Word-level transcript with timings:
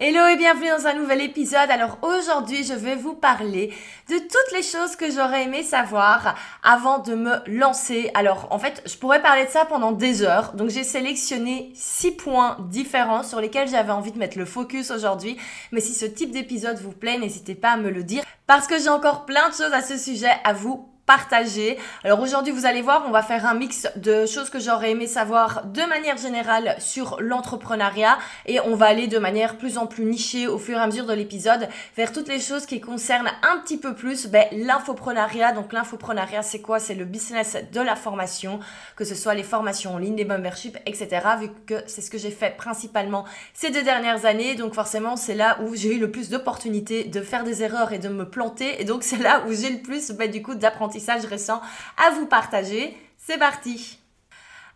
Hello 0.00 0.28
et 0.28 0.36
bienvenue 0.36 0.68
dans 0.68 0.86
un 0.86 0.94
nouvel 0.94 1.20
épisode. 1.22 1.72
Alors 1.72 1.98
aujourd'hui, 2.02 2.62
je 2.62 2.72
vais 2.72 2.94
vous 2.94 3.14
parler 3.14 3.74
de 4.08 4.16
toutes 4.16 4.56
les 4.56 4.62
choses 4.62 4.94
que 4.94 5.10
j'aurais 5.10 5.42
aimé 5.42 5.64
savoir 5.64 6.36
avant 6.62 7.00
de 7.00 7.16
me 7.16 7.42
lancer. 7.48 8.08
Alors 8.14 8.46
en 8.52 8.60
fait, 8.60 8.80
je 8.86 8.96
pourrais 8.96 9.20
parler 9.20 9.46
de 9.46 9.50
ça 9.50 9.64
pendant 9.64 9.90
des 9.90 10.22
heures. 10.22 10.52
Donc 10.52 10.70
j'ai 10.70 10.84
sélectionné 10.84 11.72
six 11.74 12.12
points 12.12 12.58
différents 12.70 13.24
sur 13.24 13.40
lesquels 13.40 13.66
j'avais 13.66 13.90
envie 13.90 14.12
de 14.12 14.18
mettre 14.18 14.38
le 14.38 14.44
focus 14.44 14.92
aujourd'hui. 14.92 15.36
Mais 15.72 15.80
si 15.80 15.94
ce 15.94 16.06
type 16.06 16.30
d'épisode 16.30 16.78
vous 16.78 16.92
plaît, 16.92 17.18
n'hésitez 17.18 17.56
pas 17.56 17.72
à 17.72 17.76
me 17.76 17.90
le 17.90 18.04
dire 18.04 18.22
parce 18.46 18.68
que 18.68 18.78
j'ai 18.78 18.90
encore 18.90 19.26
plein 19.26 19.48
de 19.48 19.54
choses 19.54 19.72
à 19.72 19.82
ce 19.82 19.98
sujet 19.98 20.30
à 20.44 20.52
vous 20.52 20.88
partager. 21.08 21.78
Alors 22.04 22.20
aujourd'hui, 22.20 22.52
vous 22.52 22.66
allez 22.66 22.82
voir, 22.82 23.04
on 23.08 23.10
va 23.10 23.22
faire 23.22 23.46
un 23.46 23.54
mix 23.54 23.88
de 23.96 24.26
choses 24.26 24.50
que 24.50 24.60
j'aurais 24.60 24.90
aimé 24.90 25.06
savoir 25.06 25.64
de 25.64 25.80
manière 25.88 26.18
générale 26.18 26.76
sur 26.80 27.16
l'entrepreneuriat 27.18 28.18
et 28.44 28.60
on 28.60 28.76
va 28.76 28.86
aller 28.86 29.06
de 29.06 29.18
manière 29.18 29.56
plus 29.56 29.78
en 29.78 29.86
plus 29.86 30.04
nichée 30.04 30.46
au 30.46 30.58
fur 30.58 30.76
et 30.76 30.80
à 30.80 30.86
mesure 30.86 31.06
de 31.06 31.14
l'épisode 31.14 31.66
vers 31.96 32.12
toutes 32.12 32.28
les 32.28 32.38
choses 32.38 32.66
qui 32.66 32.82
concernent 32.82 33.30
un 33.42 33.56
petit 33.60 33.78
peu 33.78 33.94
plus 33.94 34.26
ben, 34.26 34.44
l'infoprenariat. 34.52 35.52
Donc 35.52 35.72
l'infoprenariat, 35.72 36.42
c'est 36.42 36.60
quoi? 36.60 36.78
C'est 36.78 36.94
le 36.94 37.06
business 37.06 37.56
de 37.72 37.80
la 37.80 37.96
formation, 37.96 38.60
que 38.94 39.04
ce 39.06 39.14
soit 39.14 39.34
les 39.34 39.42
formations 39.42 39.94
en 39.94 39.98
ligne, 39.98 40.16
les 40.16 40.26
memberships, 40.26 40.76
etc. 40.84 41.08
Vu 41.40 41.48
que 41.66 41.82
c'est 41.86 42.02
ce 42.02 42.10
que 42.10 42.18
j'ai 42.18 42.30
fait 42.30 42.54
principalement 42.54 43.24
ces 43.54 43.70
deux 43.70 43.82
dernières 43.82 44.26
années. 44.26 44.56
Donc 44.56 44.74
forcément, 44.74 45.16
c'est 45.16 45.34
là 45.34 45.58
où 45.62 45.74
j'ai 45.74 45.94
eu 45.94 45.98
le 45.98 46.10
plus 46.10 46.28
d'opportunités 46.28 47.04
de 47.04 47.22
faire 47.22 47.44
des 47.44 47.62
erreurs 47.62 47.94
et 47.94 47.98
de 47.98 48.10
me 48.10 48.28
planter. 48.28 48.78
Et 48.78 48.84
donc 48.84 49.04
c'est 49.04 49.16
là 49.16 49.42
où 49.48 49.54
j'ai 49.54 49.70
le 49.70 49.78
plus 49.78 50.10
ben, 50.10 50.30
du 50.30 50.42
coup 50.42 50.54
d'apprentissage 50.54 50.97
récent 51.24 51.60
à 51.96 52.10
vous 52.10 52.26
partager. 52.26 52.96
C'est 53.16 53.38
parti 53.38 53.98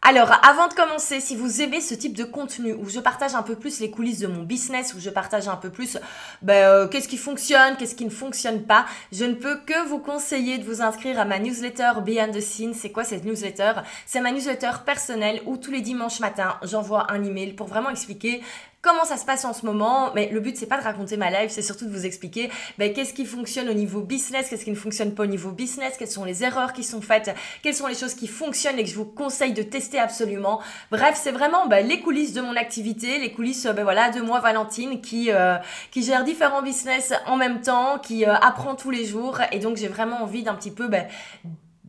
alors, 0.04 0.32
avant 0.44 0.66
de 0.66 0.74
commencer, 0.74 1.20
si 1.20 1.36
vous 1.36 1.62
aimez 1.62 1.80
ce 1.80 1.94
type 1.94 2.16
de 2.16 2.24
contenu 2.24 2.72
où 2.72 2.88
je 2.88 2.98
partage 2.98 3.36
un 3.36 3.42
peu 3.44 3.54
plus 3.54 3.78
les 3.78 3.88
coulisses 3.88 4.18
de 4.18 4.26
mon 4.26 4.42
business, 4.42 4.94
où 4.94 4.98
je 4.98 5.10
partage 5.10 5.46
un 5.46 5.54
peu 5.54 5.70
plus 5.70 5.96
ben, 6.42 6.54
euh, 6.54 6.88
qu'est-ce 6.88 7.06
qui 7.06 7.16
fonctionne, 7.16 7.76
qu'est-ce 7.76 7.94
qui 7.94 8.04
ne 8.04 8.10
fonctionne 8.10 8.64
pas, 8.64 8.84
je 9.12 9.24
ne 9.24 9.34
peux 9.34 9.60
que 9.64 9.86
vous 9.86 10.00
conseiller 10.00 10.58
de 10.58 10.64
vous 10.64 10.82
inscrire 10.82 11.20
à 11.20 11.24
ma 11.24 11.38
newsletter 11.38 11.92
Behind 12.04 12.34
the 12.34 12.40
Scenes. 12.40 12.74
C'est 12.74 12.90
quoi 12.90 13.04
cette 13.04 13.24
newsletter? 13.24 13.74
C'est 14.04 14.20
ma 14.20 14.32
newsletter 14.32 14.72
personnelle 14.84 15.40
où 15.46 15.56
tous 15.56 15.70
les 15.70 15.82
dimanches 15.82 16.18
matins, 16.18 16.56
j'envoie 16.64 17.06
un 17.12 17.22
email 17.22 17.52
pour 17.52 17.68
vraiment 17.68 17.90
expliquer 17.90 18.42
comment 18.82 19.04
ça 19.04 19.16
se 19.16 19.24
passe 19.24 19.44
en 19.44 19.52
ce 19.54 19.64
moment. 19.64 20.12
Mais 20.14 20.28
le 20.28 20.40
but, 20.40 20.56
c'est 20.56 20.66
pas 20.66 20.78
de 20.78 20.82
raconter 20.82 21.16
ma 21.16 21.30
life, 21.30 21.50
c'est 21.50 21.62
surtout 21.62 21.86
de 21.86 21.90
vous 21.90 22.04
expliquer 22.04 22.50
ben, 22.78 22.92
qu'est-ce 22.92 23.14
qui 23.14 23.24
fonctionne 23.24 23.68
au 23.68 23.74
niveau 23.74 24.00
business, 24.00 24.48
qu'est-ce 24.48 24.64
qui 24.64 24.70
ne 24.70 24.76
fonctionne 24.76 25.14
pas 25.14 25.22
au 25.22 25.26
niveau 25.26 25.52
business, 25.52 25.94
quelles 25.96 26.08
sont 26.08 26.24
les 26.24 26.42
erreurs 26.42 26.72
qui 26.72 26.82
sont 26.82 27.00
faites, 27.00 27.34
quelles 27.62 27.74
sont 27.74 27.86
les 27.86 27.94
choses 27.94 28.14
qui 28.14 28.26
fonctionnent 28.26 28.78
et 28.78 28.84
que 28.84 28.90
je 28.90 28.96
vous 28.96 29.04
conseille 29.04 29.52
de 29.52 29.62
tester 29.62 29.98
absolument. 29.98 30.60
Bref, 30.90 31.18
c'est 31.22 31.30
vraiment 31.30 31.66
ben, 31.68 31.86
les 31.86 32.00
coulisses 32.00 32.32
de 32.32 32.40
mon 32.40 32.56
activité, 32.56 33.18
les 33.18 33.32
coulisses 33.32 33.66
ben, 33.66 33.84
voilà, 33.84 34.10
de 34.10 34.20
moi, 34.20 34.40
Valentine, 34.40 35.00
qui, 35.00 35.30
euh, 35.30 35.56
qui 35.92 36.02
gère 36.02 36.24
différents 36.24 36.62
business 36.62 37.14
en 37.26 37.36
même 37.36 37.60
temps, 37.60 37.98
qui 38.00 38.26
euh, 38.26 38.34
apprend 38.34 38.74
tous 38.74 38.90
les 38.90 39.04
jours. 39.04 39.38
Et 39.52 39.60
donc, 39.60 39.76
j'ai 39.76 39.88
vraiment 39.88 40.22
envie 40.22 40.42
d'un 40.42 40.54
petit 40.54 40.72
peu 40.72 40.88
ben, 40.88 41.06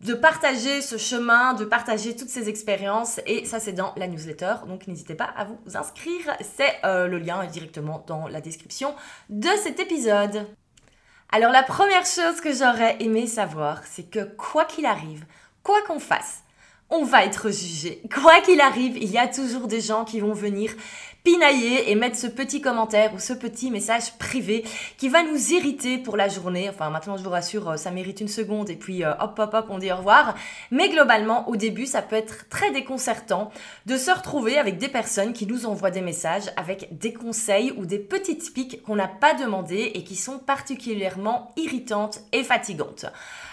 de 0.03 0.13
partager 0.13 0.81
ce 0.81 0.97
chemin, 0.97 1.53
de 1.53 1.63
partager 1.63 2.15
toutes 2.15 2.29
ces 2.29 2.49
expériences. 2.49 3.21
Et 3.25 3.45
ça, 3.45 3.59
c'est 3.59 3.71
dans 3.71 3.93
la 3.95 4.07
newsletter. 4.07 4.55
Donc, 4.67 4.87
n'hésitez 4.87 5.15
pas 5.15 5.29
à 5.35 5.45
vous 5.45 5.77
inscrire. 5.77 6.35
C'est 6.41 6.73
euh, 6.83 7.07
le 7.07 7.19
lien 7.19 7.45
directement 7.45 8.03
dans 8.05 8.27
la 8.27 8.41
description 8.41 8.93
de 9.29 9.49
cet 9.63 9.79
épisode. 9.79 10.45
Alors, 11.31 11.51
la 11.51 11.63
première 11.63 12.05
chose 12.05 12.41
que 12.41 12.53
j'aurais 12.53 12.97
aimé 12.99 13.27
savoir, 13.27 13.81
c'est 13.85 14.09
que 14.09 14.23
quoi 14.35 14.65
qu'il 14.65 14.85
arrive, 14.85 15.25
quoi 15.63 15.81
qu'on 15.87 15.99
fasse, 15.99 16.43
on 16.89 17.05
va 17.05 17.23
être 17.23 17.49
jugé. 17.49 18.03
Quoi 18.13 18.41
qu'il 18.41 18.61
arrive, 18.61 18.97
il 18.97 19.09
y 19.09 19.17
a 19.17 19.27
toujours 19.27 19.67
des 19.67 19.81
gens 19.81 20.03
qui 20.03 20.19
vont 20.19 20.33
venir 20.33 20.71
pinailler 21.23 21.89
et 21.89 21.95
mettre 21.95 22.17
ce 22.17 22.27
petit 22.27 22.59
commentaire 22.59 23.13
ou 23.13 23.19
ce 23.19 23.31
petit 23.31 23.71
message 23.71 24.17
privé 24.17 24.65
qui 24.97 25.07
va 25.07 25.23
nous 25.23 25.53
irriter 25.53 25.97
pour 25.97 26.17
la 26.17 26.27
journée. 26.27 26.69
Enfin, 26.69 26.89
maintenant, 26.89 27.15
je 27.15 27.23
vous 27.23 27.29
rassure, 27.29 27.69
euh, 27.69 27.77
ça 27.77 27.91
mérite 27.91 28.19
une 28.19 28.27
seconde 28.27 28.69
et 28.69 28.75
puis 28.75 29.05
euh, 29.05 29.13
hop, 29.21 29.39
hop, 29.39 29.53
hop, 29.53 29.67
on 29.69 29.77
dit 29.77 29.91
au 29.91 29.97
revoir. 29.97 30.35
Mais 30.69 30.89
globalement, 30.89 31.47
au 31.47 31.55
début, 31.55 31.85
ça 31.85 32.01
peut 32.01 32.17
être 32.17 32.49
très 32.49 32.71
déconcertant 32.71 33.51
de 33.85 33.95
se 33.97 34.11
retrouver 34.11 34.57
avec 34.57 34.77
des 34.77 34.89
personnes 34.89 35.31
qui 35.31 35.47
nous 35.47 35.65
envoient 35.65 35.91
des 35.91 36.01
messages 36.01 36.51
avec 36.57 36.97
des 36.97 37.13
conseils 37.13 37.73
ou 37.77 37.85
des 37.85 37.99
petites 37.99 38.53
piques 38.53 38.83
qu'on 38.83 38.97
n'a 38.97 39.07
pas 39.07 39.33
demandées 39.33 39.91
et 39.93 40.03
qui 40.03 40.17
sont 40.17 40.39
particulièrement 40.39 41.53
irritantes 41.55 42.19
et 42.33 42.43
fatigantes. 42.43 43.05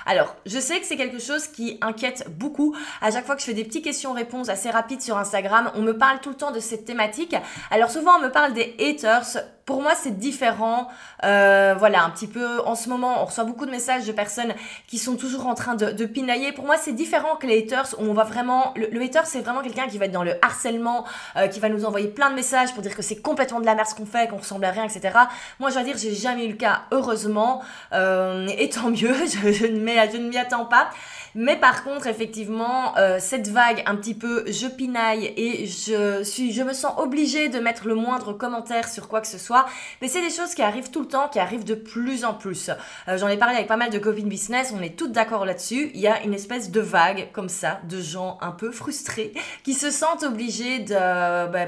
Alors, 0.07 0.37
je 0.47 0.59
sais 0.59 0.81
que 0.81 0.87
c'est 0.87 0.97
quelque 0.97 1.19
chose 1.19 1.47
qui 1.47 1.79
inquiète 1.81 2.27
beaucoup. 2.31 2.77
À 3.01 3.11
chaque 3.11 3.27
fois 3.27 3.35
que 3.35 3.41
je 3.41 3.47
fais 3.47 3.55
des 3.55 3.65
petites 3.65 3.85
questions-réponses 3.85 4.49
assez 4.49 4.71
rapides 4.71 5.03
sur 5.03 5.19
Instagram, 5.19 5.71
on 5.75 5.83
me 5.83 5.97
parle 5.97 6.21
tout 6.21 6.31
le 6.31 6.37
temps 6.37 6.51
de 6.51 6.61
cette 6.61 6.85
thématique. 6.85 7.35
Alors 7.71 7.91
souvent, 7.91 8.17
on 8.19 8.23
me 8.23 8.31
parle 8.31 8.53
des 8.53 8.75
haters 8.79 9.39
pour 9.71 9.83
moi, 9.83 9.93
c'est 9.95 10.19
différent. 10.19 10.89
Euh, 11.23 11.77
voilà, 11.79 12.03
un 12.03 12.11
petit 12.11 12.27
peu 12.27 12.61
en 12.67 12.75
ce 12.75 12.89
moment, 12.89 13.23
on 13.23 13.27
reçoit 13.27 13.45
beaucoup 13.45 13.67
de 13.67 13.71
messages 13.71 14.05
de 14.05 14.11
personnes 14.11 14.53
qui 14.89 14.99
sont 14.99 15.15
toujours 15.15 15.47
en 15.47 15.55
train 15.55 15.77
de, 15.77 16.07
pinailler. 16.07 16.51
Pour 16.51 16.65
moi, 16.65 16.77
c'est 16.77 16.93
différent 16.93 17.37
que 17.37 17.47
les 17.47 17.59
haters 17.59 17.95
où 18.01 18.03
on 18.03 18.13
va 18.13 18.25
vraiment. 18.25 18.75
Le, 18.75 19.01
hater, 19.01 19.21
c'est 19.27 19.43
vraiment 19.43 19.63
quelqu'un 19.63 19.87
qui 19.87 19.97
va 19.97 20.07
être 20.07 20.13
dans 20.13 20.25
le 20.25 20.35
harcèlement, 20.45 21.05
euh, 21.37 21.47
qui 21.47 21.61
va 21.61 21.69
nous 21.69 21.85
envoyer 21.85 22.09
plein 22.09 22.31
de 22.31 22.35
messages 22.35 22.75
pour 22.75 22.83
dire 22.83 22.97
que 22.97 23.03
c'est 23.03 23.23
complètement 23.23 23.61
de 23.61 23.67
la 23.67 23.77
merde 23.77 23.87
ce 23.87 23.95
qu'on 23.95 24.07
fait, 24.07 24.29
qu'on 24.29 24.39
ressemble 24.39 24.65
à 24.65 24.73
rien, 24.73 24.83
etc. 24.83 25.17
Moi, 25.61 25.71
je 25.71 25.75
dois 25.77 25.85
dire, 25.85 25.97
j'ai 25.97 26.17
jamais 26.17 26.47
eu 26.47 26.49
le 26.49 26.57
cas, 26.57 26.83
heureusement. 26.91 27.63
Euh, 27.93 28.49
et 28.59 28.71
tant 28.71 28.91
mieux, 28.91 29.15
je 29.25 29.67
ne 29.67 30.29
m'y 30.29 30.37
attends 30.37 30.65
pas. 30.65 30.91
Mais 31.35 31.57
par 31.57 31.85
contre, 31.85 32.07
effectivement, 32.07 32.97
euh, 32.99 33.19
cette 33.21 33.49
vague 33.49 33.83
un 33.87 33.97
petit 33.97 34.15
peu 34.15 34.45
je 34.47 34.67
pinaille 34.67 35.33
et 35.37 35.67
je 35.67 36.23
suis, 36.25 36.53
je 36.53 36.63
me 36.63 36.73
sens 36.73 36.93
obligée 36.99 37.49
de 37.49 37.59
mettre 37.61 37.87
le 37.87 37.95
moindre 37.95 38.33
commentaire 38.33 38.89
sur 38.89 39.09
quoi 39.09 39.21
que 39.21 39.27
ce 39.27 39.39
soit. 39.39 39.67
Mais 40.03 40.09
c'est 40.09 40.23
des 40.23 40.31
choses 40.31 40.55
qui 40.55 40.63
arrivent 40.63 40.91
tout 40.91 41.01
le 41.01 41.09
temps, 41.09 41.29
qui 41.29 41.39
arrivent 41.39 41.65
de 41.65 41.75
plus 41.75 42.25
en 42.25 42.35
plus. 42.35 42.71
Euh, 43.09 43.17
j'en 43.17 43.29
ai 43.29 43.37
parlé 43.37 43.55
avec 43.55 43.69
pas 43.69 43.77
mal 43.77 43.91
de 43.91 43.99
copines 43.99 44.29
business, 44.29 44.73
on 44.77 44.83
est 44.83 44.97
toutes 44.97 45.13
d'accord 45.13 45.45
là-dessus. 45.45 45.91
Il 45.95 46.01
y 46.01 46.09
a 46.09 46.23
une 46.23 46.35
espèce 46.35 46.71
de 46.71 46.81
vague 46.81 47.29
comme 47.33 47.49
ça 47.49 47.81
de 47.89 48.01
gens 48.01 48.39
un 48.41 48.53
peu 48.53 48.71
frustrés 48.71 49.33
qui 49.65 49.75
se 49.75 49.91
sentent 49.91 50.25
obligés 50.25 50.81
de 50.81 50.95
bah, 50.95 51.67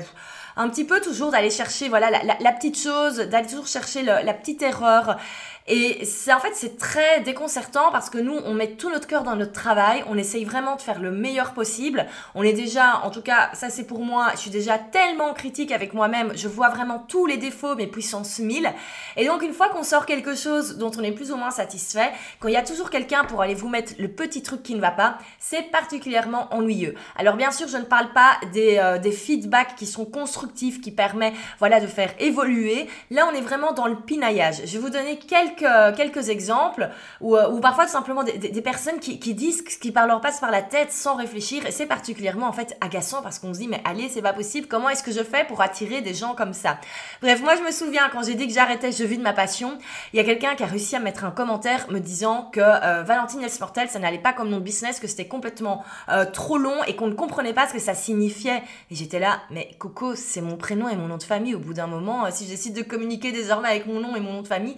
un 0.57 0.69
petit 0.69 0.85
peu 0.85 1.01
toujours 1.01 1.31
d'aller 1.31 1.51
chercher 1.51 1.89
voilà 1.89 2.11
la, 2.11 2.53
petite 2.53 2.79
chose, 2.79 3.17
d'aller 3.17 3.47
toujours 3.47 3.67
chercher 3.67 4.03
la 4.03 4.35
petite 4.35 4.63
erreur. 4.63 5.17
Et 5.69 6.05
c'est 6.05 6.33
en 6.33 6.41
fait 6.41 6.53
c'est 6.55 6.77
très 6.77 7.21
déconcertant 7.21 7.93
parce 7.93 8.11
que 8.11 8.19
nous 8.19 8.35
on 8.45 8.53
met 8.53 8.73
tout 8.73 8.91
notre 8.91 9.07
cœur 9.07 9.23
dans 9.23 9.37
notre 9.37 9.53
travail, 9.53 10.03
on 10.09 10.19
essaye 10.19 10.45
vraiment 10.45 10.75
de 10.75 10.83
faire 10.83 11.01
le 11.01 11.13
meilleur 11.13 11.53
possible. 11.53 12.07
On 12.35 12.43
est 12.43 12.53
déjà, 12.53 13.01
en 13.05 13.11
tout 13.11 13.23
cas 13.23 13.51
ça 13.53 13.71
c'est 13.71 13.85
pour 13.85 14.01
moi, 14.01 14.31
je 14.35 14.39
suis 14.39 14.51
déjà 14.51 14.77
tellement 14.77 15.33
critique 15.35 15.71
avec 15.71 15.95
moi-même, 15.95 16.33
je 16.35 16.49
vois 16.49 16.69
vraiment 16.69 16.99
tous 16.99 17.27
les 17.27 17.37
défauts 17.37 17.77
mais 17.77 17.87
puissance 17.87 18.41
1000. 18.41 18.73
Et 19.17 19.27
donc 19.27 19.43
une 19.43 19.53
fois 19.53 19.69
qu'on 19.69 19.85
sort 19.85 20.05
quelque 20.05 20.35
chose 20.35 20.79
dont 20.79 20.91
on 20.99 21.03
est 21.05 21.13
plus 21.13 21.31
ou 21.31 21.37
moins 21.37 21.53
satisfait, 21.53 22.11
quand 22.41 22.49
il 22.49 22.55
y 22.55 22.57
a 22.57 22.63
toujours 22.63 22.91
quelqu'un 22.91 23.25
pour 23.25 23.41
aller 23.41 23.55
vous 23.55 23.69
mettre 23.69 23.93
le 24.01 24.09
petit 24.09 24.43
truc 24.43 24.65
qui 24.65 24.75
ne 24.75 24.81
va 24.81 24.91
pas, 24.91 25.19
c'est 25.39 25.71
particulièrement 25.71 26.53
ennuyeux. 26.53 26.95
Alors 27.15 27.37
bien 27.37 27.53
sûr 27.53 27.69
je 27.69 27.77
ne 27.77 27.85
parle 27.85 28.13
pas 28.13 28.33
des, 28.53 28.79
euh, 28.79 28.99
des 28.99 29.13
feedbacks 29.13 29.77
qui 29.77 29.87
sont 29.87 30.07
qui 30.53 30.91
permettent 30.91 31.35
voilà 31.59 31.81
de 31.81 31.87
faire 31.87 32.11
évoluer. 32.19 32.89
Là 33.11 33.29
on 33.31 33.35
est 33.35 33.41
vraiment 33.41 33.73
dans 33.73 33.87
le 33.87 33.97
pinaillage. 33.97 34.63
Je 34.65 34.73
vais 34.73 34.79
vous 34.79 34.91
donner 34.91 35.19
quelques 35.19 35.97
quelques, 35.97 36.29
exemples 36.29 36.89
ou, 37.21 37.37
euh, 37.37 37.61
parfois 37.61 37.85
tout 37.85 37.93
simplement 37.93 38.23
des, 38.23 38.63
personnes 38.63 38.99
qui, 39.01 39.35
disent 39.35 39.65
ce 39.69 39.79
qui 39.79 39.93
par 39.93 40.07
leur 40.07 40.21
passe 40.21 40.41
par 40.41 40.51
la 40.51 40.63
tête 40.63 40.93
sans 40.93 41.17
réfléchir. 41.17 41.67
Et 41.67 41.71
c'est 41.71 41.87
particulièrement 41.87 42.47
en 42.47 42.53
fait 42.53 42.77
agaçant 42.81 43.23
parce 43.23 43.39
qu'on 43.39 43.55
se 43.55 43.59
dit 43.59 43.69
mais 43.69 43.81
allez 43.85 44.09
c'est 44.09 44.23
pas 44.23 44.33
possible. 44.33 44.67
Comment 44.69 44.89
est-ce 44.89 45.03
que 45.03 45.13
je 45.13 45.23
fais 45.23 45.45
pour 45.45 45.61
attirer 45.61 46.01
des 46.01 46.15
gens 46.15 46.35
comme 46.35 46.53
ça? 46.53 46.79
Bref 47.21 47.41
moi 47.43 47.57
je 47.57 47.63
me 47.63 47.71
souviens 47.71 48.09
quand 48.13 48.23
j'ai 48.23 48.35
dit 48.35 48.47
que 48.47 48.55
j'arrêtais 48.55 48.93
je 48.93 49.05
vis 49.05 49.19
de 49.19 49.23
ma 49.23 49.33
passion. 49.33 49.79
Il 50.13 50.17
y 50.17 50.21
a 50.21 50.25
quelqu'un 50.25 50.55
qui 50.55 50.63
a 50.63 50.67
réussi 50.67 50.97
à 50.97 51.01
mettre 51.01 51.25
un 51.25 51.31
commentaire 51.31 51.87
me 51.91 51.99
disant 51.99 52.51
que 52.53 52.61
euh, 52.61 53.03
Valentine 53.03 53.47
Mortel 53.61 53.89
ça 53.89 53.99
n'allait 53.99 54.19
pas 54.19 54.33
comme 54.33 54.51
mon 54.51 54.61
business 54.61 55.01
que 55.01 55.07
c'était 55.07 55.29
complètement 55.29 55.85
euh, 56.09 56.25
trop 56.25 56.59
long 56.59 56.83
et 56.87 56.97
qu'on 56.97 57.07
ne 57.07 57.15
comprenait 57.15 57.55
pas 57.55 57.69
ce 57.69 57.73
que 57.73 57.79
ça 57.79 57.95
signifiait. 57.95 58.63
Et 58.91 58.95
j'étais 58.95 59.19
là 59.19 59.41
mais 59.51 59.71
Coco 59.79 60.15
c'est 60.33 60.41
mon 60.41 60.57
prénom 60.57 60.89
et 60.89 60.97
mon 60.97 61.09
nom 61.09 61.19
de 61.19 61.23
famille. 61.23 61.55
Au 61.55 61.59
bout 61.59 61.75
d'un 61.75 61.87
moment, 61.87 62.25
si 62.31 62.45
je 62.47 62.51
décide 62.51 62.75
de 62.75 62.83
communiquer 62.83 63.33
désormais 63.33 63.69
avec 63.69 63.87
mon 63.87 64.01
nom 64.01 64.17
et 64.17 64.21
mon 64.21 64.33
nom 64.33 64.43
de 64.43 64.49
famille, 64.49 64.77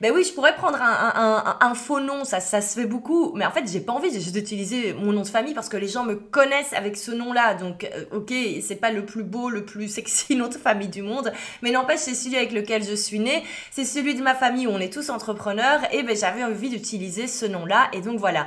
ben 0.00 0.12
oui, 0.14 0.24
je 0.24 0.32
pourrais 0.32 0.54
prendre 0.54 0.78
un, 0.80 1.74
faux 1.74 2.00
nom, 2.00 2.24
ça, 2.24 2.40
ça 2.40 2.60
se 2.60 2.78
fait 2.78 2.86
beaucoup, 2.86 3.32
mais 3.34 3.46
en 3.46 3.50
fait, 3.50 3.64
j'ai 3.70 3.80
pas 3.80 3.92
envie 3.92 4.12
juste 4.12 4.32
d'utiliser 4.32 4.92
mon 4.92 5.12
nom 5.12 5.22
de 5.22 5.28
famille 5.28 5.54
parce 5.54 5.70
que 5.70 5.76
les 5.78 5.88
gens 5.88 6.04
me 6.04 6.16
connaissent 6.16 6.74
avec 6.74 6.96
ce 6.96 7.12
nom-là. 7.12 7.54
Donc, 7.54 7.84
euh, 7.84 8.04
ok, 8.12 8.32
c'est 8.60 8.76
pas 8.76 8.90
le 8.90 9.06
plus 9.06 9.22
beau, 9.22 9.48
le 9.48 9.64
plus 9.64 9.88
sexy 9.88 10.36
nom 10.36 10.48
de 10.48 10.54
famille 10.54 10.88
du 10.88 11.02
monde, 11.02 11.32
mais 11.62 11.70
n'empêche, 11.70 12.00
c'est 12.00 12.14
celui 12.14 12.36
avec 12.36 12.52
lequel 12.52 12.84
je 12.84 12.94
suis 12.94 13.20
née, 13.20 13.42
c'est 13.70 13.84
celui 13.84 14.14
de 14.14 14.22
ma 14.22 14.34
famille 14.34 14.66
où 14.66 14.70
on 14.70 14.80
est 14.80 14.92
tous 14.92 15.08
entrepreneurs, 15.08 15.80
et 15.92 16.02
ben 16.02 16.16
j'avais 16.16 16.44
envie 16.44 16.68
d'utiliser 16.68 17.26
ce 17.26 17.46
nom-là, 17.46 17.88
et 17.92 18.00
donc 18.02 18.18
voilà. 18.18 18.46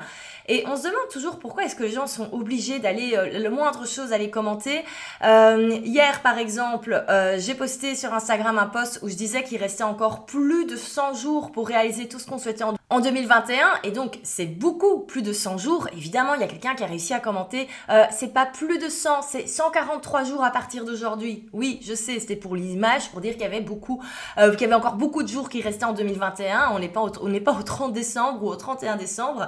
Et 0.51 0.63
on 0.65 0.75
se 0.75 0.81
demande 0.81 1.07
toujours 1.11 1.37
pourquoi 1.37 1.63
est-ce 1.63 1.75
que 1.75 1.83
les 1.83 1.91
gens 1.91 2.07
sont 2.07 2.27
obligés 2.31 2.79
d'aller 2.79 3.15
euh, 3.15 3.39
le 3.39 3.49
moindre 3.51 3.87
chose 3.87 4.11
aller 4.11 4.31
commenter. 4.31 4.83
Euh, 5.23 5.79
hier, 5.85 6.23
par 6.23 6.39
exemple, 6.39 7.05
euh, 7.07 7.35
j'ai 7.37 7.53
posté 7.53 7.93
sur 7.93 8.15
Instagram 8.15 8.57
un 8.57 8.65
post 8.65 8.99
où 9.03 9.09
je 9.09 9.13
disais 9.13 9.43
qu'il 9.43 9.59
restait 9.59 9.83
encore 9.83 10.25
plus 10.25 10.65
de 10.65 10.75
100 10.75 11.13
jours 11.13 11.51
pour 11.51 11.67
réaliser 11.67 12.07
tout 12.07 12.17
ce 12.17 12.25
qu'on 12.25 12.39
souhaitait 12.39 12.63
en, 12.63 12.73
en 12.89 12.99
2021. 12.99 13.59
Et 13.83 13.91
donc, 13.91 14.19
c'est 14.23 14.47
beaucoup 14.47 15.01
plus 15.01 15.21
de 15.21 15.33
100 15.33 15.59
jours. 15.59 15.87
Évidemment, 15.95 16.33
il 16.33 16.41
y 16.41 16.43
a 16.43 16.47
quelqu'un 16.47 16.73
qui 16.73 16.83
a 16.83 16.87
réussi 16.87 17.13
à 17.13 17.19
commenter. 17.19 17.67
C'est 18.11 18.33
pas 18.33 18.47
plus 18.47 18.79
de 18.79 18.89
100, 18.89 19.21
c'est 19.21 19.47
143 19.47 20.23
jours 20.23 20.43
à 20.43 20.49
partir 20.49 20.83
d'aujourd'hui. 20.83 21.47
Oui, 21.53 21.79
je 21.83 21.93
sais, 21.93 22.19
c'était 22.19 22.35
pour 22.35 22.55
l'image, 22.55 23.11
pour 23.11 23.21
dire 23.21 23.33
qu'il 23.33 23.43
y 23.43 23.45
avait 23.45 23.61
beaucoup, 23.61 24.01
qu'il 24.37 24.61
y 24.61 24.65
avait 24.65 24.73
encore 24.73 24.95
beaucoup 24.95 25.21
de 25.21 25.27
jours 25.27 25.49
qui 25.49 25.61
restaient 25.61 25.85
en 25.85 25.93
2021. 25.93 26.71
On 26.73 26.79
n'est 26.79 26.89
pas 26.89 27.01
on 27.21 27.27
n'est 27.29 27.39
pas 27.39 27.53
au 27.53 27.61
30 27.61 27.93
décembre 27.93 28.43
ou 28.43 28.47
au 28.47 28.55
31 28.55 28.95
décembre. 28.95 29.47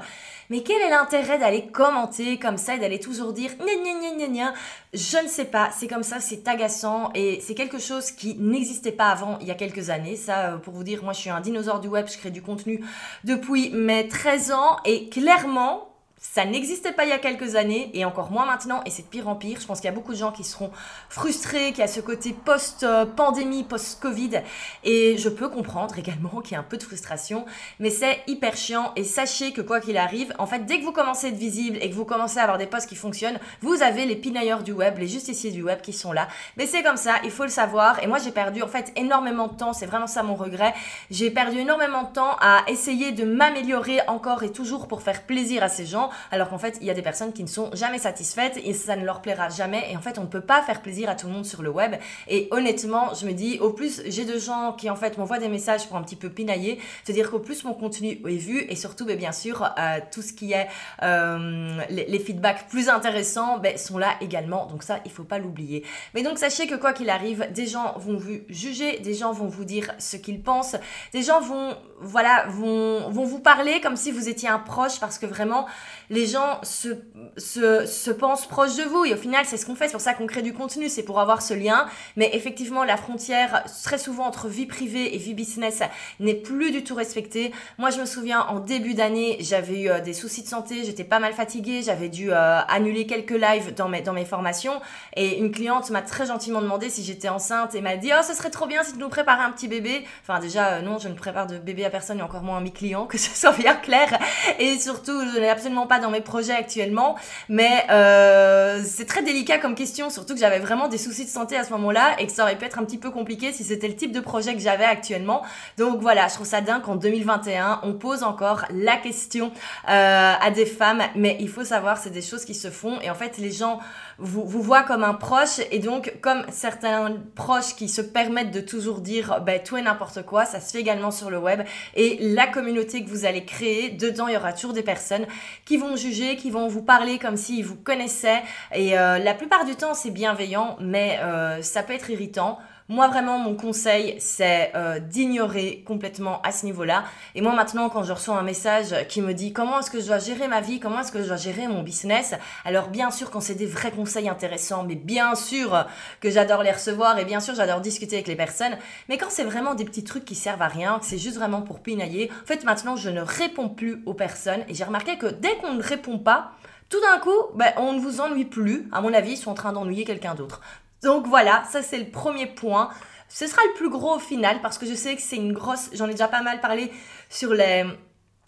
Mais 0.52 0.64
quel 0.64 0.82
est 0.82 0.90
l'intérêt 0.90 1.40
d'aller 1.40 1.68
commenter 1.68 2.38
comme 2.38 2.58
ça 2.58 2.76
et 2.76 2.78
d'aller 2.78 3.00
toujours 3.00 3.32
dire 3.32 3.52
gna 3.58 3.74
gna 3.74 4.18
gna 4.18 4.28
gna 4.28 4.54
Je 4.94 5.24
ne 5.24 5.30
sais 5.30 5.46
pas, 5.46 5.70
c'est 5.72 5.88
comme 5.88 6.04
ça, 6.04 6.20
c'est 6.20 6.46
agaçant 6.46 7.10
et 7.16 7.40
c'est 7.40 7.56
quelque 7.56 7.80
chose 7.80 8.12
qui 8.12 8.36
n'existait 8.36 8.92
pas 8.92 9.12
avant 9.12 9.38
il 9.40 9.48
y 9.48 9.52
a 9.52 9.56
quelques 9.56 9.90
années. 9.90 10.18
Ça, 10.18 10.50
euh, 10.50 10.58
pour 10.58 10.74
vous 10.74 10.84
dire, 10.84 11.06
moi 11.06 11.14
je 11.14 11.20
suis 11.20 11.30
un 11.30 11.40
dinosaure 11.40 11.80
du 11.80 11.88
web, 11.88 12.08
je 12.12 12.18
crée 12.18 12.32
du 12.32 12.42
contenu 12.42 12.84
depuis 13.24 13.70
mes 13.70 14.10
13 14.10 14.52
ans 14.52 14.76
et 14.84 15.08
clairement, 15.08 15.91
ça 16.24 16.46
n'existait 16.46 16.92
pas 16.92 17.04
il 17.04 17.10
y 17.10 17.14
a 17.14 17.18
quelques 17.18 17.56
années 17.56 17.90
et 17.96 18.06
encore 18.06 18.30
moins 18.30 18.46
maintenant 18.46 18.82
et 18.86 18.92
c'est 18.92 19.02
de 19.02 19.08
pire 19.08 19.28
en 19.28 19.36
pire. 19.36 19.60
Je 19.60 19.66
pense 19.66 19.80
qu'il 19.80 19.90
y 19.90 19.92
a 19.92 19.96
beaucoup 19.96 20.14
de 20.14 20.18
gens 20.18 20.32
qui 20.32 20.44
seront 20.44 20.70
frustrés, 21.10 21.70
qu'il 21.70 21.80
y 21.80 21.82
a 21.82 21.88
ce 21.88 22.00
côté 22.00 22.32
post-pandémie, 22.32 23.64
post-Covid 23.64 24.42
et 24.84 25.18
je 25.18 25.30
peux 25.30 25.50
comprendre 25.50 25.98
également 25.98 26.42
qu'il 26.42 26.54
y 26.54 26.56
a 26.56 26.60
un 26.60 26.64
peu 26.64 26.78
de 26.78 26.84
frustration 26.84 27.44
mais 27.80 27.90
c'est 27.90 28.20
hyper 28.28 28.56
chiant 28.56 28.92
et 28.96 29.04
sachez 29.04 29.52
que 29.52 29.62
quoi 29.62 29.80
qu'il 29.80 29.98
arrive, 29.98 30.32
en 30.38 30.46
fait 30.46 30.60
dès 30.60 30.80
que 30.80 30.86
vous 30.86 30.92
commencez 30.92 31.26
à 31.26 31.30
être 31.32 31.38
visible 31.38 31.80
et 31.82 31.90
que 31.90 31.96
vous 31.96 32.06
commencez 32.06 32.38
à 32.38 32.44
avoir 32.44 32.60
des 32.60 32.68
posts 32.68 32.88
qui 32.88 32.96
fonctionnent, 32.96 33.40
vous 33.62 33.82
avez 33.82 34.06
les 34.06 34.16
pinailleurs 34.16 34.62
du 34.62 34.74
web, 34.74 35.00
les 35.00 35.08
justiciers 35.08 35.50
du 35.50 35.64
web 35.64 35.82
qui 35.82 35.92
sont 35.92 36.12
là. 36.12 36.28
Mais 36.56 36.68
c'est 36.68 36.84
comme 36.84 36.98
ça, 36.98 37.16
il 37.24 37.32
faut 37.32 37.44
le 37.44 37.50
savoir 37.50 38.02
et 38.04 38.06
moi 38.06 38.20
j'ai 38.20 38.32
perdu 38.32 38.62
en 38.62 38.68
fait 38.68 38.94
énormément 38.96 39.48
de 39.48 39.58
temps, 39.58 39.74
c'est 39.74 39.88
vraiment 39.88 40.08
ça 40.08 40.22
mon 40.22 40.36
regret. 40.36 40.76
J'ai 41.10 41.32
perdu 41.32 41.58
énormément 41.58 42.04
de 42.04 42.14
temps 42.14 42.38
à 42.42 42.64
essayer 42.68 43.12
de 43.12 43.26
m'améliorer 43.26 44.02
encore 44.08 44.44
et 44.44 44.52
toujours 44.52 44.88
pour 44.88 45.02
faire 45.02 45.24
plaisir 45.24 45.64
à 45.64 45.68
ces 45.68 45.88
gens 45.88 46.11
alors 46.32 46.50
qu'en 46.50 46.58
fait, 46.58 46.78
il 46.82 46.88
y 46.88 46.90
a 46.90 46.94
des 46.94 47.02
personnes 47.02 47.34
qui 47.34 47.44
ne 47.44 47.48
sont 47.48 47.70
jamais 47.74 48.00
satisfaites 48.00 48.60
et 48.64 48.74
ça 48.74 48.96
ne 48.96 49.06
leur 49.06 49.22
plaira 49.22 49.50
jamais. 49.50 49.92
Et 49.92 49.98
en 49.98 50.02
fait, 50.02 50.18
on 50.18 50.24
ne 50.24 50.28
peut 50.28 50.42
pas 50.42 50.62
faire 50.62 50.82
plaisir 50.82 51.10
à 51.10 51.16
tout 51.16 51.28
le 51.28 51.34
monde 51.34 51.46
sur 51.46 51.62
le 51.62 51.70
web. 51.70 51.96
Et 52.28 52.48
honnêtement, 52.52 53.14
je 53.14 53.26
me 53.26 53.34
dis, 53.34 53.60
au 53.60 53.72
plus 53.72 54.02
j'ai 54.08 54.26
de 54.26 54.38
gens 54.38 54.74
qui 54.74 54.90
en 54.90 54.96
fait 54.96 55.18
m'envoient 55.18 55.40
des 55.40 55.50
messages 55.50 55.88
pour 55.88 55.98
un 55.98 56.04
petit 56.04 56.16
peu 56.16 56.30
pinailler, 56.30 56.80
c'est-à-dire 57.04 57.30
qu'au 57.30 57.40
plus 57.40 57.64
mon 57.64 57.74
contenu 57.74 58.22
est 58.26 58.38
vu 58.38 58.66
et 58.70 58.76
surtout, 58.76 59.06
ben, 59.06 59.18
bien 59.18 59.32
sûr, 59.32 59.64
euh, 59.78 60.00
tout 60.12 60.22
ce 60.22 60.34
qui 60.34 60.54
est 60.54 60.68
euh, 61.04 61.80
les, 61.90 62.20
feedbacks 62.20 62.68
plus 62.68 62.90
intéressants 62.90 63.58
ben, 63.58 63.78
sont 63.78 63.98
là 63.98 64.16
également. 64.22 64.68
Donc 64.68 64.84
ça, 64.84 65.00
il 65.06 65.12
faut 65.12 65.24
pas 65.24 65.40
l'oublier. 65.40 65.84
Mais 66.14 66.24
donc 66.24 66.38
sachez 66.38 66.68
que 66.68 66.76
quoi 66.76 66.94
qu'il 66.94 67.10
arrive, 67.10 67.48
des 67.52 67.68
gens 67.68 67.94
vont 67.98 68.18
vous 68.18 68.40
juger, 68.50 69.00
des 69.00 69.14
gens 69.14 69.32
vont 69.32 69.48
vous 69.48 69.66
dire 69.66 69.92
ce 69.98 70.18
qu'ils 70.18 70.42
pensent, 70.42 70.76
des 71.14 71.24
gens 71.24 71.42
vont 71.42 71.76
voilà 72.00 72.46
vont 72.48 73.10
vous 73.10 73.40
parler 73.40 73.80
comme 73.82 73.96
si 73.96 74.12
vous 74.12 74.28
étiez 74.28 74.50
un 74.50 74.60
proche 74.60 75.00
parce 75.00 75.18
que 75.20 75.26
vraiment 75.26 75.68
les 76.10 76.26
gens 76.26 76.60
se, 76.64 76.90
se, 77.38 77.86
se 77.86 78.12
pensent 78.12 78.46
proches 78.46 78.76
de 78.76 78.84
vous. 78.84 79.06
Et 79.06 79.14
au 79.14 79.18
final, 79.18 79.46
c'est 79.46 79.58
ce 79.58 79.66
qu'on 79.66 79.76
fait. 79.76 79.86
C'est 79.86 79.94
pour 79.94 80.02
ça 80.02 80.14
qu'on 80.14 80.28
crée 80.28 80.42
du 80.42 80.54
contenu. 80.54 80.90
C'est 80.90 81.04
pour 81.04 81.20
avoir 81.20 81.42
ce 81.42 81.54
lien. 81.54 81.86
Mais 82.16 82.30
effectivement, 82.34 82.84
la 82.84 82.98
frontière, 82.98 83.64
très 83.84 83.98
souvent, 83.98 84.26
entre 84.26 84.48
vie 84.48 84.66
privée 84.66 85.16
et 85.16 85.18
vie 85.18 85.34
business 85.34 85.82
n'est 86.20 86.36
plus 86.36 86.72
du 86.72 86.84
tout 86.84 86.96
respectée. 86.96 87.52
Moi, 87.78 87.90
je 87.90 88.00
me 88.00 88.06
souviens, 88.06 88.42
en 88.42 88.60
début 88.60 88.94
d'année, 88.94 89.38
j'avais 89.40 89.82
eu 89.82 89.90
euh, 89.90 90.00
des 90.00 90.14
soucis 90.14 90.44
de 90.44 90.48
santé. 90.48 90.84
J'étais 90.84 91.04
pas 91.04 91.20
mal 91.20 91.34
fatiguée. 91.34 91.82
J'avais 91.84 92.10
dû 92.10 92.32
euh, 92.32 92.60
annuler 92.68 93.06
quelques 93.06 93.32
lives 93.32 93.74
dans 93.76 93.90
mes, 93.90 94.02
dans 94.02 94.14
mes 94.14 94.26
formations. 94.26 94.82
Et 95.16 95.40
une 95.40 95.52
cliente 95.52 95.90
m'a 95.90 96.02
très 96.02 96.26
gentiment 96.26 96.62
demandé 96.62 96.90
si 96.90 97.04
j'étais 97.04 97.30
enceinte 97.30 97.76
et 97.76 97.82
m'a 97.82 97.98
dit, 97.98 98.12
oh, 98.18 98.24
ce 98.24 98.34
serait 98.34 98.50
trop 98.50 98.68
bien 98.68 98.84
si 98.84 98.94
tu 98.94 99.00
nous 99.00 99.10
préparais 99.10 99.44
un 99.44 99.52
petit 99.52 99.68
bébé. 99.68 100.06
Enfin, 100.24 100.40
déjà, 100.40 100.74
euh, 100.74 100.82
non, 100.82 100.98
je 100.98 101.08
ne 101.08 101.14
prépare 101.14 101.48
de 101.48 101.58
bébé 101.58 101.86
à 101.86 101.90
personne 101.90 102.20
et 102.20 102.22
encore 102.22 102.42
moins 102.42 102.58
à 102.58 102.62
mes 102.62 102.72
clients, 102.72 103.06
que 103.06 103.18
ce 103.18 103.30
soit 103.36 103.54
bien 103.54 103.76
clair. 103.76 104.18
Et 104.60 104.80
surtout, 104.80 105.20
je 105.34 105.40
n'ai 105.40 105.50
absolument 105.50 105.88
dans 106.00 106.10
mes 106.10 106.22
projets 106.22 106.54
actuellement, 106.54 107.16
mais 107.50 107.86
euh, 107.90 108.82
c'est 108.86 109.06
très 109.06 109.24
délicat 109.24 109.58
comme 109.60 109.76
question, 109.76 110.10
surtout 110.10 110.34
que 110.34 110.40
j'avais 110.40 110.60
vraiment 110.60 110.88
des 110.88 110.98
soucis 110.98 111.26
de 111.26 111.30
santé 111.30 111.58
à 111.58 111.64
ce 111.64 111.72
moment-là 111.72 112.16
et 112.20 112.28
que 112.28 112.32
ça 112.32 112.44
aurait 112.44 112.58
pu 112.58 112.66
être 112.66 112.80
un 112.80 112.86
petit 112.86 112.98
peu 112.98 113.12
compliqué 113.12 113.52
si 113.52 113.64
c'était 113.64 113.88
le 113.88 113.96
type 113.96 114.12
de 114.12 114.20
projet 114.20 114.54
que 114.54 114.62
j'avais 114.62 114.86
actuellement. 114.86 115.44
Donc 115.78 116.02
voilà, 116.02 116.28
je 116.28 116.36
trouve 116.36 116.48
ça 116.48 116.62
dingue 116.62 116.82
qu'en 116.82 116.96
2021, 116.96 117.82
on 117.84 117.94
pose 117.94 118.24
encore 118.24 118.66
la 118.72 118.98
question 118.98 119.52
euh, 119.90 120.34
à 120.40 120.52
des 120.52 120.66
femmes, 120.66 121.02
mais 121.16 121.38
il 121.40 121.50
faut 121.50 121.64
savoir, 121.64 121.98
c'est 121.98 122.10
des 122.10 122.22
choses 122.22 122.46
qui 122.46 122.56
se 122.56 122.70
font 122.70 123.00
et 123.02 123.10
en 123.10 123.16
fait, 123.16 123.38
les 123.38 123.52
gens 123.52 123.80
vous, 124.22 124.46
vous 124.46 124.62
voient 124.62 124.84
comme 124.84 125.04
un 125.04 125.14
proche 125.14 125.60
et 125.72 125.80
donc 125.80 126.14
comme 126.22 126.44
certains 126.50 127.16
proches 127.36 127.76
qui 127.76 127.90
se 127.90 128.02
permettent 128.02 128.52
de 128.52 128.62
toujours 128.62 129.02
dire 129.02 129.42
ben, 129.46 129.62
tout 129.62 129.78
et 129.78 129.82
n'importe 129.82 130.24
quoi, 130.24 130.46
ça 130.46 130.62
se 130.62 130.72
fait 130.72 130.80
également 130.80 131.12
sur 131.12 131.30
le 131.30 131.40
web 131.40 131.62
et 131.96 132.18
la 132.22 132.48
communauté 132.48 133.04
que 133.04 133.10
vous 133.10 133.26
allez 133.26 133.46
créer, 133.46 133.90
dedans 133.90 134.28
il 134.28 134.36
y 134.36 134.38
aura 134.38 134.54
toujours 134.54 134.74
des 134.74 134.84
personnes 134.84 135.26
qui 135.66 135.78
vont 135.78 135.96
juger, 135.96 136.36
qui 136.36 136.52
vont 136.52 136.68
vous 136.68 136.84
parler 136.84 137.18
comme 137.18 137.38
s'ils 137.38 137.66
vous 137.66 137.76
connaissaient 137.76 138.42
et 138.74 138.98
euh, 138.98 139.18
la 139.18 139.34
plupart 139.34 139.66
du 139.66 139.76
temps 139.76 139.94
c'est 139.94 140.12
bienveillant 140.12 140.78
mais 140.80 141.20
euh, 141.22 141.62
ça 141.62 141.84
peut 141.84 141.94
être 141.94 142.10
irritant. 142.10 142.60
Moi, 142.92 143.08
vraiment, 143.08 143.40
mon 143.40 143.56
conseil, 143.56 144.18
c'est 144.20 144.74
euh, 144.76 145.00
d'ignorer 145.00 145.82
complètement 145.88 146.42
à 146.42 146.52
ce 146.52 146.66
niveau-là. 146.66 147.06
Et 147.36 147.42
moi, 147.42 147.56
maintenant, 147.56 147.88
quand 147.88 148.04
je 148.04 148.12
reçois 148.12 148.36
un 148.36 148.44
message 148.44 148.94
qui 149.08 149.22
me 149.22 149.34
dit 149.34 149.54
comment 149.54 149.80
est-ce 149.80 149.90
que 149.90 150.02
je 150.02 150.08
dois 150.08 150.20
gérer 150.20 150.50
ma 150.50 150.60
vie, 150.60 150.82
comment 150.82 151.00
est-ce 151.00 151.14
que 151.14 151.22
je 151.22 151.28
dois 151.30 151.38
gérer 151.38 151.70
mon 151.70 151.84
business, 151.84 152.34
alors 152.66 152.90
bien 152.90 153.10
sûr, 153.10 153.32
quand 153.32 153.40
c'est 153.40 153.56
des 153.56 153.66
vrais 153.66 153.92
conseils 153.92 154.28
intéressants, 154.28 154.84
mais 154.84 154.96
bien 154.96 155.36
sûr 155.36 155.86
que 156.20 156.30
j'adore 156.30 156.64
les 156.64 156.72
recevoir 156.74 157.18
et 157.18 157.24
bien 157.24 157.40
sûr, 157.40 157.56
j'adore 157.56 157.80
discuter 157.80 158.18
avec 158.18 158.28
les 158.28 158.36
personnes. 158.36 158.78
Mais 159.08 159.18
quand 159.18 159.30
c'est 159.30 159.46
vraiment 159.46 159.74
des 159.74 159.86
petits 159.86 160.04
trucs 160.04 160.26
qui 160.26 160.36
servent 160.36 160.62
à 160.62 160.68
rien, 160.68 161.00
que 161.00 161.06
c'est 161.06 161.18
juste 161.18 161.38
vraiment 161.38 161.62
pour 161.62 161.80
pinailler, 161.80 162.30
en 162.44 162.46
fait, 162.46 162.66
maintenant, 162.66 162.98
je 162.98 163.10
ne 163.10 163.22
réponds 163.22 163.70
plus 163.70 164.04
aux 164.06 164.14
personnes. 164.14 164.66
Et 164.68 164.74
j'ai 164.74 164.84
remarqué 164.84 165.18
que 165.18 165.28
dès 165.28 165.56
qu'on 165.62 165.76
ne 165.76 165.82
répond 165.82 166.20
pas, 166.20 166.52
tout 166.90 167.00
d'un 167.00 167.20
coup, 167.20 167.56
ben, 167.56 167.72
on 167.78 167.94
ne 167.94 168.02
vous 168.02 168.20
ennuie 168.20 168.44
plus. 168.44 168.90
À 168.92 169.00
mon 169.00 169.14
avis, 169.14 169.32
ils 169.32 169.38
sont 169.38 169.52
en 169.52 169.54
train 169.54 169.72
d'ennuyer 169.72 170.04
quelqu'un 170.04 170.36
d'autre. 170.36 170.60
Donc 171.04 171.28
voilà, 171.28 171.64
ça 171.70 171.82
c'est 171.82 171.98
le 171.98 172.10
premier 172.12 172.48
point. 172.48 172.90
Ce 173.28 173.48
sera 173.48 173.62
le 173.64 173.74
plus 173.74 173.90
gros 173.90 174.16
au 174.16 174.20
final 174.20 174.62
parce 174.62 174.78
que 174.78 174.86
je 174.86 174.94
sais 174.94 175.16
que 175.16 175.22
c'est 175.22 175.38
une 175.38 175.54
grosse, 175.54 175.90
j'en 175.94 176.08
ai 176.08 176.12
déjà 176.12 176.28
pas 176.28 176.42
mal 176.42 176.60
parlé 176.60 176.92
sur 177.30 177.54
les 177.54 177.86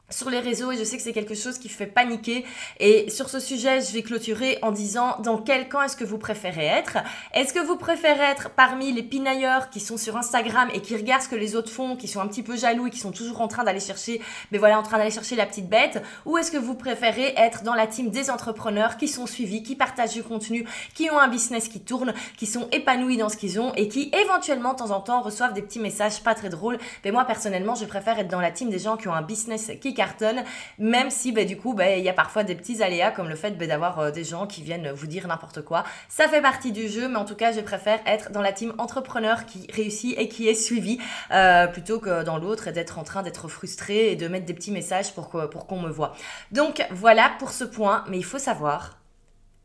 sur 0.10 0.30
les 0.30 0.40
réseaux 0.40 0.72
et 0.72 0.78
je 0.78 0.84
sais 0.84 0.98
que 0.98 1.04
c'est 1.04 1.14
quelque 1.14 1.34
chose 1.34 1.58
qui 1.58 1.70
fait 1.70 1.88
paniquer. 1.88 2.46
Et 2.80 3.10
sur 3.10 3.30
ce 3.30 3.40
sujet, 3.40 3.82
je 3.82 3.92
vais 3.94 4.04
clôturer 4.04 4.60
en 4.62 4.72
disant 4.72 5.18
dans 5.24 5.38
quel 5.38 5.70
camp 5.70 5.82
est-ce 5.82 5.98
que 5.98 6.04
vous 6.04 6.18
préférez 6.18 6.66
être? 6.66 6.98
Est-ce 7.34 7.54
que 7.54 7.60
vous 7.60 7.78
préférez 7.78 8.24
être 8.24 8.52
parmi 8.52 8.92
les 8.92 9.04
pinailleurs 9.04 9.70
qui 9.70 9.80
sont 9.80 9.98
sur 9.98 10.16
Instagram 10.18 10.70
et 10.74 10.82
qui 10.82 10.96
regardent 10.96 11.24
ce 11.24 11.30
que 11.30 11.36
les 11.36 11.56
autres 11.56 11.72
font, 11.72 11.96
qui 11.96 12.08
sont 12.08 12.20
un 12.20 12.28
petit 12.28 12.44
peu 12.44 12.56
jaloux 12.56 12.88
et 12.88 12.90
qui 12.92 13.00
sont 13.00 13.12
toujours 13.12 13.42
en 13.42 13.48
train 13.48 13.64
d'aller 13.64 13.80
chercher, 13.80 14.22
mais 14.52 14.58
voilà, 14.58 14.78
en 14.78 14.84
train 14.84 14.98
d'aller 14.98 15.12
chercher 15.12 15.36
la 15.36 15.46
petite 15.46 15.68
bête? 15.68 16.02
Ou 16.26 16.38
est-ce 16.38 16.52
que 16.52 16.58
vous 16.58 16.76
préférez 16.76 17.34
être 17.38 17.64
dans 17.64 17.74
la 17.74 17.88
team 17.88 18.10
des 18.10 18.30
entrepreneurs 18.30 18.98
qui 18.98 19.08
sont 19.08 19.26
suivis, 19.26 19.64
qui 19.64 19.76
partagent 19.76 20.14
du 20.14 20.24
contenu, 20.24 20.68
qui 20.94 21.10
ont 21.10 21.18
un 21.18 21.28
business 21.28 21.68
qui 21.68 21.80
tourne, 21.80 22.14
qui 22.38 22.46
sont 22.46 22.68
épanouis 22.72 23.18
dans 23.18 23.30
ce 23.30 23.38
qu'ils 23.38 23.60
ont 23.60 23.74
et 23.76 23.88
qui 23.88 24.12
éventuellement 24.22 24.74
de 24.74 24.78
temps 24.80 24.92
en 24.92 25.00
temps 25.00 25.22
reçoivent 25.22 25.54
des 25.54 25.62
petits 25.62 25.80
messages 25.80 26.22
pas 26.22 26.36
très 26.36 26.50
drôles? 26.50 26.78
Mais 27.04 27.12
moi 27.12 27.26
personnellement, 27.26 27.74
je 27.74 27.86
préfère 27.86 28.20
être 28.20 28.30
dans 28.30 28.42
la 28.42 28.52
team 28.52 28.70
des 28.70 28.80
gens 28.80 28.98
qui 28.98 29.08
ont 29.08 29.14
un 29.14 29.22
business 29.22 29.72
qui 29.82 29.93
cartonne, 29.94 30.44
même 30.80 31.10
si 31.10 31.32
bah, 31.32 31.46
du 31.46 31.58
coup, 31.58 31.74
bah, 31.74 31.96
il 31.96 32.04
y 32.04 32.10
a 32.10 32.14
parfois 32.14 32.44
des 32.44 32.56
petits 32.56 32.82
aléas 32.84 33.12
comme 33.12 33.30
le 33.30 33.36
fait 33.36 33.52
bah, 33.58 33.68
d'avoir 33.68 34.00
euh, 34.00 34.12
des 34.12 34.24
gens 34.24 34.48
qui 34.48 34.62
viennent 34.62 34.92
vous 34.92 35.08
dire 35.08 35.28
n'importe 35.28 35.62
quoi. 35.62 35.84
Ça 36.10 36.28
fait 36.28 36.42
partie 36.42 36.72
du 36.72 36.88
jeu, 36.88 37.08
mais 37.08 37.18
en 37.18 37.26
tout 37.26 37.36
cas, 37.36 37.52
je 37.52 37.62
préfère 37.62 38.00
être 38.06 38.32
dans 38.32 38.42
la 38.42 38.52
team 38.52 38.74
entrepreneur 38.78 39.46
qui 39.46 39.68
réussit 39.72 40.18
et 40.18 40.28
qui 40.28 40.48
est 40.48 40.56
suivi 40.56 41.00
euh, 41.32 41.68
plutôt 41.68 42.00
que 42.00 42.24
dans 42.24 42.38
l'autre 42.38 42.68
et 42.68 42.72
d'être 42.72 43.00
en 43.00 43.04
train 43.04 43.24
d'être 43.24 43.48
frustré 43.48 44.12
et 44.12 44.16
de 44.16 44.28
mettre 44.28 44.46
des 44.46 44.54
petits 44.54 44.72
messages 44.72 45.14
pour, 45.14 45.30
qu'on 45.30 45.80
me 45.80 45.90
voit. 45.90 46.16
Donc 46.52 46.86
voilà 46.92 47.32
pour 47.40 47.52
ce 47.52 47.64
point, 47.64 48.04
mais 48.08 48.18
il 48.18 48.26
faut 48.26 48.40
savoir, 48.40 48.98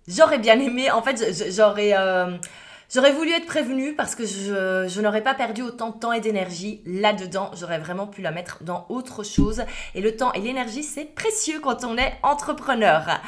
j'aurais 0.07 0.39
bien 0.39 0.59
aimé, 0.61 0.91
en 0.91 1.03
fait, 1.03 1.51
j'aurais... 1.51 1.93
Euh, 1.97 2.37
J'aurais 2.91 3.13
voulu 3.13 3.33
être 3.33 3.45
prévenue 3.45 3.95
parce 3.95 4.15
que 4.15 4.25
je, 4.25 5.01
n'aurais 5.03 5.23
pas 5.23 5.35
perdu 5.35 5.61
autant 5.61 5.91
de 5.91 5.99
temps 5.99 6.13
et 6.13 6.21
d'énergie 6.21 6.81
là-dedans. 6.87 7.51
J'aurais 7.55 7.79
vraiment 7.79 8.07
pu 8.07 8.23
la 8.23 8.31
mettre 8.31 8.65
dans 8.65 8.87
autre 8.89 9.25
chose. 9.25 9.63
Et 9.95 10.01
le 10.01 10.17
temps 10.17 10.33
et 10.33 10.41
l'énergie, 10.41 10.83
c'est 10.83 11.05
précieux 11.05 11.61
quand 11.61 11.85
on 11.85 11.99
est 11.99 12.15
entrepreneur. 12.23 13.21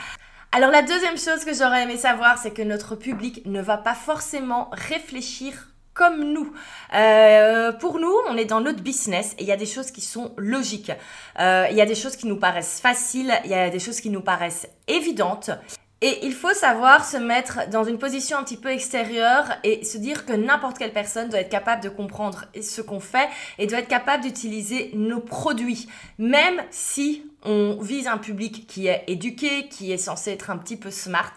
Alors 0.53 0.71
la 0.71 0.81
deuxième 0.81 1.19
chose 1.19 1.45
que 1.45 1.53
j'aurais 1.53 1.83
aimé 1.83 1.99
savoir, 1.99 2.39
c'est 2.39 2.53
que 2.53 2.63
notre 2.63 2.97
public 2.97 3.43
ne 3.45 3.61
va 3.61 3.77
pas 3.77 3.95
forcément 3.95 4.71
réfléchir 4.73 5.69
comme 5.93 6.33
nous. 6.33 6.55
Euh, 6.95 7.73
pour 7.73 7.99
nous, 7.99 8.15
on 8.31 8.39
est 8.39 8.47
dans 8.47 8.63
notre 8.63 8.83
business 8.83 9.35
et 9.39 9.43
il 9.43 9.47
y 9.47 9.53
a 9.53 9.57
des 9.59 9.67
choses 9.67 9.91
qui 9.91 10.01
sont 10.01 10.33
logiques. 10.39 10.93
Euh, 11.39 11.67
il 11.71 11.77
y 11.77 11.83
a 11.83 11.87
des 11.87 11.95
choses 11.95 12.17
qui 12.17 12.27
nous 12.27 12.39
paraissent 12.39 12.81
faciles, 12.81 13.35
il 13.45 13.51
y 13.51 13.55
a 13.55 13.69
des 13.69 13.79
choses 13.79 14.01
qui 14.01 14.09
nous 14.09 14.23
paraissent 14.23 14.67
évidentes. 14.89 15.51
Et 16.03 16.25
il 16.25 16.33
faut 16.33 16.55
savoir 16.55 17.05
se 17.05 17.19
mettre 17.19 17.69
dans 17.69 17.85
une 17.85 17.99
position 17.99 18.39
un 18.39 18.43
petit 18.43 18.57
peu 18.57 18.71
extérieure 18.71 19.45
et 19.65 19.85
se 19.85 19.99
dire 19.99 20.25
que 20.25 20.33
n'importe 20.33 20.79
quelle 20.79 20.95
personne 20.95 21.29
doit 21.29 21.41
être 21.41 21.51
capable 21.51 21.83
de 21.83 21.91
comprendre 21.91 22.47
ce 22.59 22.81
qu'on 22.81 23.01
fait 23.01 23.29
et 23.59 23.67
doit 23.67 23.81
être 23.81 23.89
capable 23.89 24.23
d'utiliser 24.23 24.93
nos 24.95 25.21
produits, 25.21 25.89
même 26.19 26.63
si 26.71 27.30
on 27.45 27.79
vise 27.81 28.07
un 28.07 28.19
public 28.19 28.67
qui 28.67 28.87
est 28.87 29.05
éduqué, 29.07 29.69
qui 29.69 29.93
est 29.93 29.99
censé 29.99 30.33
être 30.33 30.51
un 30.51 30.59
petit 30.59 30.77
peu 30.77 30.91
smart, 30.91 31.33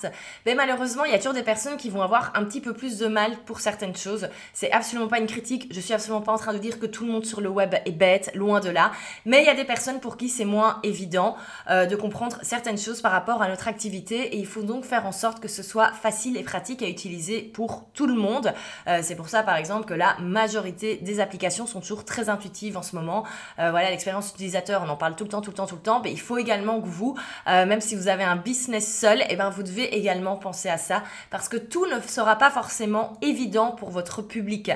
mais 0.46 0.54
malheureusement, 0.54 1.06
il 1.06 1.12
y 1.12 1.16
a 1.16 1.18
toujours 1.18 1.34
des 1.34 1.44
personnes 1.44 1.78
qui 1.78 1.90
vont 1.90 2.02
avoir 2.02 2.32
un 2.36 2.44
petit 2.44 2.60
peu 2.60 2.74
plus 2.74 2.98
de 2.98 3.08
mal 3.08 3.38
pour 3.46 3.62
certaines 3.62 3.96
choses. 3.96 4.28
C'est 4.54 4.72
absolument 4.72 5.08
pas 5.08 5.20
une 5.20 5.28
critique, 5.28 5.68
je 5.72 5.80
suis 5.80 5.94
absolument 5.94 6.22
pas 6.22 6.34
en 6.34 6.38
train 6.38 6.54
de 6.54 6.58
dire 6.58 6.80
que 6.80 6.86
tout 6.86 7.06
le 7.06 7.12
monde 7.12 7.26
sur 7.26 7.40
le 7.40 7.50
web 7.50 7.76
est 7.86 7.92
bête, 7.92 8.32
loin 8.36 8.60
de 8.60 8.70
là, 8.70 8.92
mais 9.26 9.42
il 9.42 9.46
y 9.46 9.50
a 9.50 9.56
des 9.56 9.64
personnes 9.64 10.00
pour 10.00 10.18
qui 10.18 10.28
c'est 10.28 10.46
moins 10.46 10.80
évident 10.84 11.38
euh, 11.70 11.86
de 11.86 11.96
comprendre 11.96 12.38
certaines 12.42 12.78
choses 12.78 13.02
par 13.02 13.12
rapport 13.12 13.42
à 13.42 13.48
notre 13.48 13.68
activité 13.68 14.36
et 14.36 14.38
il 14.38 14.46
faut 14.46 14.64
donc 14.64 14.84
faire 14.84 15.06
en 15.06 15.12
sorte 15.12 15.40
que 15.40 15.48
ce 15.48 15.64
soit 15.64 15.94
facile 15.94 16.36
et 16.36 16.44
pratique 16.44 16.82
à 16.82 16.88
utiliser 16.88 17.42
pour 17.42 17.88
tout 17.94 18.08
le 18.08 18.16
monde. 18.16 18.54
Euh, 18.88 19.00
c'est 19.02 19.16
pour 19.16 19.30
ça 19.30 19.42
par 19.44 19.56
exemple 19.56 19.86
que 19.86 19.94
la 19.94 20.18
majorité 20.20 20.98
des 20.98 21.22
applications 21.22 21.66
sont 21.66 21.80
toujours 21.80 22.04
très 22.04 22.28
intuitives 22.28 22.76
en 22.76 22.82
ce 22.82 22.96
moment. 22.96 23.24
Euh, 23.60 23.72
voilà, 23.72 23.90
l'expérience 23.90 24.32
utilisateur, 24.32 24.84
on 24.86 24.90
en 24.90 24.98
parle 24.98 25.16
tout 25.16 25.24
le 25.24 25.30
temps, 25.30 25.42
tout 25.42 25.52
le 25.52 25.56
temps, 25.56 25.66
tout 25.66 25.76
le 25.76 25.82
temps 25.82 25.93
il 26.06 26.20
faut 26.20 26.38
également 26.38 26.82
que 26.82 26.88
vous, 26.88 27.16
euh, 27.48 27.66
même 27.66 27.82
si 27.82 27.96
vous 27.96 28.08
avez 28.08 28.24
un 28.24 28.36
business 28.36 29.00
seul, 29.00 29.22
et 29.22 29.28
eh 29.30 29.36
ben, 29.36 29.50
vous 29.50 29.64
devez 29.64 29.96
également 29.96 30.36
penser 30.36 30.70
à 30.70 30.78
ça 30.78 31.04
parce 31.30 31.50
que 31.50 31.58
tout 31.58 31.86
ne 31.86 32.00
sera 32.02 32.36
pas 32.38 32.50
forcément 32.50 33.14
évident 33.22 33.72
pour 33.72 33.90
votre 33.90 34.22
public. 34.22 34.72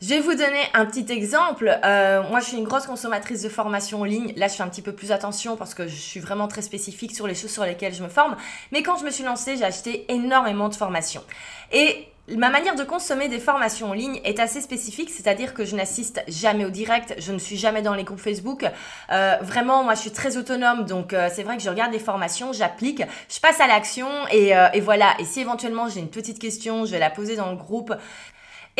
Je 0.00 0.10
vais 0.10 0.20
vous 0.20 0.34
donner 0.34 0.62
un 0.74 0.86
petit 0.86 1.12
exemple. 1.12 1.76
Euh, 1.84 2.22
moi, 2.28 2.38
je 2.38 2.46
suis 2.46 2.56
une 2.56 2.64
grosse 2.64 2.86
consommatrice 2.86 3.42
de 3.42 3.48
formation 3.48 4.02
en 4.02 4.04
ligne. 4.04 4.32
Là, 4.36 4.46
je 4.46 4.54
fais 4.54 4.62
un 4.62 4.68
petit 4.68 4.82
peu 4.82 4.92
plus 4.92 5.10
attention 5.10 5.56
parce 5.56 5.74
que 5.74 5.88
je 5.88 5.96
suis 5.96 6.20
vraiment 6.20 6.46
très 6.46 6.62
spécifique 6.62 7.16
sur 7.16 7.26
les 7.26 7.34
choses 7.34 7.50
sur 7.50 7.64
lesquelles 7.64 7.94
je 7.94 8.04
me 8.04 8.08
forme. 8.08 8.36
Mais 8.70 8.84
quand 8.84 8.96
je 8.96 9.04
me 9.04 9.10
suis 9.10 9.24
lancée, 9.24 9.56
j'ai 9.56 9.64
acheté 9.64 10.04
énormément 10.12 10.68
de 10.68 10.76
formations. 10.76 11.24
Et 11.72 12.06
Ma 12.36 12.50
manière 12.50 12.74
de 12.74 12.84
consommer 12.84 13.28
des 13.28 13.38
formations 13.38 13.90
en 13.90 13.92
ligne 13.94 14.20
est 14.22 14.38
assez 14.38 14.60
spécifique, 14.60 15.08
c'est-à-dire 15.08 15.54
que 15.54 15.64
je 15.64 15.74
n'assiste 15.74 16.22
jamais 16.28 16.66
au 16.66 16.70
direct, 16.70 17.14
je 17.18 17.32
ne 17.32 17.38
suis 17.38 17.56
jamais 17.56 17.80
dans 17.80 17.94
les 17.94 18.04
groupes 18.04 18.20
Facebook. 18.20 18.66
Euh, 19.10 19.36
vraiment, 19.40 19.82
moi, 19.82 19.94
je 19.94 20.00
suis 20.00 20.10
très 20.10 20.36
autonome, 20.36 20.84
donc 20.84 21.14
euh, 21.14 21.30
c'est 21.32 21.42
vrai 21.42 21.56
que 21.56 21.62
je 21.62 21.70
regarde 21.70 21.90
des 21.90 21.98
formations, 21.98 22.52
j'applique, 22.52 23.02
je 23.30 23.40
passe 23.40 23.60
à 23.60 23.66
l'action 23.66 24.08
et, 24.30 24.54
euh, 24.54 24.68
et 24.74 24.80
voilà. 24.80 25.14
Et 25.18 25.24
si 25.24 25.40
éventuellement 25.40 25.88
j'ai 25.88 26.00
une 26.00 26.10
petite 26.10 26.38
question, 26.38 26.84
je 26.84 26.90
vais 26.90 26.98
la 26.98 27.10
poser 27.10 27.36
dans 27.36 27.50
le 27.50 27.56
groupe. 27.56 27.94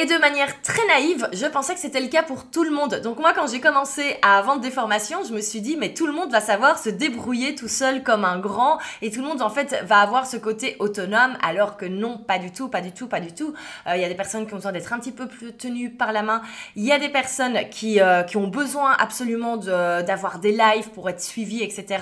Et 0.00 0.06
de 0.06 0.16
manière 0.16 0.62
très 0.62 0.86
naïve, 0.86 1.28
je 1.32 1.44
pensais 1.46 1.74
que 1.74 1.80
c'était 1.80 2.00
le 2.00 2.06
cas 2.06 2.22
pour 2.22 2.48
tout 2.48 2.62
le 2.62 2.70
monde. 2.70 3.00
Donc 3.02 3.18
moi, 3.18 3.32
quand 3.34 3.48
j'ai 3.48 3.58
commencé 3.58 4.16
à 4.22 4.40
vendre 4.42 4.60
des 4.60 4.70
formations, 4.70 5.24
je 5.28 5.34
me 5.34 5.40
suis 5.40 5.60
dit, 5.60 5.76
mais 5.76 5.92
tout 5.92 6.06
le 6.06 6.12
monde 6.12 6.30
va 6.30 6.40
savoir 6.40 6.78
se 6.78 6.88
débrouiller 6.88 7.56
tout 7.56 7.66
seul 7.66 8.04
comme 8.04 8.24
un 8.24 8.38
grand, 8.38 8.78
et 9.02 9.10
tout 9.10 9.22
le 9.22 9.26
monde 9.26 9.42
en 9.42 9.50
fait 9.50 9.82
va 9.86 9.98
avoir 9.98 10.28
ce 10.28 10.36
côté 10.36 10.76
autonome, 10.78 11.36
alors 11.42 11.76
que 11.76 11.84
non, 11.84 12.16
pas 12.16 12.38
du 12.38 12.52
tout, 12.52 12.68
pas 12.68 12.80
du 12.80 12.92
tout, 12.92 13.08
pas 13.08 13.18
du 13.18 13.34
tout. 13.34 13.52
Euh, 13.88 13.96
il 13.96 14.00
y 14.00 14.04
a 14.04 14.08
des 14.08 14.14
personnes 14.14 14.46
qui 14.46 14.52
ont 14.52 14.58
besoin 14.58 14.70
d'être 14.70 14.92
un 14.92 15.00
petit 15.00 15.10
peu 15.10 15.26
plus 15.26 15.52
tenues 15.52 15.90
par 15.90 16.12
la 16.12 16.22
main. 16.22 16.42
Il 16.76 16.84
y 16.84 16.92
a 16.92 17.00
des 17.00 17.08
personnes 17.08 17.58
qui, 17.68 18.00
euh, 18.00 18.22
qui 18.22 18.36
ont 18.36 18.46
besoin 18.46 18.92
absolument 19.00 19.56
d'avoir 19.56 20.38
des 20.38 20.52
lives 20.52 20.90
pour 20.94 21.10
être 21.10 21.20
suivies, 21.20 21.64
etc. 21.64 21.98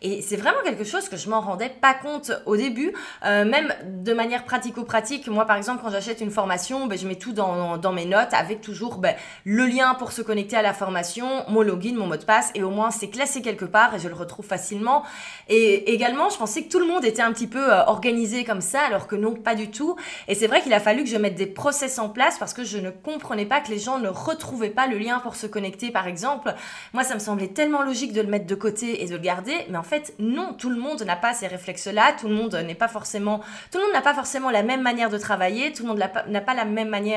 Et 0.00 0.22
c'est 0.22 0.36
vraiment 0.36 0.62
quelque 0.64 0.84
chose 0.84 1.08
que 1.10 1.16
je 1.16 1.28
m'en 1.28 1.40
rendais 1.40 1.68
pas 1.68 1.92
compte 1.92 2.32
au 2.46 2.56
début, 2.56 2.92
euh, 3.24 3.44
même 3.44 3.74
de 3.84 4.12
manière 4.14 4.44
pratico-pratique. 4.44 5.26
Moi, 5.28 5.44
par 5.44 5.56
exemple, 5.56 5.82
quand 5.82 5.90
j'achète 5.90 6.22
une 6.22 6.30
formation, 6.30 6.86
ben, 6.86 6.98
je 6.98 7.06
mets 7.06 7.16
tout 7.16 7.25
dans, 7.32 7.92
mes 7.92 8.04
notes 8.04 8.34
avec 8.34 8.60
toujours 8.60 8.98
ben, 8.98 9.14
le 9.44 9.64
lien 9.66 9.94
pour 9.94 10.12
se 10.12 10.20
connecter 10.20 10.56
à 10.56 10.62
la 10.62 10.74
formation, 10.74 11.44
mon 11.48 11.62
login, 11.62 11.94
mon 11.94 12.06
mot 12.06 12.16
de 12.16 12.24
passe, 12.24 12.50
et 12.54 12.62
au 12.62 12.70
moins 12.70 12.90
c'est 12.90 13.08
classé 13.08 13.40
quelque 13.40 13.64
part 13.64 13.94
et 13.94 13.98
je 13.98 14.08
le 14.08 14.14
retrouve 14.14 14.44
facilement. 14.44 15.02
Et 15.48 15.94
également, 15.94 16.28
je 16.28 16.36
pensais 16.36 16.62
que 16.62 16.68
tout 16.68 16.78
le 16.78 16.86
monde 16.86 17.04
était 17.04 17.22
un 17.22 17.32
petit 17.32 17.46
peu 17.46 17.72
euh, 17.72 17.84
organisé 17.86 18.44
comme 18.44 18.60
ça, 18.60 18.80
alors 18.82 19.06
que 19.06 19.16
non, 19.16 19.34
pas 19.34 19.54
du 19.54 19.70
tout. 19.70 19.96
Et 20.28 20.34
c'est 20.34 20.46
vrai 20.46 20.60
qu'il 20.60 20.74
a 20.74 20.80
fallu 20.80 21.04
que 21.04 21.08
je 21.08 21.16
mette 21.16 21.36
des 21.36 21.46
process 21.46 21.98
en 21.98 22.10
place 22.10 22.38
parce 22.38 22.52
que 22.52 22.64
je 22.64 22.76
ne 22.76 22.90
comprenais 22.90 23.46
pas 23.46 23.60
que 23.60 23.70
les 23.70 23.78
gens 23.78 23.98
ne 23.98 24.08
retrouvaient 24.08 24.70
pas 24.70 24.86
le 24.86 24.98
lien 24.98 25.20
pour 25.20 25.36
se 25.36 25.46
connecter, 25.46 25.90
par 25.90 26.06
exemple. 26.06 26.54
Moi, 26.92 27.02
ça 27.02 27.14
me 27.14 27.20
semblait 27.20 27.48
tellement 27.48 27.82
logique 27.82 28.12
de 28.12 28.20
le 28.20 28.28
mettre 28.28 28.46
de 28.46 28.54
côté 28.54 29.02
et 29.02 29.06
de 29.06 29.12
le 29.12 29.18
garder, 29.18 29.54
mais 29.70 29.78
en 29.78 29.86
en 29.86 29.88
fait, 29.88 30.14
non, 30.18 30.52
tout 30.52 30.68
le 30.68 30.74
monde 30.74 31.00
n'a 31.02 31.14
pas 31.14 31.32
ces 31.32 31.46
réflexes-là, 31.46 32.16
tout 32.18 32.26
le 32.26 32.34
monde 32.34 32.56
n'est 32.66 32.74
pas 32.74 32.88
forcément, 32.88 33.38
tout 33.70 33.78
le 33.78 33.84
monde 33.84 33.92
n'a 33.92 34.00
pas 34.00 34.14
forcément 34.14 34.50
la 34.50 34.64
même 34.64 34.82
manière 34.82 35.10
de 35.10 35.16
travailler, 35.16 35.72
tout 35.72 35.84
le 35.84 35.90
monde 35.90 35.98
n'a 35.98 36.40
pas 36.40 36.54
la 36.54 36.64
même 36.64 36.88
manière 36.88 37.15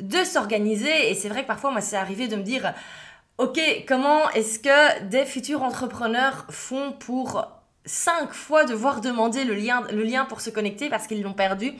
de 0.00 0.24
s'organiser. 0.24 1.10
Et 1.10 1.14
c'est 1.14 1.28
vrai 1.28 1.42
que 1.42 1.48
parfois, 1.48 1.70
moi, 1.70 1.80
c'est 1.80 1.96
arrivé 1.96 2.28
de 2.28 2.36
me 2.36 2.42
dire, 2.42 2.72
ok, 3.38 3.58
comment 3.86 4.30
est-ce 4.30 4.58
que 4.58 5.02
des 5.04 5.24
futurs 5.24 5.62
entrepreneurs 5.62 6.46
font 6.50 6.92
pour 6.92 7.46
cinq 7.84 8.32
fois 8.32 8.64
devoir 8.64 9.00
demander 9.00 9.44
le 9.44 9.54
lien, 9.54 9.82
le 9.92 10.02
lien 10.02 10.24
pour 10.24 10.40
se 10.40 10.50
connecter 10.50 10.88
parce 10.88 11.06
qu'ils 11.06 11.22
l'ont 11.22 11.34
perdu? 11.34 11.72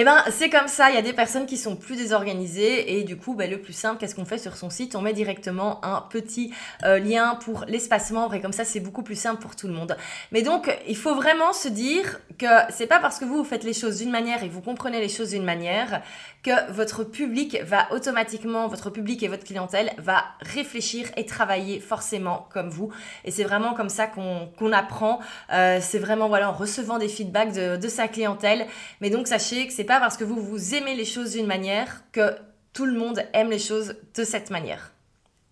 Eh 0.00 0.04
ben, 0.04 0.22
c'est 0.30 0.48
comme 0.48 0.68
ça. 0.68 0.90
Il 0.90 0.94
y 0.94 0.96
a 0.96 1.02
des 1.02 1.12
personnes 1.12 1.44
qui 1.44 1.56
sont 1.56 1.74
plus 1.74 1.96
désorganisées 1.96 2.96
et 2.96 3.02
du 3.02 3.16
coup, 3.16 3.34
ben, 3.34 3.50
le 3.50 3.60
plus 3.60 3.72
simple, 3.72 3.98
qu'est-ce 3.98 4.14
qu'on 4.14 4.24
fait 4.24 4.38
sur 4.38 4.56
son 4.56 4.70
site? 4.70 4.94
On 4.94 5.00
met 5.00 5.12
directement 5.12 5.84
un 5.84 6.02
petit 6.02 6.54
euh, 6.84 7.00
lien 7.00 7.34
pour 7.34 7.64
l'espace 7.66 8.12
membre 8.12 8.34
et 8.34 8.40
comme 8.40 8.52
ça, 8.52 8.64
c'est 8.64 8.78
beaucoup 8.78 9.02
plus 9.02 9.18
simple 9.18 9.42
pour 9.42 9.56
tout 9.56 9.66
le 9.66 9.72
monde. 9.72 9.96
Mais 10.30 10.42
donc, 10.42 10.72
il 10.86 10.96
faut 10.96 11.16
vraiment 11.16 11.52
se 11.52 11.66
dire 11.66 12.20
que 12.38 12.46
c'est 12.70 12.86
pas 12.86 13.00
parce 13.00 13.18
que 13.18 13.24
vous, 13.24 13.42
faites 13.42 13.64
les 13.64 13.72
choses 13.72 13.98
d'une 13.98 14.12
manière 14.12 14.44
et 14.44 14.48
vous 14.48 14.60
comprenez 14.60 15.00
les 15.00 15.08
choses 15.08 15.30
d'une 15.30 15.42
manière 15.42 16.00
que 16.44 16.70
votre 16.70 17.02
public 17.02 17.58
va 17.64 17.92
automatiquement, 17.92 18.68
votre 18.68 18.90
public 18.90 19.24
et 19.24 19.28
votre 19.28 19.42
clientèle 19.42 19.90
va 19.98 20.22
réfléchir 20.42 21.08
et 21.16 21.26
travailler 21.26 21.80
forcément 21.80 22.46
comme 22.52 22.70
vous. 22.70 22.92
Et 23.24 23.32
c'est 23.32 23.42
vraiment 23.42 23.74
comme 23.74 23.88
ça 23.88 24.06
qu'on 24.06 24.72
apprend. 24.72 25.18
Euh, 25.52 25.80
c'est 25.82 25.98
vraiment 25.98 26.28
voilà 26.28 26.50
en 26.50 26.52
recevant 26.52 26.98
des 26.98 27.08
feedbacks 27.08 27.52
de, 27.52 27.76
de 27.76 27.88
sa 27.88 28.06
clientèle. 28.06 28.68
Mais 29.00 29.10
donc 29.10 29.26
sachez 29.26 29.66
que 29.66 29.72
c'est 29.72 29.87
pas 29.88 29.98
parce 29.98 30.16
que 30.16 30.24
vous 30.24 30.40
vous 30.40 30.74
aimez 30.74 30.94
les 30.94 31.04
choses 31.04 31.32
d'une 31.32 31.46
manière 31.46 32.02
que 32.12 32.36
tout 32.72 32.86
le 32.86 32.96
monde 32.96 33.24
aime 33.32 33.50
les 33.50 33.58
choses 33.58 33.96
de 34.14 34.22
cette 34.22 34.50
manière 34.50 34.92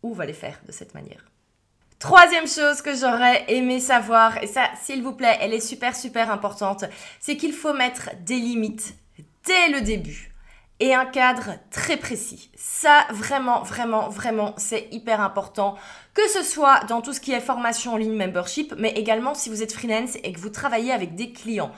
ou 0.03 0.15
va 0.15 0.27
les 0.27 0.33
faire 0.33 0.61
de 0.67 0.73
cette 0.73 0.95
manière? 0.95 1.25
Troisième 1.99 2.47
chose 2.47 2.83
que 2.83 2.95
j'aurais 2.95 3.47
aimé 3.49 3.81
savoir, 3.81 4.37
et 4.43 4.47
ça, 4.47 4.69
s'il 4.83 5.03
vous 5.03 5.15
plaît, 5.15 5.39
elle 5.41 5.55
est 5.55 5.67
super, 5.67 5.97
super 5.97 6.31
importante, 6.31 6.85
c'est 7.19 7.39
qu'il 7.39 7.55
faut 7.55 7.73
mettre 7.73 8.11
des 8.21 8.37
limites 8.37 8.95
dès 9.47 9.69
le 9.71 9.81
début 9.81 10.31
et 10.79 10.95
un 10.95 11.07
cadre 11.07 11.55
très 11.71 11.97
précis. 11.97 12.51
Ça, 12.55 13.07
vraiment, 13.11 13.63
vraiment, 13.63 14.11
vraiment, 14.11 14.55
c'est 14.59 14.89
hyper 14.91 15.23
important. 15.23 15.77
Que 16.13 16.29
ce 16.29 16.43
soit 16.43 16.81
dans 16.89 17.01
tout 17.01 17.15
ce 17.15 17.21
qui 17.21 17.33
est 17.33 17.41
formation 17.41 17.95
en 17.95 17.97
ligne 17.97 18.15
membership, 18.15 18.75
mais 18.77 18.91
également 18.91 19.35
si 19.35 19.49
vous 19.49 19.63
êtes 19.63 19.73
freelance 19.73 20.17
et 20.23 20.33
que 20.35 20.39
vous 20.39 20.51
travaillez 20.51 20.93
avec 20.93 21.15
des 21.15 21.33
clients. 21.33 21.73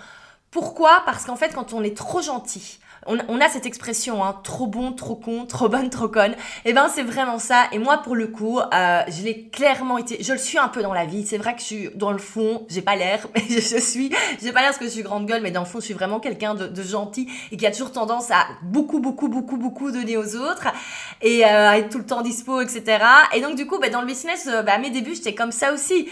Pourquoi? 0.50 1.02
Parce 1.04 1.24
qu'en 1.24 1.36
fait, 1.36 1.54
quand 1.54 1.72
on 1.72 1.82
est 1.82 1.96
trop 1.96 2.22
gentil, 2.22 2.78
on, 3.06 3.40
a 3.40 3.48
cette 3.48 3.66
expression, 3.66 4.24
hein, 4.24 4.38
trop 4.42 4.66
bon, 4.66 4.92
trop 4.92 5.14
con, 5.14 5.46
trop 5.48 5.68
bonne, 5.68 5.90
trop 5.90 6.08
conne. 6.08 6.32
Et 6.32 6.70
eh 6.70 6.72
ben 6.72 6.88
c'est 6.94 7.02
vraiment 7.02 7.38
ça. 7.38 7.66
Et 7.72 7.78
moi, 7.78 7.98
pour 7.98 8.14
le 8.14 8.26
coup, 8.26 8.58
euh, 8.58 9.02
je 9.08 9.22
l'ai 9.22 9.48
clairement 9.48 9.98
été. 9.98 10.22
Je 10.22 10.32
le 10.32 10.38
suis 10.38 10.58
un 10.58 10.68
peu 10.68 10.82
dans 10.82 10.92
la 10.92 11.06
vie. 11.06 11.26
C'est 11.26 11.38
vrai 11.38 11.54
que 11.54 11.60
je 11.60 11.66
suis 11.66 11.90
dans 11.94 12.12
le 12.12 12.18
fond, 12.18 12.66
j'ai 12.68 12.82
pas 12.82 12.96
l'air, 12.96 13.26
mais 13.34 13.42
je, 13.48 13.78
suis. 13.78 14.10
J'ai 14.42 14.52
pas 14.52 14.60
l'air 14.60 14.70
parce 14.70 14.78
que 14.78 14.84
je 14.84 14.90
suis 14.90 15.02
grande 15.02 15.26
gueule, 15.26 15.42
mais 15.42 15.50
dans 15.50 15.60
le 15.60 15.66
fond, 15.66 15.80
je 15.80 15.86
suis 15.86 15.94
vraiment 15.94 16.20
quelqu'un 16.20 16.54
de, 16.54 16.82
gentil 16.82 17.28
et 17.50 17.56
qui 17.56 17.66
a 17.66 17.70
toujours 17.70 17.92
tendance 17.92 18.30
à 18.30 18.46
beaucoup, 18.62 19.00
beaucoup, 19.00 19.28
beaucoup, 19.28 19.56
beaucoup 19.56 19.90
donner 19.90 20.16
aux 20.16 20.36
autres 20.36 20.68
et 21.22 21.44
euh, 21.44 21.70
à 21.70 21.78
être 21.78 21.90
tout 21.90 21.98
le 21.98 22.06
temps 22.06 22.22
dispo, 22.22 22.60
etc. 22.60 23.04
Et 23.34 23.40
donc 23.40 23.56
du 23.56 23.66
coup, 23.66 23.78
bah, 23.78 23.88
dans 23.88 24.00
le 24.00 24.06
business, 24.06 24.48
bah, 24.64 24.74
à 24.74 24.78
mes 24.78 24.90
débuts, 24.90 25.14
j'étais 25.14 25.34
comme 25.34 25.52
ça 25.52 25.72
aussi. 25.72 26.08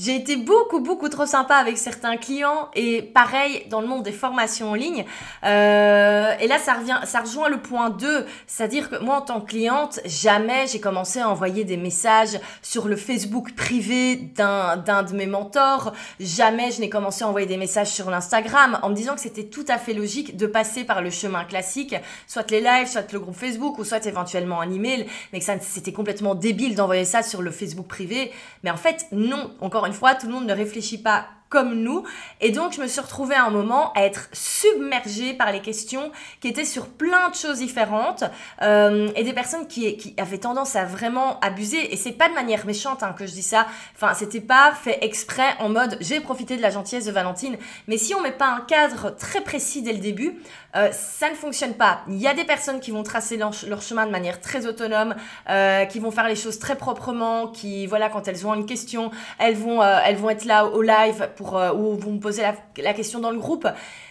J'ai 0.00 0.14
été 0.14 0.36
beaucoup, 0.36 0.78
beaucoup 0.78 1.08
trop 1.08 1.26
sympa 1.26 1.56
avec 1.56 1.76
certains 1.76 2.16
clients 2.18 2.68
et 2.76 3.02
pareil 3.02 3.66
dans 3.68 3.80
le 3.80 3.88
monde 3.88 4.04
des 4.04 4.12
formations 4.12 4.70
en 4.70 4.74
ligne. 4.74 5.04
Euh, 5.42 6.36
et 6.38 6.46
là, 6.46 6.58
ça, 6.60 6.74
revient, 6.74 7.00
ça 7.02 7.22
rejoint 7.22 7.48
le 7.48 7.56
point 7.56 7.90
2, 7.90 8.24
c'est-à-dire 8.46 8.90
que 8.90 9.02
moi, 9.02 9.16
en 9.16 9.22
tant 9.22 9.40
que 9.40 9.48
cliente, 9.48 9.98
jamais 10.04 10.68
j'ai 10.68 10.78
commencé 10.78 11.18
à 11.18 11.28
envoyer 11.28 11.64
des 11.64 11.76
messages 11.76 12.38
sur 12.62 12.86
le 12.86 12.94
Facebook 12.94 13.56
privé 13.56 14.14
d'un, 14.14 14.76
de 14.76 15.16
mes 15.16 15.26
mentors. 15.26 15.92
Jamais 16.20 16.70
je 16.70 16.80
n'ai 16.80 16.88
commencé 16.88 17.24
à 17.24 17.28
envoyer 17.28 17.48
des 17.48 17.56
messages 17.56 17.90
sur 17.90 18.08
l'Instagram 18.08 18.78
en 18.84 18.90
me 18.90 18.94
disant 18.94 19.16
que 19.16 19.20
c'était 19.20 19.46
tout 19.46 19.64
à 19.66 19.78
fait 19.78 19.94
logique 19.94 20.36
de 20.36 20.46
passer 20.46 20.84
par 20.84 21.02
le 21.02 21.10
chemin 21.10 21.42
classique, 21.42 21.96
soit 22.28 22.48
les 22.52 22.60
lives, 22.60 22.86
soit 22.86 23.12
le 23.12 23.18
groupe 23.18 23.34
Facebook 23.34 23.80
ou 23.80 23.84
soit 23.84 24.06
éventuellement 24.06 24.60
un 24.60 24.70
email, 24.70 25.06
mais 25.32 25.40
que 25.40 25.46
c'était 25.60 25.92
complètement 25.92 26.36
débile 26.36 26.76
d'envoyer 26.76 27.04
ça 27.04 27.24
sur 27.24 27.42
le 27.42 27.50
Facebook 27.50 27.88
privé. 27.88 28.30
Mais 28.62 28.70
en 28.70 28.76
fait, 28.76 29.06
non, 29.10 29.50
encore 29.60 29.87
une 29.88 29.94
fois, 29.94 30.14
tout 30.14 30.26
le 30.26 30.32
monde 30.32 30.46
ne 30.46 30.52
réfléchit 30.52 31.02
pas 31.02 31.26
comme 31.48 31.74
nous. 31.74 32.04
Et 32.40 32.50
donc, 32.50 32.72
je 32.72 32.80
me 32.80 32.86
suis 32.86 33.00
retrouvée 33.00 33.34
à 33.34 33.44
un 33.44 33.50
moment 33.50 33.92
à 33.94 34.02
être 34.02 34.28
submergée 34.32 35.34
par 35.34 35.52
les 35.52 35.60
questions 35.60 36.10
qui 36.40 36.48
étaient 36.48 36.64
sur 36.64 36.88
plein 36.88 37.30
de 37.30 37.34
choses 37.34 37.58
différentes 37.58 38.24
euh, 38.62 39.08
et 39.16 39.24
des 39.24 39.32
personnes 39.32 39.66
qui, 39.66 39.96
qui 39.96 40.14
avaient 40.18 40.38
tendance 40.38 40.76
à 40.76 40.84
vraiment 40.84 41.40
abuser. 41.40 41.92
Et 41.92 41.96
c'est 41.96 42.12
pas 42.12 42.28
de 42.28 42.34
manière 42.34 42.66
méchante 42.66 43.02
hein, 43.02 43.14
que 43.16 43.26
je 43.26 43.32
dis 43.32 43.42
ça. 43.42 43.66
Enfin, 43.94 44.14
c'était 44.14 44.40
pas 44.40 44.72
fait 44.72 44.98
exprès 45.02 45.54
en 45.58 45.68
mode 45.68 45.96
j'ai 46.00 46.20
profité 46.20 46.56
de 46.56 46.62
la 46.62 46.70
gentillesse 46.70 47.04
de 47.06 47.12
Valentine. 47.12 47.56
Mais 47.86 47.96
si 47.96 48.14
on 48.14 48.20
met 48.20 48.32
pas 48.32 48.48
un 48.48 48.60
cadre 48.60 49.14
très 49.16 49.40
précis 49.40 49.82
dès 49.82 49.92
le 49.92 49.98
début, 49.98 50.38
euh, 50.76 50.90
ça 50.92 51.30
ne 51.30 51.34
fonctionne 51.34 51.74
pas. 51.74 52.00
Il 52.08 52.18
y 52.18 52.26
a 52.26 52.34
des 52.34 52.44
personnes 52.44 52.80
qui 52.80 52.90
vont 52.90 53.02
tracer 53.02 53.36
leur, 53.36 53.82
chemin 53.82 54.06
de 54.06 54.10
manière 54.10 54.40
très 54.40 54.66
autonome, 54.66 55.14
euh, 55.48 55.86
qui 55.86 55.98
vont 55.98 56.10
faire 56.10 56.28
les 56.28 56.36
choses 56.36 56.58
très 56.58 56.76
proprement, 56.76 57.48
qui, 57.48 57.86
voilà, 57.86 58.08
quand 58.10 58.28
elles 58.28 58.46
ont 58.46 58.54
une 58.54 58.66
question, 58.66 59.10
elles 59.38 59.56
vont, 59.56 59.82
euh, 59.82 59.98
elles 60.04 60.16
vont 60.16 60.30
être 60.30 60.44
là 60.44 60.66
au 60.66 60.82
live 60.82 61.30
ou 61.40 61.96
vont 61.96 62.18
poser 62.18 62.42
la, 62.42 62.54
la 62.82 62.94
question 62.94 63.20
dans 63.20 63.30
le 63.30 63.38
groupe. 63.38 63.68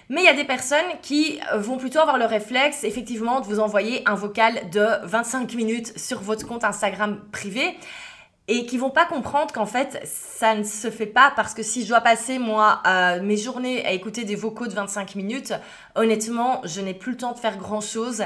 Mais 0.09 0.21
il 0.21 0.25
y 0.25 0.29
a 0.29 0.33
des 0.33 0.45
personnes 0.45 0.85
qui 1.01 1.39
vont 1.55 1.77
plutôt 1.77 1.99
avoir 1.99 2.17
le 2.17 2.25
réflexe, 2.25 2.83
effectivement, 2.83 3.41
de 3.41 3.45
vous 3.45 3.59
envoyer 3.59 4.01
un 4.05 4.15
vocal 4.15 4.69
de 4.71 4.85
25 5.03 5.53
minutes 5.55 5.97
sur 5.97 6.21
votre 6.21 6.47
compte 6.47 6.63
Instagram 6.63 7.19
privé 7.31 7.77
et 8.47 8.65
qui 8.65 8.77
vont 8.77 8.89
pas 8.89 9.05
comprendre 9.05 9.53
qu'en 9.53 9.65
fait 9.65 9.99
ça 10.05 10.55
ne 10.55 10.63
se 10.63 10.89
fait 10.89 11.05
pas 11.05 11.33
parce 11.35 11.53
que 11.53 11.63
si 11.63 11.83
je 11.83 11.89
dois 11.89 12.01
passer 12.01 12.39
moi 12.39 12.81
mes 13.21 13.35
journées 13.35 13.85
à 13.85 13.91
écouter 13.91 14.23
des 14.23 14.35
vocaux 14.35 14.67
de 14.67 14.73
25 14.73 15.15
minutes, 15.15 15.53
honnêtement, 15.97 16.61
je 16.63 16.81
n'ai 16.81 16.93
plus 16.93 17.11
le 17.11 17.17
temps 17.17 17.33
de 17.33 17.39
faire 17.39 17.57
grand 17.57 17.81
chose 17.81 18.23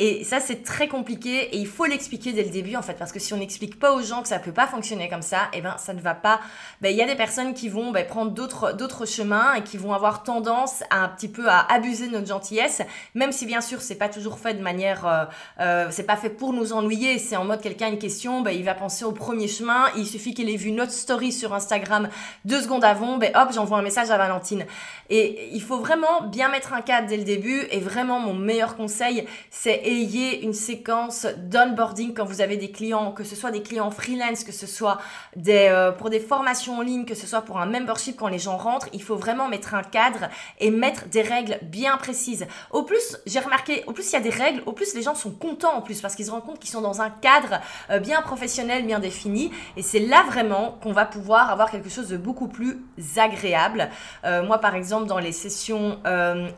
et 0.00 0.22
ça, 0.22 0.38
c'est 0.38 0.62
très 0.62 0.86
compliqué 0.86 1.48
et 1.52 1.58
il 1.58 1.66
faut 1.66 1.84
l'expliquer 1.84 2.32
dès 2.32 2.44
le 2.44 2.50
début 2.50 2.76
en 2.76 2.82
fait, 2.82 2.94
parce 2.94 3.10
que 3.10 3.18
si 3.18 3.34
on 3.34 3.36
n'explique 3.36 3.80
pas 3.80 3.92
aux 3.92 4.00
gens 4.00 4.22
que 4.22 4.28
ça 4.28 4.38
peut 4.38 4.52
pas 4.52 4.68
fonctionner 4.68 5.08
comme 5.08 5.22
ça, 5.22 5.48
eh 5.52 5.60
ben 5.60 5.74
ça 5.76 5.92
ne 5.92 6.00
va 6.00 6.14
pas. 6.14 6.40
Ben, 6.80 6.90
il 6.90 6.96
y 6.96 7.02
a 7.02 7.06
des 7.06 7.16
personnes 7.16 7.52
qui 7.52 7.68
vont 7.68 7.90
ben, 7.90 8.06
prendre 8.06 8.30
d'autres 8.30 9.06
chemins 9.06 9.54
et 9.54 9.62
qui 9.64 9.76
vont 9.76 9.92
avoir 9.92 10.22
tendance 10.22 10.84
à 10.90 11.02
un 11.02 11.08
petit 11.08 11.26
peu 11.26 11.48
à 11.48 11.66
abuser 11.72 12.06
de 12.06 12.12
notre 12.12 12.28
gentillesse, 12.28 12.82
même 13.16 13.32
si 13.32 13.44
bien 13.44 13.60
sûr 13.60 13.82
c'est 13.82 13.96
pas 13.96 14.08
toujours 14.08 14.38
fait 14.38 14.54
de 14.54 14.62
manière, 14.62 15.04
euh, 15.04 15.24
euh, 15.58 15.88
c'est 15.90 16.04
pas 16.04 16.16
fait 16.16 16.30
pour 16.30 16.52
nous 16.52 16.72
ennuyer. 16.72 17.18
C'est 17.18 17.36
en 17.36 17.44
mode 17.44 17.60
quelqu'un 17.60 17.86
a 17.86 17.88
une 17.88 17.98
question, 17.98 18.42
ben, 18.42 18.52
il 18.52 18.64
va 18.64 18.74
penser 18.74 19.04
au 19.04 19.12
premier 19.12 19.48
chemin. 19.48 19.86
Il 19.96 20.06
suffit 20.06 20.32
qu'il 20.32 20.48
ait 20.48 20.56
vu 20.56 20.70
notre 20.70 20.92
story 20.92 21.32
sur 21.32 21.54
Instagram 21.54 22.08
deux 22.44 22.62
secondes 22.62 22.84
avant, 22.84 23.16
hop, 23.16 23.48
j'envoie 23.52 23.78
un 23.78 23.82
message 23.82 24.12
à 24.12 24.16
Valentine. 24.16 24.64
Et 25.10 25.48
il 25.52 25.62
faut 25.62 25.78
vraiment 25.78 26.22
bien 26.22 26.48
mettre 26.50 26.72
un 26.72 26.82
cadre 26.82 27.07
dès 27.08 27.16
le 27.16 27.24
début. 27.24 27.66
Et 27.70 27.80
vraiment, 27.80 28.20
mon 28.20 28.34
meilleur 28.34 28.76
conseil, 28.76 29.26
c'est 29.50 29.80
ayez 29.84 30.42
une 30.44 30.52
séquence 30.52 31.26
d'onboarding 31.36 32.14
quand 32.14 32.24
vous 32.24 32.40
avez 32.40 32.56
des 32.56 32.70
clients, 32.70 33.12
que 33.12 33.24
ce 33.24 33.34
soit 33.34 33.50
des 33.50 33.62
clients 33.62 33.90
freelance, 33.90 34.44
que 34.44 34.52
ce 34.52 34.66
soit 34.66 34.98
des, 35.36 35.68
euh, 35.70 35.90
pour 35.90 36.10
des 36.10 36.20
formations 36.20 36.78
en 36.78 36.82
ligne, 36.82 37.04
que 37.04 37.14
ce 37.14 37.26
soit 37.26 37.42
pour 37.42 37.58
un 37.58 37.66
membership 37.66 38.16
quand 38.16 38.28
les 38.28 38.38
gens 38.38 38.56
rentrent. 38.56 38.88
Il 38.92 39.02
faut 39.02 39.16
vraiment 39.16 39.48
mettre 39.48 39.74
un 39.74 39.82
cadre 39.82 40.28
et 40.60 40.70
mettre 40.70 41.08
des 41.08 41.22
règles 41.22 41.58
bien 41.62 41.96
précises. 41.96 42.46
Au 42.70 42.82
plus, 42.82 43.18
j'ai 43.26 43.40
remarqué, 43.40 43.82
au 43.86 43.92
plus 43.92 44.08
il 44.10 44.12
y 44.12 44.16
a 44.16 44.20
des 44.20 44.30
règles, 44.30 44.62
au 44.66 44.72
plus 44.72 44.94
les 44.94 45.02
gens 45.02 45.14
sont 45.14 45.30
contents 45.30 45.74
en 45.74 45.82
plus 45.82 46.00
parce 46.00 46.14
qu'ils 46.14 46.26
se 46.26 46.30
rendent 46.30 46.44
compte 46.44 46.58
qu'ils 46.58 46.70
sont 46.70 46.80
dans 46.80 47.00
un 47.00 47.10
cadre 47.10 47.60
euh, 47.90 47.98
bien 47.98 48.22
professionnel, 48.22 48.84
bien 48.84 48.98
défini. 48.98 49.50
Et 49.76 49.82
c'est 49.82 50.00
là 50.00 50.24
vraiment 50.26 50.78
qu'on 50.82 50.92
va 50.92 51.06
pouvoir 51.06 51.50
avoir 51.50 51.70
quelque 51.70 51.88
chose 51.88 52.08
de 52.08 52.16
beaucoup 52.16 52.48
plus 52.48 52.78
agréable. 53.16 53.88
Euh, 54.24 54.42
moi, 54.42 54.58
par 54.58 54.74
exemple, 54.74 55.06
dans 55.06 55.18
les 55.18 55.32
sessions 55.32 55.98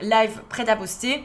live 0.00 0.39
prêtes 0.48 0.68
à 0.68 0.76
poster, 0.76 1.24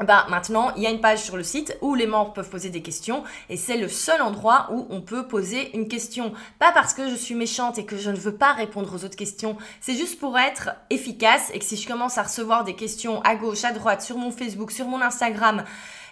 bah, 0.00 0.26
maintenant, 0.28 0.72
il 0.76 0.82
y 0.82 0.86
a 0.86 0.90
une 0.90 1.00
page 1.00 1.22
sur 1.22 1.36
le 1.36 1.44
site 1.44 1.78
où 1.80 1.94
les 1.94 2.06
membres 2.06 2.32
peuvent 2.32 2.48
poser 2.48 2.68
des 2.68 2.82
questions 2.82 3.22
et 3.48 3.56
c'est 3.56 3.76
le 3.76 3.88
seul 3.88 4.20
endroit 4.22 4.68
où 4.72 4.88
on 4.90 5.00
peut 5.00 5.28
poser 5.28 5.76
une 5.76 5.86
question. 5.86 6.32
Pas 6.58 6.72
parce 6.72 6.94
que 6.94 7.08
je 7.08 7.14
suis 7.14 7.36
méchante 7.36 7.78
et 7.78 7.84
que 7.84 7.96
je 7.96 8.10
ne 8.10 8.16
veux 8.16 8.34
pas 8.34 8.52
répondre 8.52 8.92
aux 8.92 9.04
autres 9.04 9.16
questions, 9.16 9.56
c'est 9.80 9.94
juste 9.94 10.18
pour 10.18 10.36
être 10.36 10.70
efficace 10.90 11.50
et 11.54 11.60
que 11.60 11.64
si 11.64 11.76
je 11.76 11.86
commence 11.86 12.18
à 12.18 12.24
recevoir 12.24 12.64
des 12.64 12.74
questions 12.74 13.22
à 13.22 13.36
gauche, 13.36 13.62
à 13.62 13.70
droite, 13.70 14.02
sur 14.02 14.18
mon 14.18 14.32
Facebook, 14.32 14.72
sur 14.72 14.86
mon 14.86 15.00
Instagram, 15.00 15.62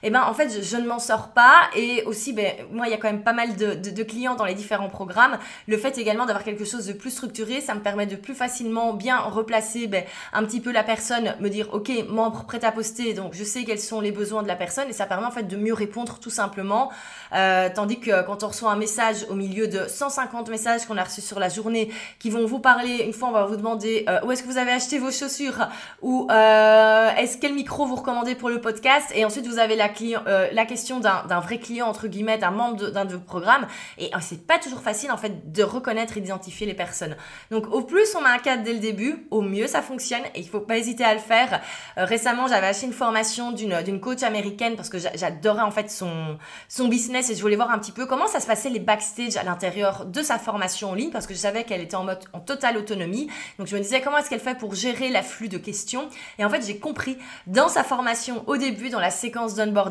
eh 0.03 0.11
ben 0.11 0.23
en 0.23 0.35
fait 0.35 0.63
je, 0.63 0.77
ne 0.77 0.87
m'en 0.87 0.99
sors 0.99 1.29
pas. 1.29 1.71
Et 1.77 2.03
aussi 2.05 2.33
ben 2.33 2.53
moi 2.71 2.87
il 2.87 2.91
y 2.91 2.95
a 2.95 2.97
quand 2.97 3.11
même 3.11 3.23
pas 3.23 3.33
mal 3.33 3.57
de, 3.57 3.75
de, 3.75 4.03
clients 4.03 4.35
dans 4.35 4.45
les 4.45 4.55
différents 4.55 4.89
programmes. 4.89 5.39
Le 5.67 5.77
fait 5.77 5.99
également 5.99 6.27
d'avoir 6.27 6.45
quelque 6.45 6.65
chose 6.65 6.87
de 6.87 6.93
plus 6.93 7.11
structuré 7.11 7.61
ça 7.61 7.75
me 7.75 7.81
permet 7.81 8.07
de 8.07 8.17
plus 8.17 8.35
facilement 8.35 8.93
bien 8.93 9.19
replacer 9.19 9.87
ben, 9.87 10.05
un 10.33 10.45
petit 10.45 10.61
peu 10.61 10.73
la 10.73 10.83
personne 10.83 11.35
me 11.41 11.49
dire 11.49 11.69
ok 11.73 11.91
membre 12.09 12.45
prêt 12.45 12.65
à 12.65 12.73
poster 12.73 13.15
donc 13.15 13.35
je 13.35 13.45
sais 13.45 13.65
quels 13.65 13.81
sont 13.81 14.01
les 14.01 14.13
besoins 14.13 14.43
de 14.43 14.49
la 14.49 14.57
personne. 14.57 14.89
Et 14.89 14.93
ça 14.93 15.07
permet 15.07 15.27
en 15.27 15.31
fait 15.31 15.45
de 15.45 15.57
mieux 15.57 15.75
répondre 15.75 16.19
tout 16.19 16.31
simplement. 16.31 16.91
Euh, 17.33 17.69
tandis 17.75 18.01
que 18.01 18.25
quand 18.27 18.43
on 18.43 18.49
reçoit 18.49 18.73
un 18.73 18.77
message 18.77 19.27
au 19.31 19.35
milieu 19.35 19.69
de 19.69 19.87
150 19.89 20.51
messages 20.51 20.85
qu'on 20.87 20.97
a 20.97 21.05
reçus 21.05 21.21
sur 21.21 21.39
la 21.39 21.49
journée 21.49 21.91
qui 22.19 22.31
vont 22.31 22.47
vous 22.47 22.59
parler 22.59 23.05
une 23.07 23.13
fois 23.13 23.29
on 23.29 23.33
va 23.33 23.47
vous 23.47 23.57
demander 23.57 24.05
euh, 24.09 24.21
où 24.25 24.33
est-ce 24.33 24.43
que 24.43 24.49
vous 24.49 24.59
avez 24.59 24.73
acheté 24.73 24.99
vos 24.99 25.11
chaussures? 25.11 25.69
Ou 26.03 26.27
euh, 26.31 27.11
est-ce 27.17 27.39
quel 27.39 27.55
micro 27.55 27.87
vous 27.87 27.97
recommandez 27.97 28.35
pour 28.35 28.49
le 28.49 28.61
podcast? 28.61 29.11
Et 29.15 29.25
ensuite 29.25 29.47
vous 29.47 29.59
avez 29.59 29.77
la 29.77 29.89
euh, 30.01 30.49
la 30.53 30.67
question 30.67 31.01
d'un 31.01 31.41
vrai 31.41 31.59
client, 31.59 31.87
entre 31.87 32.09
guillemets, 32.09 32.39
d'un 32.39 32.51
membre 32.51 32.91
d'un 32.91 33.05
de, 33.05 33.15
vos 33.15 33.21
programmes. 33.21 33.67
Et 33.99 34.15
euh, 34.15 34.19
c'est 34.21 34.47
pas 34.47 34.59
toujours 34.59 34.81
facile, 34.81 35.11
en 35.11 35.17
fait, 35.17 35.53
de 35.53 35.63
reconnaître 35.63 36.17
et 36.17 36.21
d'identifier 36.21 36.67
les 36.67 36.75
personnes. 36.75 37.17
Donc, 37.51 37.73
au 37.73 37.83
plus 37.83 38.15
on 38.17 38.21
met 38.21 38.29
un 38.29 38.39
cadre 38.39 38.63
dès 38.63 38.73
le 38.73 38.79
début, 38.79 39.27
au 39.31 39.43
mieux 39.43 39.67
ça 39.67 39.83
fonctionne 39.83 40.23
et 40.35 40.41
il 40.41 40.49
faut 40.49 40.61
pas 40.61 40.77
hésiter 40.79 41.05
à 41.05 41.15
le 41.15 41.21
faire. 41.21 41.61
Euh, 41.99 42.05
récemment, 42.05 42.47
j'avais 42.47 42.67
acheté 42.67 42.87
une 42.87 42.93
formation 42.93 43.53
d'une 43.53 44.01
coach 44.01 44.23
américaine 44.23 44.77
parce 44.77 44.89
que 44.89 44.99
j'adorais, 44.99 45.63
en 45.63 45.71
fait, 45.71 45.91
son, 45.91 46.39
son 46.69 46.89
business 46.89 47.31
et 47.31 47.35
je 47.35 47.43
voulais 47.43 47.57
voir 47.57 47.71
un 47.71 47.79
petit 47.79 47.93
peu 47.93 48.07
comment 48.07 48.27
ça 48.27 48.41
se 48.41 48.47
passait 48.47 48.71
les 48.71 48.81
backstage 48.81 49.37
à 49.37 49.43
l'intérieur 49.43 50.07
de 50.07 50.23
sa 50.23 50.39
formation 50.39 50.91
en 50.91 50.95
ligne 50.95 51.11
parce 51.11 51.27
que 51.27 51.35
je 51.35 51.39
savais 51.39 51.65
qu'elle 51.65 51.81
était 51.81 51.97
en 51.97 52.05
mode 52.05 52.21
en 52.33 52.41
totale 52.41 52.77
autonomie. 52.77 53.29
Donc, 53.59 53.67
je 53.67 53.77
me 53.77 53.81
disais 53.81 54.01
comment 54.01 54.19
est-ce 54.19 54.31
qu'elle 54.31 54.41
fait 54.41 54.57
pour 54.57 54.75
gérer 54.75 55.09
l'afflux 55.09 55.49
de 55.49 55.59
questions? 55.59 56.09
Et 56.39 56.45
en 56.45 56.51
fait, 56.51 56.65
j'ai 56.67 56.79
compris 56.79 57.19
dans 57.47 57.69
sa 57.69 57.85
formation 57.85 58.45
au 58.47 58.57
début, 58.57 58.91
dans 58.91 59.01
la 59.01 59.11
séquence 59.11 59.55
d'onboarding, 59.55 59.82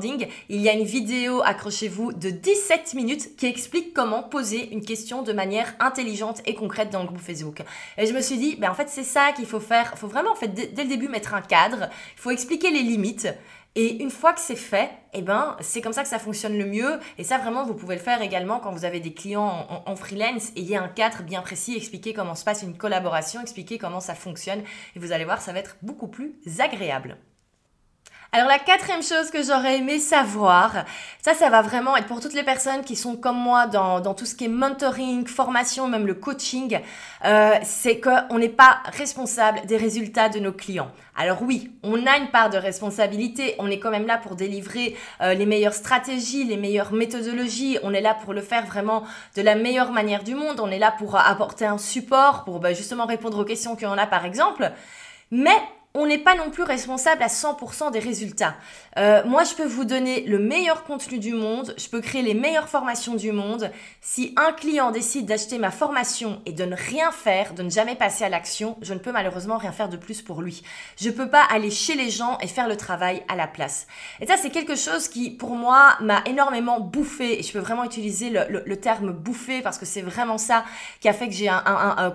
il 0.50 0.62
y 0.62 0.70
a 0.70 0.74
une 0.74 0.84
vidéo, 0.84 1.42
accrochez-vous, 1.44 2.14
de 2.14 2.30
17 2.30 2.94
minutes 2.94 3.36
qui 3.36 3.48
explique 3.48 3.94
comment 3.94 4.24
poser 4.24 4.72
une 4.72 4.84
question 4.84 5.22
de 5.22 5.34
manière 5.34 5.74
intelligente 5.80 6.42
et 6.46 6.56
concrète 6.56 6.90
dans 6.90 7.02
le 7.02 7.08
groupe 7.08 7.22
Facebook. 7.22 7.62
Et 7.98 8.06
je 8.06 8.14
me 8.14 8.22
suis 8.22 8.38
dit, 8.38 8.56
ben 8.56 8.72
en 8.72 8.74
fait, 8.74 8.90
c'est 8.90 9.04
ça 9.04 9.32
qu'il 9.36 9.46
faut 9.46 9.60
faire. 9.60 9.92
Il 9.94 9.98
faut 9.98 10.08
vraiment, 10.08 10.32
en 10.32 10.36
fait, 10.36 10.50
dès, 10.50 10.84
le 10.84 10.90
début, 10.90 11.08
mettre 11.08 11.34
un 11.34 11.42
cadre. 11.42 11.90
Il 12.16 12.22
faut 12.22 12.32
expliquer 12.32 12.72
les 12.72 12.82
limites. 12.82 13.28
Et 13.76 14.04
une 14.04 14.10
fois 14.10 14.34
que 14.34 14.42
c'est 14.42 14.58
fait, 14.58 14.90
eh 15.14 15.22
ben, 15.22 15.56
c'est 15.62 15.80
comme 15.80 15.94
ça 15.94 16.04
que 16.04 16.10
ça 16.10 16.20
fonctionne 16.20 16.58
le 16.58 16.66
mieux. 16.66 17.00
Et 17.18 17.24
ça, 17.24 17.38
vraiment, 17.38 17.64
vous 17.64 17.74
pouvez 17.74 17.96
le 17.96 18.02
faire 18.02 18.22
également 18.22 18.60
quand 18.60 18.72
vous 18.72 18.84
avez 18.84 19.00
des 19.00 19.14
clients 19.14 19.68
en, 19.86 19.96
freelance. 19.96 20.52
Ayez 20.58 20.76
un 20.76 20.90
cadre 20.90 21.24
bien 21.24 21.42
précis, 21.42 21.78
expliquer 21.78 22.14
comment 22.14 22.36
se 22.36 22.44
passe 22.44 22.64
une 22.64 22.76
collaboration, 22.76 23.40
expliquer 23.40 23.78
comment 23.78 24.02
ça 24.02 24.14
fonctionne. 24.14 24.62
Et 24.96 25.00
vous 25.00 25.14
allez 25.14 25.24
voir, 25.24 25.42
ça 25.42 25.54
va 25.54 25.60
être 25.60 25.78
beaucoup 25.82 26.08
plus 26.10 26.36
agréable. 26.60 27.18
Alors 28.34 28.48
la 28.48 28.60
quatrième 28.60 29.04
chose 29.04 29.30
que 29.30 29.44
j'aurais 29.44 29.80
aimé 29.80 30.00
savoir, 30.00 30.86
ça, 31.22 31.34
ça 31.34 31.50
va 31.50 31.62
vraiment 31.62 31.98
être 31.98 32.08
pour 32.08 32.22
toutes 32.22 32.34
les 32.34 32.44
personnes 32.44 32.82
qui 32.86 32.96
sont 32.96 33.18
comme 33.18 33.36
moi 33.36 33.68
dans, 33.68 34.00
dans 34.00 34.14
tout 34.14 34.26
ce 34.26 34.36
qui 34.36 34.46
est 34.46 34.48
mentoring, 34.48 35.28
formation, 35.28 35.90
même 35.90 36.08
le 36.08 36.14
coaching, 36.14 36.80
euh, 37.26 37.56
c'est 37.64 38.00
qu'on 38.00 38.40
n'est 38.40 38.48
pas 38.48 38.84
responsable 38.86 39.66
des 39.66 39.76
résultats 39.76 40.30
de 40.30 40.40
nos 40.40 40.54
clients. 40.54 40.90
Alors 41.18 41.42
oui, 41.42 41.74
on 41.84 42.08
a 42.08 42.18
une 42.20 42.32
part 42.32 42.50
de 42.50 42.58
responsabilité, 42.58 43.56
on 43.60 43.70
est 43.70 43.80
quand 43.80 43.92
même 43.92 44.08
là 44.08 44.18
pour 44.18 44.38
délivrer 44.38 44.96
euh, 45.20 45.34
les 45.34 45.46
meilleures 45.46 45.74
stratégies, 45.74 46.46
les 46.46 46.56
meilleures 46.56 46.94
méthodologies, 46.94 47.80
on 47.84 47.94
est 47.94 48.00
là 48.00 48.14
pour 48.14 48.32
le 48.32 48.42
faire 48.42 48.66
vraiment 48.66 49.04
de 49.36 49.42
la 49.42 49.56
meilleure 49.56 49.92
manière 49.92 50.24
du 50.24 50.36
monde, 50.36 50.62
on 50.62 50.72
est 50.72 50.80
là 50.80 50.96
pour 50.98 51.18
apporter 51.18 51.66
un 51.66 51.78
support, 51.78 52.46
pour 52.46 52.62
bah, 52.62 52.72
justement 52.72 53.08
répondre 53.08 53.38
aux 53.40 53.46
questions 53.46 53.76
qu'on 53.76 53.98
a 53.98 54.08
par 54.08 54.24
exemple. 54.24 54.72
Mais 55.32 55.58
on 55.94 56.06
n'est 56.06 56.18
pas 56.18 56.36
non 56.36 56.50
plus 56.50 56.64
responsable 56.64 57.22
à 57.22 57.28
100% 57.28 57.92
des 57.92 58.00
résultats. 58.00 58.56
Euh, 58.98 59.24
moi, 59.26 59.44
je 59.44 59.56
peux 59.56 59.66
vous 59.66 59.84
donner 59.84 60.22
le 60.22 60.40
meilleur 60.40 60.84
contenu 60.84 61.20
du 61.20 61.34
monde, 61.34 61.74
je 61.78 61.88
peux 61.90 62.02
créer 62.02 62.22
les 62.22 62.34
meilleures 62.34 62.70
formations 62.70 63.16
du 63.16 63.32
monde. 63.32 63.72
Si 64.00 64.34
un 64.38 64.54
client 64.54 64.92
décide 64.92 65.26
d'acheter 65.26 65.58
ma 65.58 65.72
formation 65.72 66.42
et 66.46 66.54
de 66.54 66.64
ne 66.64 66.76
rien 66.76 67.12
faire, 67.12 67.54
de 67.54 67.64
ne 67.64 67.70
jamais 67.70 67.96
passer 67.96 68.24
à 68.24 68.30
l'action, 68.30 68.78
je 68.82 68.94
ne 68.94 69.00
peux 69.00 69.12
malheureusement 69.12 69.58
rien 69.58 69.72
faire 69.72 69.90
de 69.90 69.98
plus 69.98 70.22
pour 70.22 70.42
lui. 70.42 70.64
Je 70.98 71.10
ne 71.10 71.14
peux 71.14 71.30
pas 71.30 71.44
aller 71.44 71.72
chez 71.72 71.96
les 71.96 72.10
gens 72.10 72.38
et 72.42 72.48
faire 72.48 72.68
le 72.68 72.78
travail 72.78 73.24
à 73.28 73.36
la 73.36 73.48
place. 73.48 73.88
Et 74.22 74.28
ça, 74.28 74.38
c'est 74.38 74.50
quelque 74.50 74.76
chose 74.76 75.08
qui, 75.08 75.30
pour 75.30 75.56
moi, 75.56 75.98
m'a 76.00 76.24
énormément 76.26 76.80
bouffé. 76.80 77.40
Et 77.40 77.44
je 77.44 77.52
peux 77.52 77.60
vraiment 77.60 77.84
utiliser 77.84 78.30
le, 78.30 78.76
terme 78.82 79.12
bouffé 79.12 79.62
parce 79.62 79.78
que 79.78 79.86
c'est 79.86 80.02
vraiment 80.02 80.38
ça 80.38 80.64
qui 81.02 81.10
a 81.10 81.14
fait 81.14 81.28
que 81.28 81.34
j'ai 81.34 81.52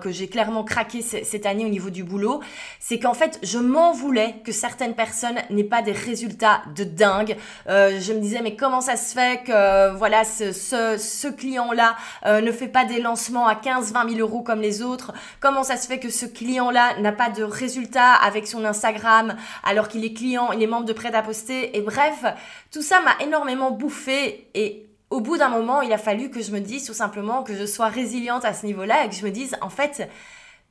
j'ai 0.07 0.27
clairement 0.27 0.63
craqué 0.63 1.01
cette 1.01 1.45
année 1.45 1.65
au 1.65 1.69
niveau 1.69 1.89
du 1.89 2.03
boulot. 2.03 2.41
C'est 2.79 2.99
qu'en 2.99 3.13
fait, 3.13 3.39
je 3.43 3.59
m'en 3.67 3.91
voulais 3.91 4.35
que 4.43 4.51
certaines 4.51 4.95
personnes 4.95 5.37
n'aient 5.49 5.63
pas 5.63 5.81
des 5.81 5.91
résultats 5.91 6.61
de 6.75 6.83
dingue. 6.83 7.37
Euh, 7.69 7.99
je 7.99 8.13
me 8.13 8.19
disais, 8.19 8.41
mais 8.41 8.55
comment 8.55 8.81
ça 8.81 8.95
se 8.95 9.13
fait 9.13 9.43
que 9.45 9.95
voilà 9.95 10.23
ce, 10.23 10.51
ce, 10.51 11.27
client-là 11.27 11.95
euh, 12.25 12.41
ne 12.41 12.51
fait 12.51 12.67
pas 12.67 12.85
des 12.85 12.99
lancements 12.99 13.47
à 13.47 13.53
15-20 13.55 14.15
000 14.15 14.19
euros 14.19 14.41
comme 14.41 14.61
les 14.61 14.81
autres? 14.81 15.13
Comment 15.39 15.63
ça 15.63 15.77
se 15.77 15.87
fait 15.87 15.99
que 15.99 16.09
ce 16.09 16.25
client-là 16.25 16.99
n'a 16.99 17.11
pas 17.11 17.29
de 17.29 17.43
résultats 17.43 18.13
avec 18.13 18.47
son 18.47 18.65
Instagram 18.65 19.35
alors 19.63 19.87
qu'il 19.87 20.03
est 20.05 20.13
client, 20.13 20.51
il 20.51 20.63
est 20.63 20.67
membre 20.67 20.85
de 20.85 20.93
Prêt 20.93 21.13
à 21.13 21.21
poster 21.21 21.77
Et 21.77 21.81
bref, 21.81 22.25
tout 22.71 22.81
ça 22.81 23.01
m'a 23.01 23.23
énormément 23.23 23.69
bouffé 23.71 24.49
et 24.55 24.87
au 25.09 25.21
bout 25.21 25.37
d'un 25.37 25.49
moment, 25.49 25.81
il 25.81 25.93
a 25.93 25.97
fallu 25.97 26.29
que 26.29 26.41
je 26.41 26.51
me 26.51 26.59
dise 26.59 26.85
tout 26.85 26.93
simplement 26.93 27.43
que 27.43 27.55
je 27.55 27.65
sois 27.65 27.87
résiliente 27.87 28.43
à 28.43 28.53
ce 28.53 28.65
niveau-là 28.65 29.05
et 29.05 29.09
que 29.09 29.15
je 29.15 29.23
me 29.23 29.31
dise, 29.31 29.55
en 29.61 29.69
fait, 29.69 30.09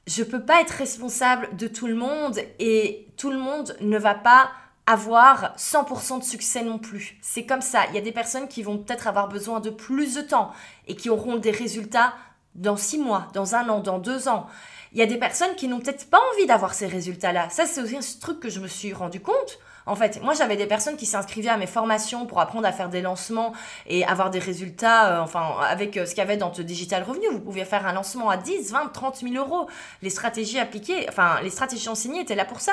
je 0.07 0.23
peux 0.23 0.45
pas 0.45 0.61
être 0.61 0.71
responsable 0.71 1.57
de 1.57 1.67
tout 1.67 1.87
le 1.87 1.95
monde 1.95 2.39
et 2.59 3.09
tout 3.17 3.31
le 3.31 3.39
monde 3.39 3.77
ne 3.81 3.99
va 3.99 4.15
pas 4.15 4.51
avoir 4.87 5.57
100% 5.57 6.21
de 6.21 6.25
succès 6.25 6.63
non 6.63 6.79
plus. 6.79 7.19
C'est 7.21 7.45
comme 7.45 7.61
ça. 7.61 7.87
Il 7.89 7.95
y 7.97 7.99
a 7.99 8.03
des 8.03 8.13
personnes 8.13 8.47
qui 8.47 8.63
vont 8.63 8.79
peut-être 8.79 9.09
avoir 9.09 9.29
besoin 9.29 9.59
de 9.59 9.71
plus 9.71 10.15
de 10.15 10.23
temps 10.23 10.53
et 10.87 10.95
qui 10.95 11.11
auront 11.11 11.37
des 11.37 11.51
résultats 11.51 12.15
dans 12.55 12.77
six 12.77 12.99
mois, 12.99 13.27
dans 13.35 13.57
un 13.57 13.69
an, 13.69 13.81
dans 13.81 13.99
deux 13.99 14.29
ans. 14.29 14.47
Il 14.93 14.99
y 14.99 15.03
a 15.03 15.07
des 15.07 15.19
personnes 15.19 15.55
qui 15.57 15.67
n'ont 15.67 15.81
peut-être 15.81 16.09
pas 16.09 16.21
envie 16.33 16.47
d'avoir 16.47 16.73
ces 16.73 16.87
résultats-là. 16.87 17.51
Ça, 17.51 17.67
c'est 17.67 17.83
aussi 17.83 17.97
un 17.97 18.21
truc 18.21 18.39
que 18.39 18.49
je 18.49 18.61
me 18.61 18.69
suis 18.69 18.93
rendu 18.93 19.21
compte. 19.21 19.59
En 19.87 19.95
fait, 19.95 20.21
moi, 20.23 20.35
j'avais 20.35 20.57
des 20.57 20.67
personnes 20.67 20.97
qui 20.97 21.07
s'inscrivaient 21.07 21.49
à 21.49 21.57
mes 21.57 21.69
formations 21.69 22.27
pour 22.27 22.41
apprendre 22.41 22.67
à 22.67 22.73
faire 22.73 22.89
des 22.89 23.01
lancements 23.01 23.53
et 23.87 24.05
avoir 24.05 24.31
des 24.31 24.41
résultats, 24.41 25.13
euh, 25.13 25.23
enfin, 25.23 25.57
avec 25.63 25.97
euh, 25.97 26.05
ce 26.05 26.11
qu'il 26.11 26.19
y 26.19 26.23
avait 26.23 26.37
dans 26.37 26.53
le 26.57 26.65
Digital 26.65 27.05
Revenu. 27.05 27.29
Vous 27.31 27.41
pouviez 27.41 27.65
faire 27.65 27.87
un 27.87 27.93
lancement 27.93 28.29
à 28.29 28.37
10, 28.37 28.73
20, 28.73 28.89
30 28.93 29.17
000 29.19 29.35
euros. 29.35 29.69
Les 30.03 30.11
stratégies 30.11 30.59
appliquées, 30.59 31.07
enfin, 31.09 31.41
les 31.43 31.51
stratégies 31.51 31.89
enseignées 31.89 32.21
étaient 32.21 32.35
là 32.35 32.45
pour 32.45 32.61
ça. 32.61 32.73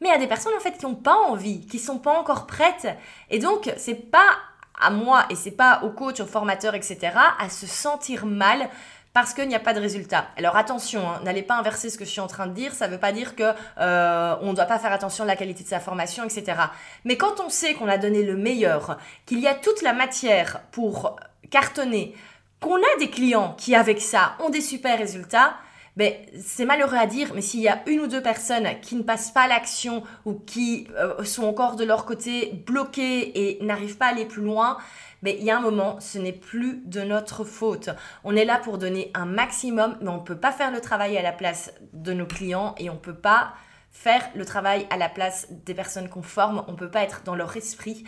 Mais 0.00 0.08
il 0.08 0.12
y 0.12 0.14
a 0.14 0.18
des 0.18 0.28
personnes, 0.28 0.54
en 0.56 0.60
fait, 0.60 0.78
qui 0.78 0.86
n'ont 0.86 0.94
pas 0.94 1.16
envie, 1.16 1.66
qui 1.66 1.78
sont 1.78 1.98
pas 1.98 2.16
encore 2.16 2.46
prêtes. 2.46 2.88
Et 3.28 3.40
donc, 3.40 3.72
c'est 3.76 3.94
pas 3.94 4.38
à 4.80 4.90
moi 4.90 5.26
et 5.30 5.34
c'est 5.34 5.50
pas 5.50 5.80
au 5.82 5.90
coach, 5.90 6.20
au 6.20 6.26
formateur, 6.26 6.74
etc., 6.74 7.12
à 7.38 7.48
se 7.50 7.66
sentir 7.66 8.24
mal 8.24 8.70
parce 9.12 9.34
qu'il 9.34 9.48
n'y 9.48 9.54
a 9.54 9.60
pas 9.60 9.74
de 9.74 9.80
résultat. 9.80 10.28
Alors 10.36 10.56
attention, 10.56 11.08
hein, 11.08 11.20
n'allez 11.24 11.42
pas 11.42 11.58
inverser 11.58 11.90
ce 11.90 11.98
que 11.98 12.04
je 12.04 12.10
suis 12.10 12.20
en 12.20 12.28
train 12.28 12.46
de 12.46 12.52
dire, 12.52 12.72
ça 12.72 12.86
ne 12.86 12.92
veut 12.92 13.00
pas 13.00 13.12
dire 13.12 13.34
que 13.34 13.52
euh, 13.78 14.36
on 14.40 14.50
ne 14.50 14.56
doit 14.56 14.66
pas 14.66 14.78
faire 14.78 14.92
attention 14.92 15.24
à 15.24 15.26
la 15.26 15.36
qualité 15.36 15.64
de 15.64 15.68
sa 15.68 15.80
formation, 15.80 16.24
etc. 16.24 16.58
Mais 17.04 17.16
quand 17.16 17.40
on 17.40 17.48
sait 17.48 17.74
qu'on 17.74 17.88
a 17.88 17.98
donné 17.98 18.22
le 18.22 18.36
meilleur, 18.36 18.98
qu'il 19.26 19.40
y 19.40 19.48
a 19.48 19.54
toute 19.54 19.82
la 19.82 19.92
matière 19.92 20.60
pour 20.70 21.16
cartonner, 21.50 22.14
qu'on 22.60 22.76
a 22.76 22.98
des 22.98 23.10
clients 23.10 23.54
qui 23.58 23.74
avec 23.74 24.00
ça 24.00 24.36
ont 24.38 24.50
des 24.50 24.60
super 24.60 24.96
résultats, 24.98 25.54
ben, 25.96 26.14
c'est 26.40 26.64
malheureux 26.64 26.96
à 26.96 27.06
dire, 27.06 27.32
mais 27.34 27.42
s'il 27.42 27.60
y 27.60 27.68
a 27.68 27.82
une 27.86 28.00
ou 28.00 28.06
deux 28.06 28.22
personnes 28.22 28.68
qui 28.80 28.94
ne 28.94 29.02
passent 29.02 29.32
pas 29.32 29.48
l'action 29.48 30.04
ou 30.24 30.34
qui 30.34 30.86
euh, 30.96 31.24
sont 31.24 31.44
encore 31.44 31.74
de 31.74 31.84
leur 31.84 32.06
côté 32.06 32.52
bloquées 32.64 33.32
et 33.34 33.64
n'arrivent 33.64 33.96
pas 33.96 34.06
à 34.06 34.08
aller 34.10 34.24
plus 34.24 34.42
loin, 34.42 34.78
mais 35.22 35.36
il 35.38 35.44
y 35.44 35.50
a 35.50 35.56
un 35.56 35.60
moment, 35.60 36.00
ce 36.00 36.18
n'est 36.18 36.32
plus 36.32 36.82
de 36.86 37.02
notre 37.02 37.44
faute. 37.44 37.90
On 38.24 38.36
est 38.36 38.44
là 38.44 38.58
pour 38.58 38.78
donner 38.78 39.10
un 39.14 39.26
maximum, 39.26 39.96
mais 40.00 40.08
on 40.08 40.18
ne 40.18 40.24
peut 40.24 40.38
pas 40.38 40.52
faire 40.52 40.70
le 40.70 40.80
travail 40.80 41.16
à 41.18 41.22
la 41.22 41.32
place 41.32 41.72
de 41.92 42.12
nos 42.12 42.26
clients 42.26 42.74
et 42.78 42.90
on 42.90 42.94
ne 42.94 42.98
peut 42.98 43.14
pas 43.14 43.52
faire 43.92 44.22
le 44.36 44.44
travail 44.44 44.86
à 44.90 44.96
la 44.96 45.08
place 45.08 45.48
des 45.50 45.74
personnes 45.74 46.08
qu'on 46.08 46.22
forme. 46.22 46.64
On 46.68 46.72
ne 46.72 46.76
peut 46.76 46.90
pas 46.90 47.02
être 47.02 47.22
dans 47.24 47.34
leur 47.34 47.56
esprit. 47.56 48.04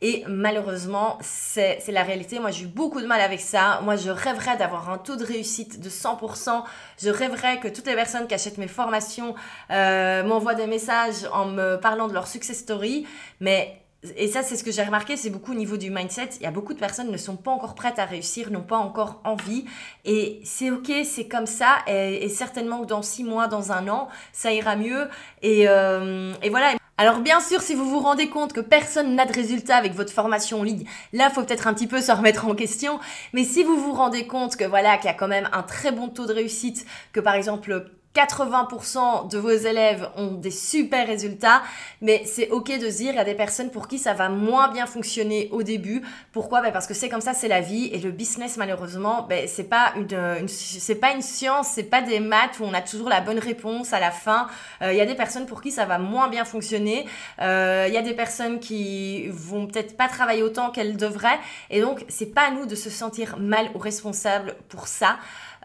Et 0.00 0.24
malheureusement, 0.28 1.18
c'est 1.22 1.80
la 1.88 2.02
réalité. 2.02 2.38
Moi, 2.38 2.50
j'ai 2.50 2.64
eu 2.64 2.68
beaucoup 2.68 3.00
de 3.00 3.06
mal 3.06 3.20
avec 3.20 3.40
ça. 3.40 3.80
Moi, 3.82 3.96
je 3.96 4.10
rêverais 4.10 4.56
d'avoir 4.56 4.90
un 4.90 4.98
taux 4.98 5.16
de 5.16 5.24
réussite 5.24 5.80
de 5.80 5.88
100%. 5.88 6.62
Je 7.02 7.10
rêverais 7.10 7.58
que 7.58 7.68
toutes 7.68 7.86
les 7.86 7.94
personnes 7.94 8.26
qui 8.26 8.34
achètent 8.34 8.58
mes 8.58 8.68
formations 8.68 9.34
euh, 9.70 10.22
m'envoient 10.24 10.54
des 10.54 10.66
messages 10.66 11.26
en 11.32 11.46
me 11.46 11.76
parlant 11.76 12.06
de 12.06 12.12
leur 12.12 12.26
success 12.26 12.58
story. 12.58 13.06
Mais 13.40 13.83
et 14.16 14.28
ça, 14.28 14.42
c'est 14.42 14.56
ce 14.56 14.64
que 14.64 14.70
j'ai 14.70 14.82
remarqué, 14.82 15.16
c'est 15.16 15.30
beaucoup 15.30 15.52
au 15.52 15.54
niveau 15.54 15.76
du 15.76 15.90
mindset. 15.90 16.30
Il 16.40 16.42
y 16.42 16.46
a 16.46 16.50
beaucoup 16.50 16.74
de 16.74 16.78
personnes 16.78 17.10
ne 17.10 17.16
sont 17.16 17.36
pas 17.36 17.50
encore 17.50 17.74
prêtes 17.74 17.98
à 17.98 18.04
réussir, 18.04 18.50
n'ont 18.50 18.60
pas 18.60 18.76
encore 18.76 19.20
envie. 19.24 19.64
Et 20.04 20.40
c'est 20.44 20.70
ok, 20.70 20.92
c'est 21.04 21.26
comme 21.26 21.46
ça. 21.46 21.78
Et, 21.86 22.28
certainement 22.28 22.80
que 22.80 22.86
dans 22.86 23.02
six 23.02 23.24
mois, 23.24 23.46
dans 23.48 23.72
un 23.72 23.88
an, 23.88 24.08
ça 24.32 24.52
ira 24.52 24.76
mieux. 24.76 25.08
Et, 25.42 25.68
euh, 25.68 26.32
et 26.42 26.50
voilà. 26.50 26.74
Alors 26.96 27.18
bien 27.20 27.40
sûr, 27.40 27.60
si 27.60 27.74
vous 27.74 27.88
vous 27.90 27.98
rendez 27.98 28.28
compte 28.28 28.52
que 28.52 28.60
personne 28.60 29.16
n'a 29.16 29.26
de 29.26 29.32
résultat 29.32 29.76
avec 29.76 29.94
votre 29.94 30.12
formation 30.12 30.60
en 30.60 30.62
ligne, 30.62 30.84
là, 31.12 31.28
faut 31.28 31.42
peut-être 31.42 31.66
un 31.66 31.74
petit 31.74 31.88
peu 31.88 32.00
se 32.00 32.12
remettre 32.12 32.46
en 32.46 32.54
question. 32.54 33.00
Mais 33.32 33.44
si 33.44 33.64
vous 33.64 33.76
vous 33.76 33.92
rendez 33.92 34.26
compte 34.26 34.56
que 34.56 34.64
voilà, 34.64 34.96
qu'il 34.96 35.06
y 35.06 35.10
a 35.10 35.14
quand 35.14 35.28
même 35.28 35.48
un 35.52 35.62
très 35.62 35.90
bon 35.90 36.08
taux 36.08 36.26
de 36.26 36.32
réussite, 36.32 36.86
que 37.12 37.20
par 37.20 37.34
exemple 37.34 37.90
80% 38.14 39.28
de 39.28 39.38
vos 39.38 39.50
élèves 39.50 40.08
ont 40.16 40.32
des 40.32 40.52
super 40.52 41.06
résultats, 41.06 41.62
mais 42.00 42.22
c'est 42.26 42.48
ok 42.50 42.78
de 42.78 42.86
dire, 42.86 43.18
a 43.18 43.24
des 43.24 43.34
personnes 43.34 43.70
pour 43.70 43.88
qui 43.88 43.98
ça 43.98 44.14
va 44.14 44.28
moins 44.28 44.68
bien 44.68 44.86
fonctionner 44.86 45.48
au 45.50 45.64
début. 45.64 46.02
Pourquoi? 46.32 46.62
Ben 46.62 46.72
Parce 46.72 46.86
que 46.86 46.94
c'est 46.94 47.08
comme 47.08 47.20
ça, 47.20 47.34
c'est 47.34 47.48
la 47.48 47.60
vie. 47.60 47.90
Et 47.92 47.98
le 47.98 48.12
business, 48.12 48.56
malheureusement, 48.56 49.26
ben, 49.28 49.48
c'est 49.48 49.64
pas 49.68 49.92
une, 49.96 50.06
pas 50.06 51.10
une 51.12 51.22
science, 51.22 51.68
c'est 51.74 51.84
pas 51.84 52.02
des 52.02 52.20
maths 52.20 52.60
où 52.60 52.64
on 52.64 52.72
a 52.72 52.82
toujours 52.82 53.08
la 53.08 53.20
bonne 53.20 53.40
réponse 53.40 53.92
à 53.92 53.98
la 53.98 54.12
fin. 54.12 54.46
Euh, 54.82 54.92
il 54.92 54.98
y 54.98 55.00
a 55.00 55.06
des 55.06 55.16
personnes 55.16 55.46
pour 55.46 55.60
qui 55.60 55.72
ça 55.72 55.84
va 55.84 55.98
moins 55.98 56.28
bien 56.28 56.44
fonctionner. 56.44 57.06
Euh, 57.40 57.86
il 57.88 57.94
y 57.94 57.98
a 57.98 58.02
des 58.02 58.14
personnes 58.14 58.60
qui 58.60 59.28
vont 59.30 59.66
peut-être 59.66 59.96
pas 59.96 60.06
travailler 60.06 60.44
autant 60.44 60.70
qu'elles 60.70 60.96
devraient. 60.96 61.40
Et 61.70 61.80
donc, 61.80 62.04
c'est 62.08 62.32
pas 62.32 62.42
à 62.42 62.50
nous 62.52 62.66
de 62.66 62.76
se 62.76 62.90
sentir 62.90 63.38
mal 63.38 63.70
ou 63.74 63.78
responsable 63.78 64.54
pour 64.68 64.86
ça. 64.86 65.16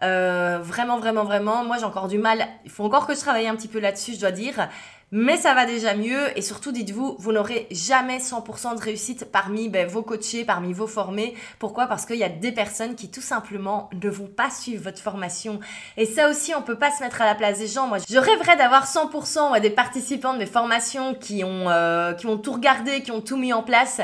Euh, 0.03 0.59
vraiment, 0.61 0.97
vraiment, 0.99 1.23
vraiment. 1.23 1.63
Moi, 1.63 1.77
j'ai 1.77 1.85
encore 1.85 2.07
du 2.07 2.17
mal. 2.17 2.47
Il 2.65 2.71
faut 2.71 2.83
encore 2.83 3.07
que 3.07 3.13
je 3.13 3.19
travaille 3.19 3.47
un 3.47 3.55
petit 3.55 3.67
peu 3.67 3.79
là-dessus, 3.79 4.13
je 4.13 4.19
dois 4.19 4.31
dire. 4.31 4.69
Mais 5.11 5.37
ça 5.37 5.55
va 5.55 5.65
déjà 5.65 5.95
mieux. 5.95 6.37
Et 6.37 6.41
surtout, 6.41 6.71
dites-vous, 6.71 7.15
vous 7.17 7.31
n'aurez 7.31 7.67
jamais 7.71 8.19
100% 8.19 8.75
de 8.75 8.81
réussite 8.81 9.25
parmi 9.31 9.67
ben, 9.67 9.87
vos 9.87 10.03
coachés, 10.03 10.45
parmi 10.45 10.71
vos 10.71 10.85
formés. 10.85 11.35
Pourquoi? 11.57 11.87
Parce 11.87 12.05
qu'il 12.05 12.17
y 12.17 12.23
a 12.23 12.29
des 12.29 12.51
personnes 12.51 12.95
qui 12.95 13.09
tout 13.09 13.21
simplement 13.21 13.89
ne 14.01 14.09
vont 14.09 14.27
pas 14.27 14.51
suivre 14.51 14.83
votre 14.83 14.99
formation. 14.99 15.59
Et 15.97 16.05
ça 16.05 16.29
aussi, 16.29 16.53
on 16.53 16.61
peut 16.61 16.77
pas 16.77 16.91
se 16.91 17.01
mettre 17.01 17.21
à 17.21 17.25
la 17.25 17.33
place 17.33 17.57
des 17.57 17.67
gens. 17.67 17.87
Moi, 17.87 17.97
je 18.07 18.17
rêverais 18.19 18.55
d'avoir 18.55 18.85
100% 18.85 19.59
des 19.59 19.71
participants 19.71 20.33
de 20.33 20.39
mes 20.39 20.45
formations 20.45 21.15
qui 21.15 21.43
ont, 21.43 21.69
euh, 21.69 22.13
qui 22.13 22.27
ont 22.27 22.37
tout 22.37 22.53
regardé, 22.53 23.01
qui 23.01 23.11
ont 23.11 23.21
tout 23.21 23.37
mis 23.37 23.51
en 23.51 23.63
place. 23.63 24.01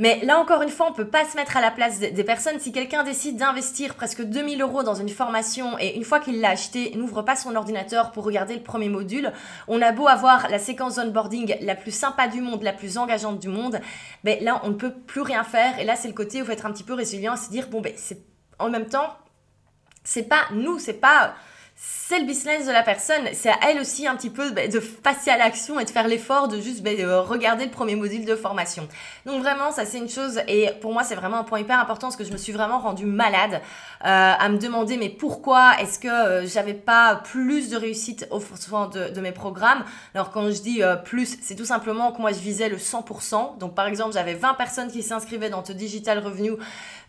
Mais 0.00 0.18
là 0.24 0.40
encore 0.40 0.62
une 0.62 0.70
fois, 0.70 0.86
on 0.88 0.94
peut 0.94 1.08
pas 1.08 1.26
se 1.26 1.36
mettre 1.36 1.58
à 1.58 1.60
la 1.60 1.70
place 1.70 2.00
des 2.00 2.24
personnes. 2.24 2.58
Si 2.58 2.72
quelqu'un 2.72 3.04
décide 3.04 3.36
d'investir 3.36 3.94
presque 3.94 4.22
2000 4.22 4.62
euros 4.62 4.82
dans 4.82 4.94
une 4.94 5.10
formation 5.10 5.78
et 5.78 5.94
une 5.94 6.04
fois 6.04 6.20
qu'il 6.20 6.40
l'a 6.40 6.48
acheté, 6.48 6.94
n'ouvre 6.96 7.20
pas 7.20 7.36
son 7.36 7.54
ordinateur 7.54 8.10
pour 8.10 8.24
regarder 8.24 8.54
le 8.54 8.62
premier 8.62 8.88
module, 8.88 9.30
on 9.68 9.82
a 9.82 9.92
beau 9.92 10.08
avoir 10.08 10.48
la 10.48 10.58
séquence 10.58 10.96
onboarding 10.96 11.54
la 11.60 11.74
plus 11.74 11.90
sympa 11.90 12.28
du 12.28 12.40
monde, 12.40 12.62
la 12.62 12.72
plus 12.72 12.96
engageante 12.96 13.40
du 13.40 13.48
monde, 13.48 13.78
ben 14.24 14.42
là 14.42 14.62
on 14.64 14.70
ne 14.70 14.74
peut 14.74 14.94
plus 15.06 15.20
rien 15.20 15.44
faire. 15.44 15.78
Et 15.78 15.84
là 15.84 15.96
c'est 15.96 16.08
le 16.08 16.14
côté 16.14 16.38
où 16.38 16.44
il 16.44 16.46
faut 16.46 16.52
être 16.52 16.64
un 16.64 16.72
petit 16.72 16.82
peu 16.82 16.94
résilient 16.94 17.34
et 17.34 17.36
se 17.36 17.50
dire 17.50 17.68
bon 17.68 17.82
ben 17.82 17.92
c'est 17.96 18.22
en 18.58 18.70
même 18.70 18.86
temps 18.86 19.14
c'est 20.02 20.30
pas 20.30 20.44
nous, 20.54 20.78
c'est 20.78 20.94
pas 20.94 21.34
c'est 21.82 22.18
le 22.18 22.26
business 22.26 22.66
de 22.66 22.72
la 22.72 22.82
personne. 22.82 23.22
C'est 23.32 23.48
à 23.48 23.58
elle 23.68 23.78
aussi 23.78 24.06
un 24.06 24.14
petit 24.14 24.28
peu 24.28 24.50
bah, 24.50 24.66
de 24.66 24.80
passer 24.80 25.30
à 25.30 25.38
l'action 25.38 25.80
et 25.80 25.84
de 25.84 25.90
faire 25.90 26.08
l'effort 26.08 26.48
de 26.48 26.60
juste 26.60 26.82
bah, 26.82 26.90
regarder 27.22 27.64
le 27.64 27.70
premier 27.70 27.94
module 27.94 28.26
de 28.26 28.34
formation. 28.34 28.86
Donc 29.24 29.40
vraiment, 29.40 29.70
ça 29.70 29.86
c'est 29.86 29.96
une 29.96 30.08
chose 30.08 30.40
et 30.46 30.70
pour 30.82 30.92
moi 30.92 31.04
c'est 31.04 31.14
vraiment 31.14 31.38
un 31.38 31.44
point 31.44 31.60
hyper 31.60 31.78
important 31.80 32.08
parce 32.08 32.16
que 32.16 32.24
je 32.24 32.32
me 32.32 32.36
suis 32.36 32.52
vraiment 32.52 32.80
rendue 32.80 33.06
malade 33.06 33.62
euh, 34.04 34.32
à 34.38 34.48
me 34.50 34.58
demander 34.58 34.98
mais 34.98 35.08
pourquoi 35.08 35.80
est-ce 35.80 35.98
que 35.98 36.08
euh, 36.08 36.46
j'avais 36.46 36.74
pas 36.74 37.16
plus 37.16 37.70
de 37.70 37.76
réussite 37.76 38.26
au 38.30 38.40
fond 38.40 38.86
de, 38.88 39.20
mes 39.20 39.32
programmes? 39.32 39.84
Alors 40.14 40.32
quand 40.32 40.50
je 40.50 40.60
dis 40.60 40.82
euh, 40.82 40.96
plus, 40.96 41.38
c'est 41.40 41.56
tout 41.56 41.64
simplement 41.64 42.12
que 42.12 42.20
moi 42.20 42.32
je 42.32 42.40
visais 42.40 42.68
le 42.68 42.76
100%. 42.76 43.56
Donc 43.58 43.74
par 43.74 43.86
exemple, 43.86 44.12
j'avais 44.12 44.34
20 44.34 44.54
personnes 44.54 44.90
qui 44.90 45.02
s'inscrivaient 45.02 45.48
dans 45.50 45.64
ce 45.64 45.72
Digital 45.72 46.18
Revenue. 46.18 46.56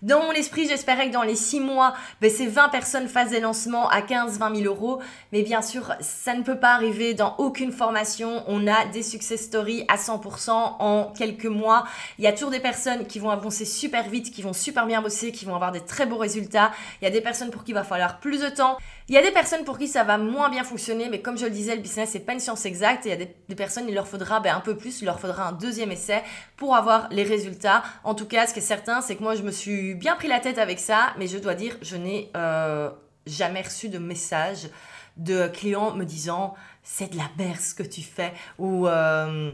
Dans 0.01 0.23
mon 0.23 0.31
esprit, 0.31 0.67
j'espérais 0.67 1.09
que 1.09 1.13
dans 1.13 1.21
les 1.21 1.35
6 1.35 1.59
mois, 1.59 1.93
ben, 2.21 2.31
ces 2.31 2.47
20 2.47 2.69
personnes 2.69 3.07
fassent 3.07 3.29
des 3.29 3.39
lancements 3.39 3.87
à 3.87 4.01
15-20 4.01 4.55
000 4.63 4.73
euros. 4.73 4.99
Mais 5.31 5.43
bien 5.43 5.61
sûr, 5.61 5.93
ça 5.99 6.33
ne 6.33 6.41
peut 6.41 6.57
pas 6.57 6.73
arriver 6.73 7.13
dans 7.13 7.35
aucune 7.37 7.71
formation. 7.71 8.43
On 8.47 8.65
a 8.65 8.85
des 8.85 9.03
success 9.03 9.43
stories 9.43 9.85
à 9.89 9.97
100% 9.97 10.49
en 10.49 11.13
quelques 11.15 11.45
mois. 11.45 11.85
Il 12.17 12.23
y 12.23 12.27
a 12.27 12.33
toujours 12.33 12.49
des 12.49 12.59
personnes 12.59 13.05
qui 13.05 13.19
vont 13.19 13.29
avancer 13.29 13.63
super 13.63 14.09
vite, 14.09 14.31
qui 14.31 14.41
vont 14.41 14.53
super 14.53 14.87
bien 14.87 15.03
bosser, 15.03 15.31
qui 15.31 15.45
vont 15.45 15.53
avoir 15.53 15.71
des 15.71 15.81
très 15.81 16.07
beaux 16.07 16.17
résultats. 16.17 16.71
Il 16.99 17.05
y 17.05 17.07
a 17.07 17.11
des 17.11 17.21
personnes 17.21 17.51
pour 17.51 17.63
qui 17.63 17.71
il 17.71 17.75
va 17.75 17.83
falloir 17.83 18.19
plus 18.19 18.41
de 18.41 18.49
temps. 18.49 18.77
Il 19.07 19.15
y 19.15 19.17
a 19.17 19.21
des 19.21 19.31
personnes 19.31 19.65
pour 19.65 19.77
qui 19.77 19.87
ça 19.87 20.03
va 20.03 20.17
moins 20.17 20.49
bien 20.49 20.63
fonctionner, 20.63 21.09
mais 21.09 21.21
comme 21.21 21.37
je 21.37 21.45
le 21.45 21.51
disais, 21.51 21.75
le 21.75 21.81
business, 21.81 22.09
c'est 22.11 22.19
pas 22.19 22.33
une 22.33 22.39
science 22.39 22.65
exacte. 22.65 23.05
il 23.05 23.09
y 23.09 23.11
a 23.11 23.17
des, 23.17 23.55
personnes, 23.55 23.85
il 23.87 23.95
leur 23.95 24.07
faudra 24.07 24.39
ben, 24.39 24.55
un 24.55 24.59
peu 24.59 24.77
plus, 24.77 25.01
il 25.01 25.05
leur 25.05 25.19
faudra 25.19 25.47
un 25.47 25.51
deuxième 25.51 25.91
essai 25.91 26.23
pour 26.57 26.75
avoir 26.75 27.09
les 27.09 27.23
résultats. 27.23 27.83
En 28.03 28.15
tout 28.15 28.25
cas, 28.27 28.47
ce 28.47 28.53
qui 28.53 28.59
est 28.59 28.63
certain, 28.63 29.01
c'est 29.01 29.15
que 29.15 29.23
moi, 29.23 29.35
je 29.35 29.43
me 29.43 29.51
suis 29.51 29.95
bien 29.95 30.15
pris 30.15 30.27
la 30.27 30.39
tête 30.39 30.57
avec 30.57 30.79
ça, 30.79 31.13
mais 31.17 31.27
je 31.27 31.37
dois 31.37 31.55
dire, 31.55 31.75
je 31.81 31.95
n'ai 31.95 32.31
euh, 32.37 32.89
jamais 33.25 33.61
reçu 33.61 33.89
de 33.89 33.97
message 33.97 34.69
de 35.17 35.47
clients 35.47 35.93
me 35.93 36.05
disant 36.05 36.55
c'est 36.83 37.11
de 37.11 37.17
la 37.17 37.29
merde 37.37 37.59
que 37.77 37.83
tu 37.83 38.01
fais 38.01 38.33
ou 38.57 38.87
euh, 38.87 39.51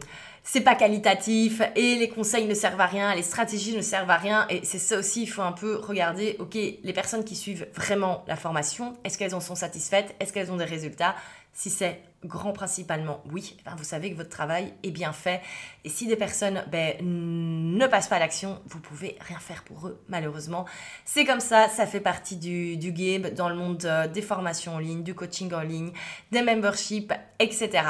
c'est 0.50 0.62
pas 0.62 0.74
qualitatif 0.74 1.60
et 1.76 1.96
les 1.96 2.08
conseils 2.08 2.46
ne 2.46 2.54
servent 2.54 2.80
à 2.80 2.86
rien, 2.86 3.14
les 3.14 3.22
stratégies 3.22 3.76
ne 3.76 3.82
servent 3.82 4.08
à 4.08 4.16
rien. 4.16 4.46
Et 4.48 4.60
c'est 4.64 4.78
ça 4.78 4.96
aussi, 4.98 5.20
il 5.22 5.26
faut 5.26 5.42
un 5.42 5.52
peu 5.52 5.76
regarder, 5.76 6.36
ok, 6.38 6.54
les 6.54 6.92
personnes 6.94 7.22
qui 7.22 7.36
suivent 7.36 7.68
vraiment 7.74 8.24
la 8.26 8.34
formation, 8.34 8.96
est-ce 9.04 9.18
qu'elles 9.18 9.34
en 9.34 9.40
sont 9.40 9.54
satisfaites 9.54 10.14
Est-ce 10.20 10.32
qu'elles 10.32 10.50
ont 10.50 10.56
des 10.56 10.64
résultats? 10.64 11.14
Si 11.52 11.68
c'est 11.68 12.00
grand 12.24 12.52
principalement 12.52 13.22
oui, 13.30 13.58
ben 13.64 13.74
vous 13.76 13.84
savez 13.84 14.10
que 14.10 14.16
votre 14.16 14.30
travail 14.30 14.72
est 14.82 14.90
bien 14.90 15.12
fait. 15.12 15.42
Et 15.84 15.90
si 15.90 16.06
des 16.06 16.16
personnes 16.16 16.64
ben, 16.72 16.94
ne 17.02 17.86
passent 17.86 18.08
pas 18.08 18.16
à 18.16 18.20
l'action, 18.20 18.58
vous 18.68 18.80
pouvez 18.80 19.18
rien 19.20 19.38
faire 19.38 19.64
pour 19.64 19.86
eux, 19.86 20.02
malheureusement. 20.08 20.64
C'est 21.04 21.26
comme 21.26 21.40
ça, 21.40 21.68
ça 21.68 21.86
fait 21.86 22.00
partie 22.00 22.36
du, 22.36 22.78
du 22.78 22.92
game 22.92 23.28
dans 23.36 23.50
le 23.50 23.54
monde 23.54 23.84
euh, 23.84 24.08
des 24.08 24.22
formations 24.22 24.76
en 24.76 24.78
ligne, 24.78 25.02
du 25.02 25.14
coaching 25.14 25.52
en 25.52 25.60
ligne, 25.60 25.92
des 26.32 26.40
memberships, 26.40 27.12
etc. 27.38 27.82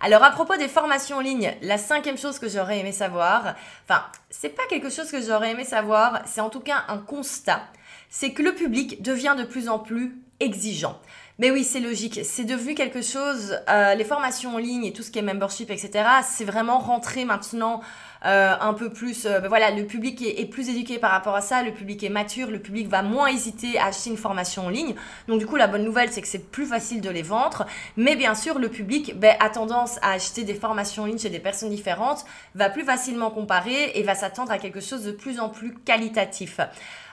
Alors 0.00 0.22
à 0.22 0.30
propos 0.30 0.56
des 0.56 0.68
formations 0.68 1.16
en 1.16 1.20
ligne, 1.20 1.54
la 1.62 1.78
cinquième 1.78 2.18
chose 2.18 2.38
que 2.38 2.48
j'aurais 2.48 2.78
aimé 2.78 2.92
savoir, 2.92 3.54
enfin 3.84 4.04
c'est 4.30 4.50
pas 4.50 4.62
quelque 4.68 4.90
chose 4.90 5.10
que 5.10 5.20
j'aurais 5.20 5.52
aimé 5.52 5.64
savoir, 5.64 6.22
c'est 6.26 6.40
en 6.40 6.50
tout 6.50 6.60
cas 6.60 6.84
un 6.88 6.98
constat, 6.98 7.62
c'est 8.08 8.32
que 8.32 8.42
le 8.42 8.54
public 8.54 9.02
devient 9.02 9.34
de 9.36 9.44
plus 9.44 9.68
en 9.68 9.78
plus 9.78 10.16
exigeant. 10.40 10.98
Mais 11.38 11.50
oui, 11.50 11.64
c'est 11.64 11.80
logique. 11.80 12.20
C'est 12.24 12.44
devenu 12.44 12.74
quelque 12.74 13.00
chose, 13.00 13.58
euh, 13.68 13.94
les 13.94 14.04
formations 14.04 14.54
en 14.54 14.58
ligne 14.58 14.84
et 14.84 14.92
tout 14.92 15.02
ce 15.02 15.10
qui 15.10 15.18
est 15.18 15.22
membership, 15.22 15.70
etc., 15.70 16.04
c'est 16.22 16.44
vraiment 16.44 16.78
rentré 16.78 17.24
maintenant 17.24 17.80
euh, 18.24 18.54
un 18.60 18.74
peu 18.74 18.90
plus, 18.90 19.26
euh, 19.26 19.40
ben 19.40 19.48
voilà, 19.48 19.70
le 19.70 19.84
public 19.84 20.22
est, 20.22 20.46
plus 20.46 20.68
éduqué 20.68 20.98
par 20.98 21.10
rapport 21.10 21.34
à 21.34 21.40
ça, 21.40 21.62
le 21.62 21.72
public 21.72 22.02
est 22.04 22.08
mature, 22.08 22.50
le 22.50 22.60
public 22.60 22.88
va 22.88 23.02
moins 23.02 23.28
hésiter 23.28 23.78
à 23.78 23.86
acheter 23.86 24.10
une 24.10 24.16
formation 24.16 24.66
en 24.66 24.68
ligne. 24.68 24.94
Donc 25.28 25.38
du 25.40 25.46
coup, 25.46 25.56
la 25.56 25.66
bonne 25.66 25.84
nouvelle, 25.84 26.12
c'est 26.12 26.22
que 26.22 26.28
c'est 26.28 26.50
plus 26.50 26.66
facile 26.66 27.00
de 27.00 27.10
les 27.10 27.22
vendre. 27.22 27.66
Mais 27.96 28.14
bien 28.14 28.34
sûr, 28.34 28.58
le 28.58 28.68
public 28.68 29.18
ben, 29.18 29.34
a 29.40 29.50
tendance 29.50 29.98
à 30.02 30.12
acheter 30.12 30.44
des 30.44 30.54
formations 30.54 31.02
en 31.02 31.06
ligne 31.06 31.18
chez 31.18 31.30
des 31.30 31.40
personnes 31.40 31.70
différentes, 31.70 32.24
va 32.54 32.70
plus 32.70 32.84
facilement 32.84 33.30
comparer 33.30 33.92
et 33.94 34.02
va 34.02 34.14
s'attendre 34.14 34.52
à 34.52 34.58
quelque 34.58 34.80
chose 34.80 35.04
de 35.04 35.12
plus 35.12 35.40
en 35.40 35.48
plus 35.48 35.74
qualitatif. 35.74 36.60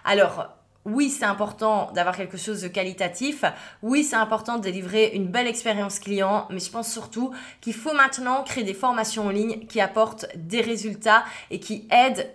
Alors, 0.05 0.58
oui, 0.85 1.09
c'est 1.09 1.25
important 1.25 1.91
d'avoir 1.93 2.15
quelque 2.15 2.37
chose 2.37 2.61
de 2.61 2.67
qualitatif. 2.67 3.43
Oui, 3.83 4.03
c'est 4.03 4.15
important 4.15 4.57
de 4.57 4.63
délivrer 4.63 5.11
une 5.13 5.27
belle 5.27 5.47
expérience 5.47 5.99
client. 5.99 6.47
Mais 6.49 6.59
je 6.59 6.71
pense 6.71 6.91
surtout 6.91 7.31
qu'il 7.61 7.73
faut 7.73 7.93
maintenant 7.93 8.43
créer 8.43 8.63
des 8.63 8.73
formations 8.73 9.27
en 9.27 9.29
ligne 9.29 9.67
qui 9.67 9.81
apportent 9.81 10.25
des 10.35 10.61
résultats 10.61 11.23
et 11.51 11.59
qui 11.59 11.87
aident 11.91 12.31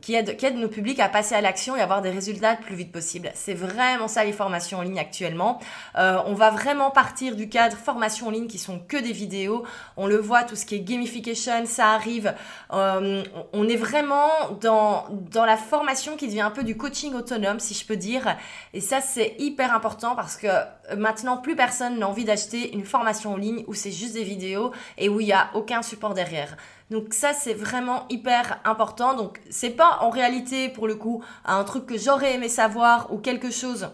qui 0.00 0.14
aide, 0.14 0.36
qui 0.36 0.46
aide 0.46 0.56
nos 0.56 0.68
publics 0.68 1.00
à 1.00 1.08
passer 1.08 1.34
à 1.34 1.40
l'action 1.40 1.76
et 1.76 1.80
avoir 1.80 2.02
des 2.02 2.10
résultats 2.10 2.52
le 2.52 2.64
plus 2.64 2.76
vite 2.76 2.92
possible. 2.92 3.30
C'est 3.34 3.54
vraiment 3.54 4.08
ça 4.08 4.24
les 4.24 4.32
formations 4.32 4.78
en 4.78 4.82
ligne 4.82 4.98
actuellement. 4.98 5.60
Euh, 5.96 6.18
on 6.26 6.34
va 6.34 6.50
vraiment 6.50 6.90
partir 6.90 7.36
du 7.36 7.48
cadre 7.48 7.76
formation 7.76 8.28
en 8.28 8.30
ligne 8.30 8.46
qui 8.46 8.58
sont 8.58 8.78
que 8.78 8.96
des 8.96 9.12
vidéos. 9.12 9.64
On 9.96 10.06
le 10.06 10.16
voit, 10.16 10.42
tout 10.42 10.56
ce 10.56 10.66
qui 10.66 10.76
est 10.76 10.80
gamification, 10.80 11.66
ça 11.66 11.90
arrive. 11.90 12.34
Euh, 12.72 13.22
on 13.52 13.68
est 13.68 13.76
vraiment 13.76 14.28
dans, 14.60 15.06
dans 15.30 15.44
la 15.44 15.56
formation 15.56 16.16
qui 16.16 16.26
devient 16.26 16.40
un 16.40 16.50
peu 16.50 16.64
du 16.64 16.76
coaching 16.76 17.14
autonome, 17.14 17.60
si 17.60 17.74
je 17.74 17.86
peux 17.86 17.96
dire. 17.96 18.36
Et 18.72 18.80
ça, 18.80 19.00
c'est 19.00 19.36
hyper 19.38 19.74
important 19.74 20.14
parce 20.14 20.36
que 20.36 20.48
maintenant, 20.96 21.36
plus 21.36 21.56
personne 21.56 21.98
n'a 21.98 22.08
envie 22.08 22.24
d'acheter 22.24 22.74
une 22.74 22.84
formation 22.84 23.34
en 23.34 23.36
ligne 23.36 23.64
où 23.66 23.74
c'est 23.74 23.92
juste 23.92 24.14
des 24.14 24.24
vidéos 24.24 24.72
et 24.98 25.08
où 25.08 25.20
il 25.20 25.26
n'y 25.26 25.32
a 25.32 25.50
aucun 25.54 25.82
support 25.82 26.14
derrière. 26.14 26.56
Donc 26.90 27.14
ça, 27.14 27.32
c'est 27.32 27.54
vraiment 27.54 28.06
hyper 28.10 28.60
important. 28.64 29.14
Donc 29.14 29.40
c'est 29.50 29.70
pas 29.70 29.98
en 30.00 30.10
réalité, 30.10 30.68
pour 30.68 30.86
le 30.86 30.96
coup, 30.96 31.22
un 31.44 31.64
truc 31.64 31.86
que 31.86 31.98
j'aurais 31.98 32.34
aimé 32.34 32.48
savoir 32.48 33.12
ou 33.12 33.18
quelque 33.18 33.50
chose 33.50 33.88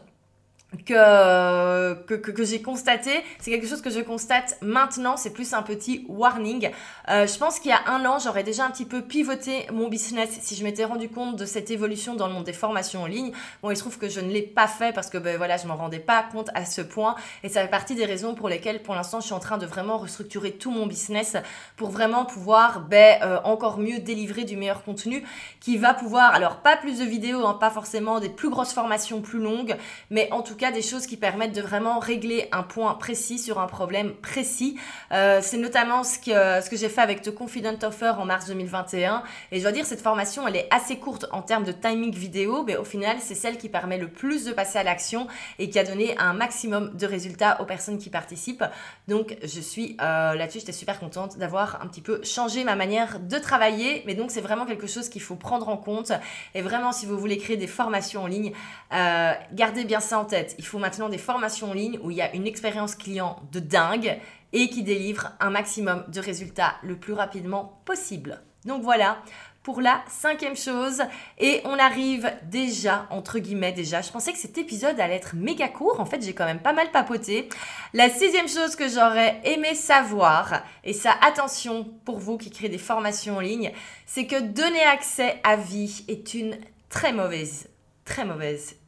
que, 0.86 1.94
que, 2.04 2.14
que, 2.14 2.44
j'ai 2.44 2.62
constaté, 2.62 3.10
c'est 3.40 3.50
quelque 3.50 3.66
chose 3.66 3.82
que 3.82 3.90
je 3.90 4.00
constate 4.00 4.56
maintenant, 4.62 5.16
c'est 5.16 5.30
plus 5.30 5.52
un 5.52 5.62
petit 5.62 6.04
warning. 6.08 6.70
Euh, 7.08 7.26
je 7.26 7.38
pense 7.38 7.58
qu'il 7.58 7.70
y 7.70 7.74
a 7.74 7.88
un 7.88 8.04
an, 8.04 8.18
j'aurais 8.18 8.44
déjà 8.44 8.64
un 8.66 8.70
petit 8.70 8.84
peu 8.84 9.02
pivoté 9.02 9.66
mon 9.72 9.88
business 9.88 10.30
si 10.40 10.54
je 10.54 10.62
m'étais 10.62 10.84
rendu 10.84 11.08
compte 11.08 11.36
de 11.36 11.44
cette 11.44 11.70
évolution 11.70 12.14
dans 12.14 12.28
le 12.28 12.34
monde 12.34 12.44
des 12.44 12.52
formations 12.52 13.02
en 13.02 13.06
ligne. 13.06 13.32
Bon, 13.62 13.70
il 13.70 13.76
se 13.76 13.82
trouve 13.82 13.98
que 13.98 14.08
je 14.08 14.20
ne 14.20 14.30
l'ai 14.30 14.42
pas 14.42 14.68
fait 14.68 14.92
parce 14.92 15.10
que 15.10 15.18
ben, 15.18 15.36
voilà, 15.36 15.56
je 15.56 15.66
m'en 15.66 15.76
rendais 15.76 15.98
pas 15.98 16.22
compte 16.30 16.50
à 16.54 16.64
ce 16.64 16.82
point 16.82 17.16
et 17.42 17.48
ça 17.48 17.62
fait 17.62 17.68
partie 17.68 17.96
des 17.96 18.04
raisons 18.04 18.34
pour 18.34 18.48
lesquelles 18.48 18.82
pour 18.82 18.94
l'instant 18.94 19.20
je 19.20 19.26
suis 19.26 19.34
en 19.34 19.40
train 19.40 19.58
de 19.58 19.66
vraiment 19.66 19.98
restructurer 19.98 20.52
tout 20.52 20.70
mon 20.70 20.86
business 20.86 21.36
pour 21.76 21.90
vraiment 21.90 22.24
pouvoir 22.24 22.80
ben, 22.80 23.18
euh, 23.22 23.40
encore 23.42 23.78
mieux 23.78 23.98
délivrer 23.98 24.44
du 24.44 24.56
meilleur 24.56 24.84
contenu 24.84 25.24
qui 25.58 25.78
va 25.78 25.94
pouvoir, 25.94 26.32
alors 26.32 26.58
pas 26.58 26.76
plus 26.76 26.98
de 26.98 27.04
vidéos, 27.04 27.44
hein, 27.44 27.54
pas 27.54 27.70
forcément 27.70 28.20
des 28.20 28.28
plus 28.28 28.50
grosses 28.50 28.72
formations 28.72 29.20
plus 29.20 29.40
longues, 29.40 29.76
mais 30.10 30.28
en 30.30 30.42
tout 30.42 30.56
des 30.70 30.82
choses 30.82 31.06
qui 31.06 31.16
permettent 31.16 31.54
de 31.54 31.62
vraiment 31.62 31.98
régler 31.98 32.48
un 32.52 32.62
point 32.62 32.92
précis 32.94 33.38
sur 33.38 33.58
un 33.58 33.66
problème 33.66 34.12
précis. 34.12 34.78
Euh, 35.12 35.40
c'est 35.42 35.56
notamment 35.56 36.04
ce 36.04 36.18
que, 36.18 36.62
ce 36.62 36.68
que 36.68 36.76
j'ai 36.76 36.90
fait 36.90 37.00
avec 37.00 37.22
The 37.22 37.34
Confident 37.34 37.78
Offer 37.82 38.12
en 38.18 38.26
mars 38.26 38.46
2021. 38.46 39.22
Et 39.52 39.56
je 39.56 39.62
dois 39.62 39.72
dire, 39.72 39.86
cette 39.86 40.02
formation, 40.02 40.46
elle 40.46 40.56
est 40.56 40.68
assez 40.70 40.98
courte 40.98 41.26
en 41.32 41.40
termes 41.40 41.64
de 41.64 41.72
timing 41.72 42.14
vidéo, 42.14 42.62
mais 42.64 42.76
au 42.76 42.84
final, 42.84 43.16
c'est 43.20 43.34
celle 43.34 43.56
qui 43.56 43.70
permet 43.70 43.96
le 43.96 44.08
plus 44.08 44.44
de 44.44 44.52
passer 44.52 44.78
à 44.78 44.82
l'action 44.82 45.28
et 45.58 45.70
qui 45.70 45.78
a 45.78 45.84
donné 45.84 46.16
un 46.18 46.34
maximum 46.34 46.94
de 46.94 47.06
résultats 47.06 47.62
aux 47.62 47.64
personnes 47.64 47.96
qui 47.96 48.10
participent. 48.10 48.64
Donc, 49.08 49.38
je 49.42 49.60
suis 49.60 49.96
euh, 50.02 50.34
là-dessus, 50.34 50.60
j'étais 50.60 50.72
super 50.72 51.00
contente 51.00 51.38
d'avoir 51.38 51.80
un 51.82 51.86
petit 51.86 52.02
peu 52.02 52.22
changé 52.22 52.64
ma 52.64 52.76
manière 52.76 53.18
de 53.18 53.38
travailler. 53.38 54.02
Mais 54.06 54.14
donc, 54.14 54.30
c'est 54.30 54.42
vraiment 54.42 54.66
quelque 54.66 54.86
chose 54.86 55.08
qu'il 55.08 55.22
faut 55.22 55.36
prendre 55.36 55.70
en 55.70 55.78
compte. 55.78 56.12
Et 56.54 56.60
vraiment, 56.60 56.92
si 56.92 57.06
vous 57.06 57.18
voulez 57.18 57.38
créer 57.38 57.56
des 57.56 57.66
formations 57.66 58.24
en 58.24 58.26
ligne, 58.26 58.52
euh, 58.92 59.32
gardez 59.52 59.84
bien 59.84 60.00
ça 60.00 60.18
en 60.18 60.26
tête 60.26 60.49
il 60.58 60.66
faut 60.66 60.78
maintenant 60.78 61.08
des 61.08 61.18
formations 61.18 61.70
en 61.70 61.74
ligne 61.74 61.98
où 62.02 62.10
il 62.10 62.16
y 62.16 62.22
a 62.22 62.34
une 62.34 62.46
expérience 62.46 62.94
client 62.94 63.40
de 63.52 63.60
dingue 63.60 64.18
et 64.52 64.68
qui 64.68 64.82
délivre 64.82 65.30
un 65.40 65.50
maximum 65.50 66.04
de 66.08 66.20
résultats 66.20 66.74
le 66.82 66.96
plus 66.96 67.12
rapidement 67.12 67.80
possible. 67.84 68.42
Donc 68.64 68.82
voilà 68.82 69.18
pour 69.62 69.80
la 69.80 70.02
cinquième 70.08 70.56
chose. 70.56 71.02
Et 71.38 71.60
on 71.64 71.78
arrive 71.78 72.32
déjà, 72.44 73.06
entre 73.10 73.38
guillemets 73.38 73.72
déjà, 73.72 74.00
je 74.00 74.10
pensais 74.10 74.32
que 74.32 74.38
cet 74.38 74.58
épisode 74.58 74.98
allait 74.98 75.16
être 75.16 75.34
méga 75.34 75.68
court. 75.68 76.00
En 76.00 76.06
fait, 76.06 76.22
j'ai 76.22 76.32
quand 76.32 76.46
même 76.46 76.60
pas 76.60 76.72
mal 76.72 76.90
papoté. 76.90 77.48
La 77.92 78.08
sixième 78.08 78.48
chose 78.48 78.76
que 78.76 78.88
j'aurais 78.88 79.40
aimé 79.44 79.74
savoir, 79.74 80.62
et 80.84 80.92
ça, 80.92 81.14
attention 81.22 81.84
pour 82.04 82.18
vous 82.18 82.38
qui 82.38 82.50
créez 82.50 82.68
des 82.68 82.78
formations 82.78 83.36
en 83.36 83.40
ligne, 83.40 83.72
c'est 84.06 84.26
que 84.26 84.40
donner 84.40 84.82
accès 84.82 85.40
à 85.44 85.56
vie 85.56 86.04
est 86.08 86.34
une 86.34 86.58
très 86.88 87.12
mauvaise, 87.12 87.68
très 88.04 88.24
mauvaise 88.24 88.79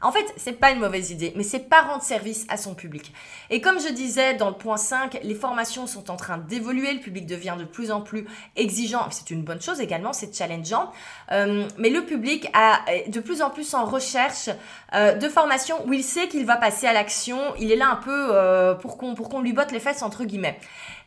En 0.00 0.12
fait, 0.12 0.24
c'est 0.36 0.52
pas 0.52 0.70
une 0.70 0.80
mauvaise 0.80 1.10
idée, 1.10 1.32
mais 1.36 1.42
c'est 1.42 1.68
pas 1.68 1.82
rendre 1.82 2.02
service 2.02 2.46
à 2.48 2.56
son 2.56 2.74
public. 2.74 3.12
Et 3.50 3.60
comme 3.60 3.80
je 3.80 3.88
disais 3.88 4.34
dans 4.34 4.48
le 4.48 4.56
point 4.56 4.76
5, 4.76 5.20
les 5.22 5.34
formations 5.34 5.86
sont 5.86 6.10
en 6.10 6.16
train 6.16 6.38
d'évoluer, 6.38 6.92
le 6.92 7.00
public 7.00 7.26
devient 7.26 7.56
de 7.58 7.64
plus 7.64 7.90
en 7.90 8.00
plus 8.00 8.26
exigeant. 8.56 9.08
C'est 9.10 9.30
une 9.30 9.42
bonne 9.42 9.60
chose 9.60 9.80
également, 9.80 10.12
c'est 10.12 10.34
challengeant. 10.34 10.92
Euh, 11.30 11.66
mais 11.78 11.90
le 11.90 12.04
public 12.04 12.48
a 12.52 12.80
de 13.08 13.20
plus 13.20 13.42
en 13.42 13.50
plus 13.50 13.74
en 13.74 13.84
recherche 13.84 14.50
euh, 14.94 15.14
de 15.14 15.28
formations 15.28 15.86
où 15.86 15.92
il 15.92 16.04
sait 16.04 16.28
qu'il 16.28 16.44
va 16.44 16.56
passer 16.56 16.86
à 16.86 16.92
l'action. 16.92 17.38
Il 17.58 17.70
est 17.70 17.76
là 17.76 17.88
un 17.90 17.96
peu 17.96 18.28
euh, 18.32 18.74
pour 18.74 18.98
qu'on 18.98 19.14
pour 19.14 19.28
qu'on 19.28 19.40
lui 19.40 19.52
botte 19.52 19.72
les 19.72 19.80
fesses 19.80 20.02
entre 20.02 20.24
guillemets. 20.24 20.58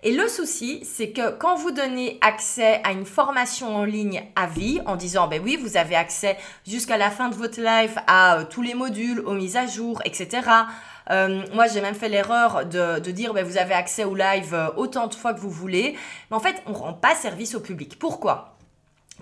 Et 0.07 0.11
le 0.11 0.27
souci, 0.27 0.81
c'est 0.83 1.09
que 1.09 1.31
quand 1.31 1.55
vous 1.55 1.71
donnez 1.71 2.19
accès 2.21 2.79
à 2.83 2.91
une 2.91 3.07
formation 3.07 3.75
en 3.75 3.85
ligne 3.85 4.23
à 4.35 4.45
vie, 4.45 4.79
en 4.85 4.97
disant, 4.97 5.27
ben 5.27 5.41
oui, 5.43 5.57
vous 5.59 5.77
avez 5.77 5.95
accès 5.95 6.37
jusqu'à 6.63 6.95
la 6.95 7.09
fin 7.09 7.29
de 7.29 7.33
votre 7.33 7.59
life 7.59 7.95
à 8.05 8.37
euh, 8.37 8.43
tous 8.47 8.61
les 8.61 8.75
modules, 8.75 9.21
aux 9.21 9.33
mises 9.33 9.57
à 9.57 9.65
jour, 9.65 10.03
etc. 10.05 10.47
Euh, 11.09 11.41
moi, 11.55 11.65
j'ai 11.65 11.81
même 11.81 11.95
fait 11.95 12.07
l'erreur 12.07 12.67
de, 12.67 12.99
dire, 12.99 13.33
ben, 13.33 13.43
vous 13.43 13.57
avez 13.57 13.73
accès 13.73 14.03
au 14.03 14.13
live 14.13 14.53
euh, 14.53 14.67
autant 14.77 15.07
de 15.07 15.15
fois 15.15 15.33
que 15.33 15.39
vous 15.39 15.49
voulez. 15.49 15.97
Mais 16.29 16.37
en 16.37 16.39
fait, 16.39 16.61
on 16.67 16.73
ne 16.73 16.77
rend 16.77 16.93
pas 16.93 17.15
service 17.15 17.55
au 17.55 17.59
public. 17.59 17.97
Pourquoi? 17.97 18.55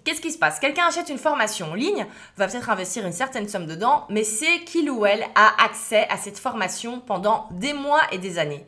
Qu'est-ce 0.03 0.19
qui 0.19 0.33
se 0.33 0.37
passe? 0.37 0.59
Quelqu'un 0.59 0.87
achète 0.87 1.07
une 1.07 1.17
formation 1.17 1.71
en 1.71 1.75
ligne, 1.75 2.05
va 2.35 2.47
peut-être 2.47 2.69
investir 2.69 3.05
une 3.05 3.13
certaine 3.13 3.47
somme 3.47 3.67
dedans, 3.67 4.05
mais 4.09 4.25
c'est 4.25 4.65
qu'il 4.65 4.91
ou 4.91 5.05
elle 5.05 5.23
a 5.35 5.63
accès 5.63 6.05
à 6.09 6.17
cette 6.17 6.39
formation 6.39 6.99
pendant 6.99 7.47
des 7.51 7.71
mois 7.71 8.01
et 8.11 8.17
des 8.17 8.37
années 8.37 8.65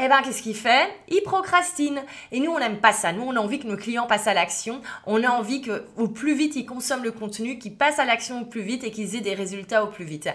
eh 0.00 0.08
ben, 0.08 0.22
qu'est-ce 0.22 0.42
qu'il 0.42 0.54
fait? 0.54 0.88
Il 1.08 1.22
procrastine. 1.22 2.00
Et 2.30 2.38
nous, 2.38 2.52
on 2.52 2.60
n'aime 2.60 2.78
pas 2.78 2.92
ça. 2.92 3.12
Nous, 3.12 3.22
on 3.22 3.34
a 3.34 3.40
envie 3.40 3.58
que 3.58 3.66
nos 3.66 3.76
clients 3.76 4.06
passent 4.06 4.28
à 4.28 4.34
l'action. 4.34 4.80
On 5.06 5.24
a 5.24 5.28
envie 5.28 5.60
que, 5.60 5.86
au 5.96 6.06
plus 6.06 6.34
vite, 6.36 6.54
ils 6.54 6.64
consomment 6.64 7.02
le 7.02 7.10
contenu, 7.10 7.58
qu'ils 7.58 7.74
passent 7.74 7.98
à 7.98 8.04
l'action 8.04 8.42
au 8.42 8.44
plus 8.44 8.62
vite 8.62 8.84
et 8.84 8.92
qu'ils 8.92 9.16
aient 9.16 9.20
des 9.20 9.34
résultats 9.34 9.82
au 9.82 9.88
plus 9.88 10.04
vite. 10.04 10.28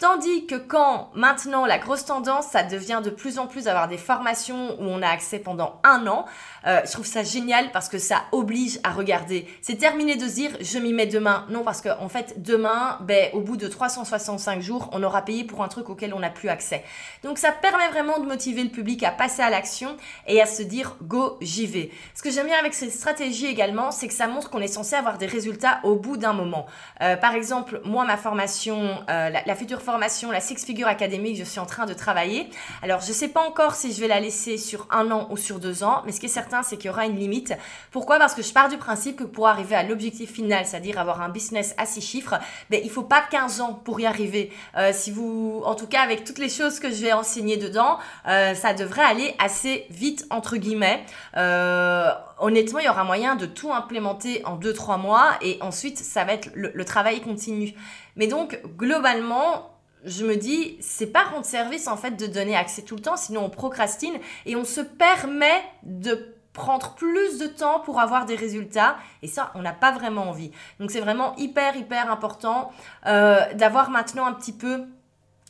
Tandis 0.00 0.46
que 0.46 0.54
quand 0.54 1.10
maintenant 1.12 1.66
la 1.66 1.76
grosse 1.76 2.06
tendance, 2.06 2.46
ça 2.46 2.62
devient 2.62 3.02
de 3.04 3.10
plus 3.10 3.38
en 3.38 3.46
plus 3.46 3.64
d'avoir 3.64 3.86
des 3.86 3.98
formations 3.98 4.70
où 4.80 4.84
on 4.84 5.02
a 5.02 5.08
accès 5.08 5.38
pendant 5.38 5.78
un 5.84 6.06
an, 6.06 6.24
euh, 6.66 6.80
je 6.86 6.92
trouve 6.92 7.04
ça 7.04 7.22
génial 7.22 7.70
parce 7.70 7.90
que 7.90 7.98
ça 7.98 8.22
oblige 8.32 8.80
à 8.82 8.92
regarder. 8.92 9.46
C'est 9.60 9.76
terminé 9.76 10.16
de 10.16 10.26
se 10.26 10.34
dire 10.34 10.52
je 10.58 10.78
m'y 10.78 10.94
mets 10.94 11.04
demain. 11.04 11.44
Non, 11.50 11.64
parce 11.64 11.82
qu'en 11.82 12.00
en 12.00 12.08
fait, 12.08 12.40
demain, 12.40 12.96
ben, 13.02 13.28
au 13.34 13.40
bout 13.40 13.58
de 13.58 13.68
365 13.68 14.62
jours, 14.62 14.88
on 14.92 15.02
aura 15.02 15.20
payé 15.20 15.44
pour 15.44 15.62
un 15.62 15.68
truc 15.68 15.90
auquel 15.90 16.14
on 16.14 16.20
n'a 16.20 16.30
plus 16.30 16.48
accès. 16.48 16.82
Donc 17.22 17.36
ça 17.36 17.52
permet 17.52 17.88
vraiment 17.88 18.20
de 18.20 18.26
motiver 18.26 18.62
le 18.62 18.70
public 18.70 19.02
à 19.02 19.10
passer 19.10 19.42
à 19.42 19.50
l'action 19.50 19.98
et 20.26 20.40
à 20.40 20.46
se 20.46 20.62
dire 20.62 20.96
go, 21.02 21.36
j'y 21.42 21.66
vais. 21.66 21.90
Ce 22.14 22.22
que 22.22 22.30
j'aime 22.30 22.46
bien 22.46 22.58
avec 22.58 22.72
cette 22.72 22.92
stratégie 22.92 23.48
également, 23.48 23.90
c'est 23.90 24.08
que 24.08 24.14
ça 24.14 24.28
montre 24.28 24.48
qu'on 24.48 24.62
est 24.62 24.66
censé 24.66 24.96
avoir 24.96 25.18
des 25.18 25.26
résultats 25.26 25.80
au 25.84 25.96
bout 25.96 26.16
d'un 26.16 26.32
moment. 26.32 26.64
Euh, 27.02 27.18
par 27.18 27.34
exemple, 27.34 27.82
moi, 27.84 28.06
ma 28.06 28.16
formation, 28.16 29.04
euh, 29.10 29.28
la, 29.28 29.42
la 29.44 29.54
future 29.54 29.82
formation, 29.82 29.89
la 29.98 30.40
Six 30.40 30.64
Figure 30.64 30.88
Academy, 30.88 31.34
je 31.36 31.44
suis 31.44 31.60
en 31.60 31.66
train 31.66 31.86
de 31.86 31.94
travailler. 31.94 32.48
Alors, 32.82 33.00
je 33.00 33.12
sais 33.12 33.28
pas 33.28 33.40
encore 33.40 33.74
si 33.74 33.92
je 33.92 34.00
vais 34.00 34.08
la 34.08 34.20
laisser 34.20 34.58
sur 34.58 34.86
un 34.90 35.10
an 35.10 35.26
ou 35.30 35.36
sur 35.36 35.58
deux 35.58 35.82
ans, 35.82 36.02
mais 36.04 36.12
ce 36.12 36.20
qui 36.20 36.26
est 36.26 36.30
certain, 36.30 36.62
c'est 36.62 36.76
qu'il 36.76 36.86
y 36.86 36.90
aura 36.90 37.06
une 37.06 37.16
limite. 37.16 37.54
Pourquoi? 37.90 38.18
Parce 38.18 38.34
que 38.34 38.42
je 38.42 38.52
pars 38.52 38.68
du 38.68 38.76
principe 38.76 39.16
que 39.16 39.24
pour 39.24 39.48
arriver 39.48 39.74
à 39.74 39.82
l'objectif 39.82 40.32
final, 40.32 40.66
c'est-à-dire 40.66 40.98
avoir 40.98 41.22
un 41.22 41.28
business 41.28 41.74
à 41.78 41.86
six 41.86 42.00
chiffres, 42.00 42.34
ben, 42.70 42.80
il 42.82 42.90
faut 42.90 43.02
pas 43.02 43.22
15 43.22 43.60
ans 43.60 43.74
pour 43.74 44.00
y 44.00 44.06
arriver. 44.06 44.52
Euh, 44.76 44.90
si 44.92 45.10
vous, 45.10 45.62
en 45.64 45.74
tout 45.74 45.86
cas, 45.86 46.02
avec 46.02 46.24
toutes 46.24 46.38
les 46.38 46.48
choses 46.48 46.78
que 46.80 46.90
je 46.90 47.02
vais 47.02 47.12
enseigner 47.12 47.56
dedans, 47.56 47.98
euh, 48.28 48.54
ça 48.54 48.74
devrait 48.74 49.04
aller 49.04 49.34
assez 49.38 49.86
vite, 49.90 50.26
entre 50.30 50.56
guillemets. 50.56 51.04
Euh, 51.36 52.10
honnêtement, 52.38 52.78
il 52.78 52.86
y 52.86 52.88
aura 52.88 53.04
moyen 53.04 53.36
de 53.36 53.46
tout 53.46 53.72
implémenter 53.72 54.42
en 54.44 54.56
2-3 54.56 54.98
mois 54.98 55.32
et 55.42 55.58
ensuite, 55.60 55.98
ça 55.98 56.24
va 56.24 56.34
être 56.34 56.50
le, 56.54 56.70
le 56.74 56.84
travail 56.84 57.20
continu. 57.20 57.74
Mais 58.16 58.26
donc, 58.26 58.60
globalement, 58.76 59.70
je 60.04 60.24
me 60.24 60.36
dis, 60.36 60.76
c'est 60.80 61.06
pas 61.06 61.24
rendre 61.24 61.44
service 61.44 61.88
en 61.88 61.96
fait 61.96 62.12
de 62.12 62.26
donner 62.26 62.56
accès 62.56 62.82
tout 62.82 62.96
le 62.96 63.02
temps, 63.02 63.16
sinon 63.16 63.44
on 63.44 63.50
procrastine 63.50 64.14
et 64.46 64.56
on 64.56 64.64
se 64.64 64.80
permet 64.80 65.62
de 65.82 66.34
prendre 66.52 66.94
plus 66.94 67.38
de 67.38 67.46
temps 67.46 67.80
pour 67.80 68.00
avoir 68.00 68.26
des 68.26 68.34
résultats 68.34 68.96
et 69.22 69.28
ça 69.28 69.52
on 69.54 69.62
n'a 69.62 69.72
pas 69.72 69.92
vraiment 69.92 70.28
envie. 70.28 70.50
Donc 70.78 70.90
c'est 70.90 71.00
vraiment 71.00 71.36
hyper 71.36 71.76
hyper 71.76 72.10
important 72.10 72.72
euh, 73.06 73.40
d'avoir 73.54 73.90
maintenant 73.90 74.26
un 74.26 74.32
petit 74.32 74.52
peu 74.52 74.84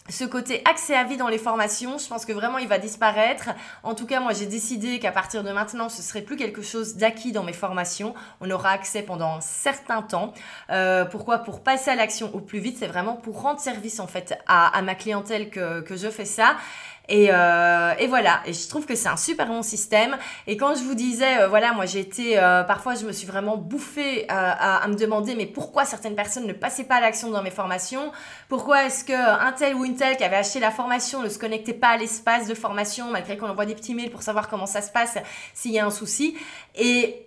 ce 0.09 0.25
côté 0.25 0.63
accès 0.65 0.97
à 0.97 1.05
vie 1.05 1.17
dans 1.17 1.29
les 1.29 1.39
formations, 1.39 1.99
je 1.99 2.09
pense 2.09 2.25
que 2.25 2.33
vraiment 2.33 2.59
il 2.59 2.67
va 2.67 2.79
disparaître. 2.79 3.51
En 3.83 3.95
tout 3.95 4.07
cas, 4.07 4.21
moi 4.21 4.33
j'ai 4.33 4.47
décidé 4.47 4.99
qu'à 4.99 5.13
partir 5.13 5.45
de 5.45 5.51
maintenant, 5.53 5.89
ce 5.89 6.03
serait 6.03 6.23
plus 6.23 6.37
quelque 6.37 6.63
chose 6.63 6.97
d'acquis 6.97 7.33
dans 7.33 7.45
mes 7.45 7.53
formations. 7.53 8.15
On 8.41 8.51
aura 8.51 8.71
accès 8.71 9.03
pendant 9.03 9.37
un 9.37 9.41
certain 9.41 10.03
temps. 10.03 10.33
Euh, 10.71 11.05
pourquoi? 11.05 11.39
Pour 11.39 11.63
passer 11.63 11.91
à 11.91 11.95
l'action 11.95 12.35
au 12.35 12.41
plus 12.41 12.59
vite. 12.59 12.79
C'est 12.79 12.89
vraiment 12.89 13.15
pour 13.15 13.43
rendre 13.43 13.61
service 13.61 14.01
en 14.01 14.07
fait 14.07 14.37
à, 14.47 14.81
ma 14.83 14.95
clientèle 14.95 15.51
que, 15.51 15.81
que 15.83 15.97
je 15.97 16.09
fais 16.09 16.25
ça. 16.25 16.57
Et, 17.11 17.29
euh, 17.33 17.93
et, 17.99 18.07
voilà, 18.07 18.41
et 18.47 18.53
je 18.53 18.69
trouve 18.69 18.87
que 18.87 18.95
c'est 18.95 19.09
un 19.09 19.17
super 19.17 19.49
bon 19.49 19.63
système. 19.63 20.17
Et 20.47 20.57
quand 20.57 20.77
je 20.77 20.83
vous 20.85 20.95
disais, 20.95 21.41
euh, 21.41 21.49
voilà, 21.49 21.73
moi 21.73 21.85
j'ai 21.85 21.99
été, 21.99 22.39
euh, 22.39 22.63
parfois 22.63 22.95
je 22.95 23.05
me 23.05 23.11
suis 23.11 23.27
vraiment 23.27 23.57
bouffée 23.57 24.27
à, 24.29 24.77
à, 24.77 24.87
me 24.87 24.95
demander, 24.95 25.35
mais 25.35 25.47
pourquoi 25.47 25.85
certaines 25.85 26.15
personnes 26.15 26.47
ne 26.47 26.53
passaient 26.53 26.85
pas 26.85 26.97
à 26.97 27.01
l'action 27.01 27.31
dans 27.31 27.43
mes 27.43 27.51
formations? 27.51 28.13
Pourquoi 28.49 28.85
est-ce 28.85 29.05
qu'un 29.05 29.53
tel 29.59 29.75
ou 29.75 29.85
une 29.85 29.97
telle 29.97 30.17
qui 30.17 30.23
avait 30.23 30.37
acheté 30.37 30.61
la 30.61 30.71
formation 30.71 31.21
ne 31.21 31.29
se 31.29 31.39
connectait 31.41 31.75
pas 31.75 31.89
à 31.89 31.97
l'espace 31.97 32.47
de 32.47 32.55
formation, 32.55 33.11
malgré 33.11 33.37
qu'on 33.37 33.49
envoie 33.49 33.67
des 33.67 33.75
petits 33.75 33.95
mails 33.95 34.11
pour 34.11 34.23
savoir 34.23 34.49
comment 34.49 34.67
ça 34.67 34.81
se 34.81 34.93
passe 34.93 35.19
s'il 35.53 35.73
y 35.73 35.81
a 35.81 35.85
un 35.85 35.91
souci? 35.91 36.37
Et 36.77 37.27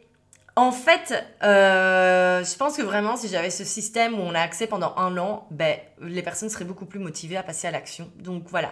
en 0.56 0.72
fait, 0.72 1.26
euh, 1.42 2.44
je 2.44 2.56
pense 2.58 2.78
que 2.78 2.84
vraiment, 2.84 3.16
si 3.16 3.28
j'avais 3.28 3.50
ce 3.50 3.64
système 3.64 4.14
où 4.14 4.22
on 4.22 4.36
a 4.36 4.40
accès 4.40 4.68
pendant 4.68 4.94
un 4.98 5.18
an, 5.18 5.48
ben, 5.50 5.78
les 6.00 6.22
personnes 6.22 6.50
seraient 6.50 6.66
beaucoup 6.66 6.86
plus 6.86 7.00
motivées 7.00 7.38
à 7.38 7.44
passer 7.44 7.68
à 7.68 7.72
l'action. 7.72 8.12
Donc 8.18 8.44
voilà. 8.48 8.72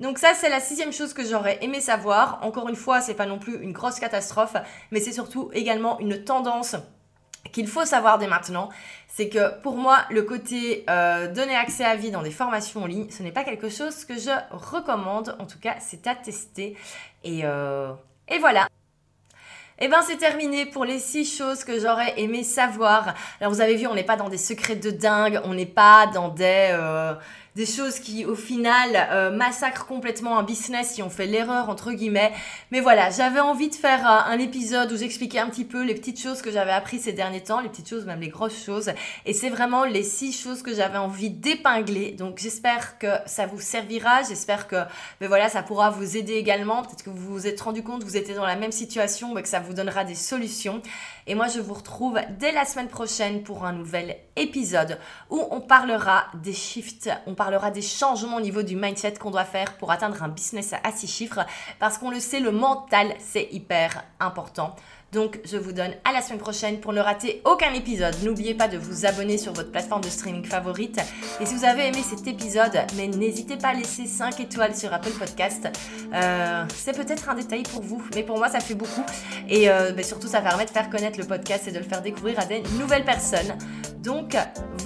Donc 0.00 0.18
ça, 0.18 0.34
c'est 0.34 0.50
la 0.50 0.60
sixième 0.60 0.92
chose 0.92 1.14
que 1.14 1.24
j'aurais 1.24 1.58
aimé 1.62 1.80
savoir. 1.80 2.38
Encore 2.42 2.68
une 2.68 2.76
fois, 2.76 3.00
c'est 3.00 3.14
pas 3.14 3.24
non 3.24 3.38
plus 3.38 3.62
une 3.62 3.72
grosse 3.72 3.98
catastrophe, 3.98 4.56
mais 4.90 5.00
c'est 5.00 5.12
surtout 5.12 5.50
également 5.54 5.98
une 6.00 6.22
tendance 6.22 6.76
qu'il 7.50 7.66
faut 7.66 7.84
savoir 7.84 8.18
dès 8.18 8.28
maintenant, 8.28 8.68
c'est 9.08 9.28
que 9.28 9.60
pour 9.60 9.76
moi, 9.76 10.00
le 10.10 10.22
côté 10.22 10.84
euh, 10.88 11.32
donner 11.32 11.56
accès 11.56 11.84
à 11.84 11.96
vie 11.96 12.10
dans 12.10 12.22
des 12.22 12.30
formations 12.30 12.82
en 12.82 12.86
ligne, 12.86 13.10
ce 13.10 13.22
n'est 13.22 13.32
pas 13.32 13.44
quelque 13.44 13.68
chose 13.68 14.04
que 14.04 14.18
je 14.18 14.30
recommande. 14.50 15.34
En 15.38 15.46
tout 15.46 15.58
cas, 15.58 15.76
c'est 15.80 16.06
à 16.06 16.14
tester. 16.14 16.76
Et, 17.24 17.40
euh, 17.44 17.92
et 18.28 18.38
voilà. 18.38 18.68
Et 19.82 19.86
eh 19.86 19.88
ben 19.88 20.00
c'est 20.00 20.16
terminé 20.16 20.64
pour 20.64 20.84
les 20.84 21.00
six 21.00 21.24
choses 21.24 21.64
que 21.64 21.80
j'aurais 21.80 22.14
aimé 22.16 22.44
savoir. 22.44 23.14
Alors 23.40 23.52
vous 23.52 23.60
avez 23.60 23.74
vu, 23.74 23.88
on 23.88 23.96
n'est 23.96 24.04
pas 24.04 24.14
dans 24.14 24.28
des 24.28 24.38
secrets 24.38 24.76
de 24.76 24.92
dingue, 24.92 25.40
on 25.42 25.54
n'est 25.54 25.66
pas 25.66 26.06
dans 26.06 26.28
des 26.28 26.68
euh, 26.70 27.14
des 27.54 27.66
choses 27.66 27.98
qui 27.98 28.24
au 28.24 28.34
final 28.34 29.08
euh, 29.10 29.30
massacrent 29.30 29.86
complètement 29.86 30.38
un 30.38 30.42
business 30.42 30.92
si 30.94 31.02
on 31.02 31.10
fait 31.10 31.26
l'erreur 31.26 31.68
entre 31.68 31.92
guillemets. 31.92 32.32
Mais 32.70 32.80
voilà, 32.80 33.10
j'avais 33.10 33.40
envie 33.40 33.68
de 33.68 33.74
faire 33.74 34.06
euh, 34.06 34.32
un 34.32 34.38
épisode 34.38 34.90
où 34.90 34.96
j'expliquais 34.96 35.38
un 35.38 35.48
petit 35.48 35.64
peu 35.64 35.82
les 35.82 35.94
petites 35.94 36.20
choses 36.20 36.40
que 36.40 36.50
j'avais 36.50 36.72
appris 36.72 36.98
ces 36.98 37.12
derniers 37.12 37.42
temps, 37.42 37.60
les 37.60 37.68
petites 37.68 37.88
choses, 37.88 38.06
même 38.06 38.20
les 38.20 38.28
grosses 38.28 38.64
choses. 38.64 38.90
Et 39.26 39.34
c'est 39.34 39.50
vraiment 39.50 39.84
les 39.84 40.02
six 40.02 40.32
choses 40.32 40.62
que 40.62 40.74
j'avais 40.74 40.98
envie 40.98 41.30
d'épingler. 41.30 42.12
Donc 42.12 42.38
j'espère 42.38 42.98
que 42.98 43.08
ça 43.26 43.46
vous 43.46 43.60
servira, 43.60 44.22
j'espère 44.22 44.66
que 44.66 44.76
mais 45.20 45.26
voilà, 45.26 45.48
ça 45.48 45.62
pourra 45.62 45.90
vous 45.90 46.16
aider 46.16 46.34
également. 46.34 46.82
Peut-être 46.82 47.02
que 47.02 47.10
vous 47.10 47.32
vous 47.32 47.46
êtes 47.46 47.60
rendu 47.60 47.82
compte, 47.82 48.02
vous 48.02 48.16
étiez 48.16 48.34
dans 48.34 48.46
la 48.46 48.56
même 48.56 48.72
situation, 48.72 49.34
mais 49.34 49.42
que 49.42 49.48
ça 49.48 49.60
vous 49.60 49.74
donnera 49.74 50.04
des 50.04 50.14
solutions. 50.14 50.80
Et 51.26 51.34
moi, 51.34 51.46
je 51.46 51.60
vous 51.60 51.74
retrouve 51.74 52.18
dès 52.38 52.50
la 52.52 52.64
semaine 52.64 52.88
prochaine 52.88 53.42
pour 53.42 53.64
un 53.64 53.72
nouvel 53.72 54.16
épisode 54.36 54.98
où 55.30 55.40
on 55.50 55.60
parlera 55.60 56.24
des 56.42 56.52
shifts, 56.52 57.10
on 57.26 57.34
parlera 57.34 57.70
des 57.70 57.82
changements 57.82 58.36
au 58.36 58.40
niveau 58.40 58.62
du 58.62 58.74
mindset 58.74 59.14
qu'on 59.14 59.30
doit 59.30 59.44
faire 59.44 59.76
pour 59.76 59.92
atteindre 59.92 60.22
un 60.22 60.28
business 60.28 60.74
à 60.82 60.90
six 60.90 61.06
chiffres. 61.06 61.46
Parce 61.78 61.98
qu'on 61.98 62.10
le 62.10 62.18
sait, 62.18 62.40
le 62.40 62.50
mental, 62.50 63.14
c'est 63.20 63.48
hyper 63.52 64.02
important. 64.18 64.74
Donc, 65.12 65.40
je 65.44 65.58
vous 65.58 65.72
donne 65.72 65.92
à 66.04 66.12
la 66.12 66.22
semaine 66.22 66.38
prochaine 66.38 66.80
pour 66.80 66.94
ne 66.94 67.00
rater 67.00 67.42
aucun 67.44 67.74
épisode. 67.74 68.14
N'oubliez 68.24 68.54
pas 68.54 68.66
de 68.66 68.78
vous 68.78 69.04
abonner 69.04 69.36
sur 69.36 69.52
votre 69.52 69.70
plateforme 69.70 70.00
de 70.00 70.08
streaming 70.08 70.44
favorite. 70.46 70.98
Et 71.38 71.44
si 71.44 71.54
vous 71.54 71.64
avez 71.66 71.88
aimé 71.88 71.98
cet 72.02 72.26
épisode, 72.26 72.72
mais 72.96 73.08
n'hésitez 73.08 73.56
pas 73.56 73.68
à 73.68 73.74
laisser 73.74 74.06
5 74.06 74.40
étoiles 74.40 74.74
sur 74.74 74.90
Apple 74.92 75.10
Podcast. 75.10 75.68
Euh, 76.14 76.64
c'est 76.74 76.96
peut-être 76.96 77.28
un 77.28 77.34
détail 77.34 77.62
pour 77.64 77.82
vous, 77.82 78.02
mais 78.14 78.22
pour 78.22 78.38
moi, 78.38 78.48
ça 78.48 78.60
fait 78.60 78.74
beaucoup. 78.74 79.04
Et 79.50 79.68
euh, 79.68 79.92
ben, 79.92 80.02
surtout, 80.02 80.28
ça 80.28 80.40
permet 80.40 80.64
de 80.64 80.70
faire 80.70 80.88
connaître 80.88 81.18
le 81.18 81.26
podcast 81.26 81.68
et 81.68 81.72
de 81.72 81.78
le 81.78 81.84
faire 81.84 82.00
découvrir 82.00 82.40
à 82.40 82.46
des 82.46 82.62
nouvelles 82.80 83.04
personnes. 83.04 83.58
Donc, 83.98 84.34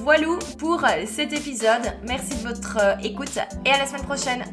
voilà 0.03 0.27
pour 0.59 0.85
cet 1.07 1.33
épisode. 1.33 1.83
Merci 2.07 2.43
de 2.43 2.49
votre 2.49 2.79
euh, 2.81 2.97
écoute 3.03 3.39
et 3.65 3.71
à 3.71 3.79
la 3.79 3.87
semaine 3.87 4.03
prochaine. 4.03 4.45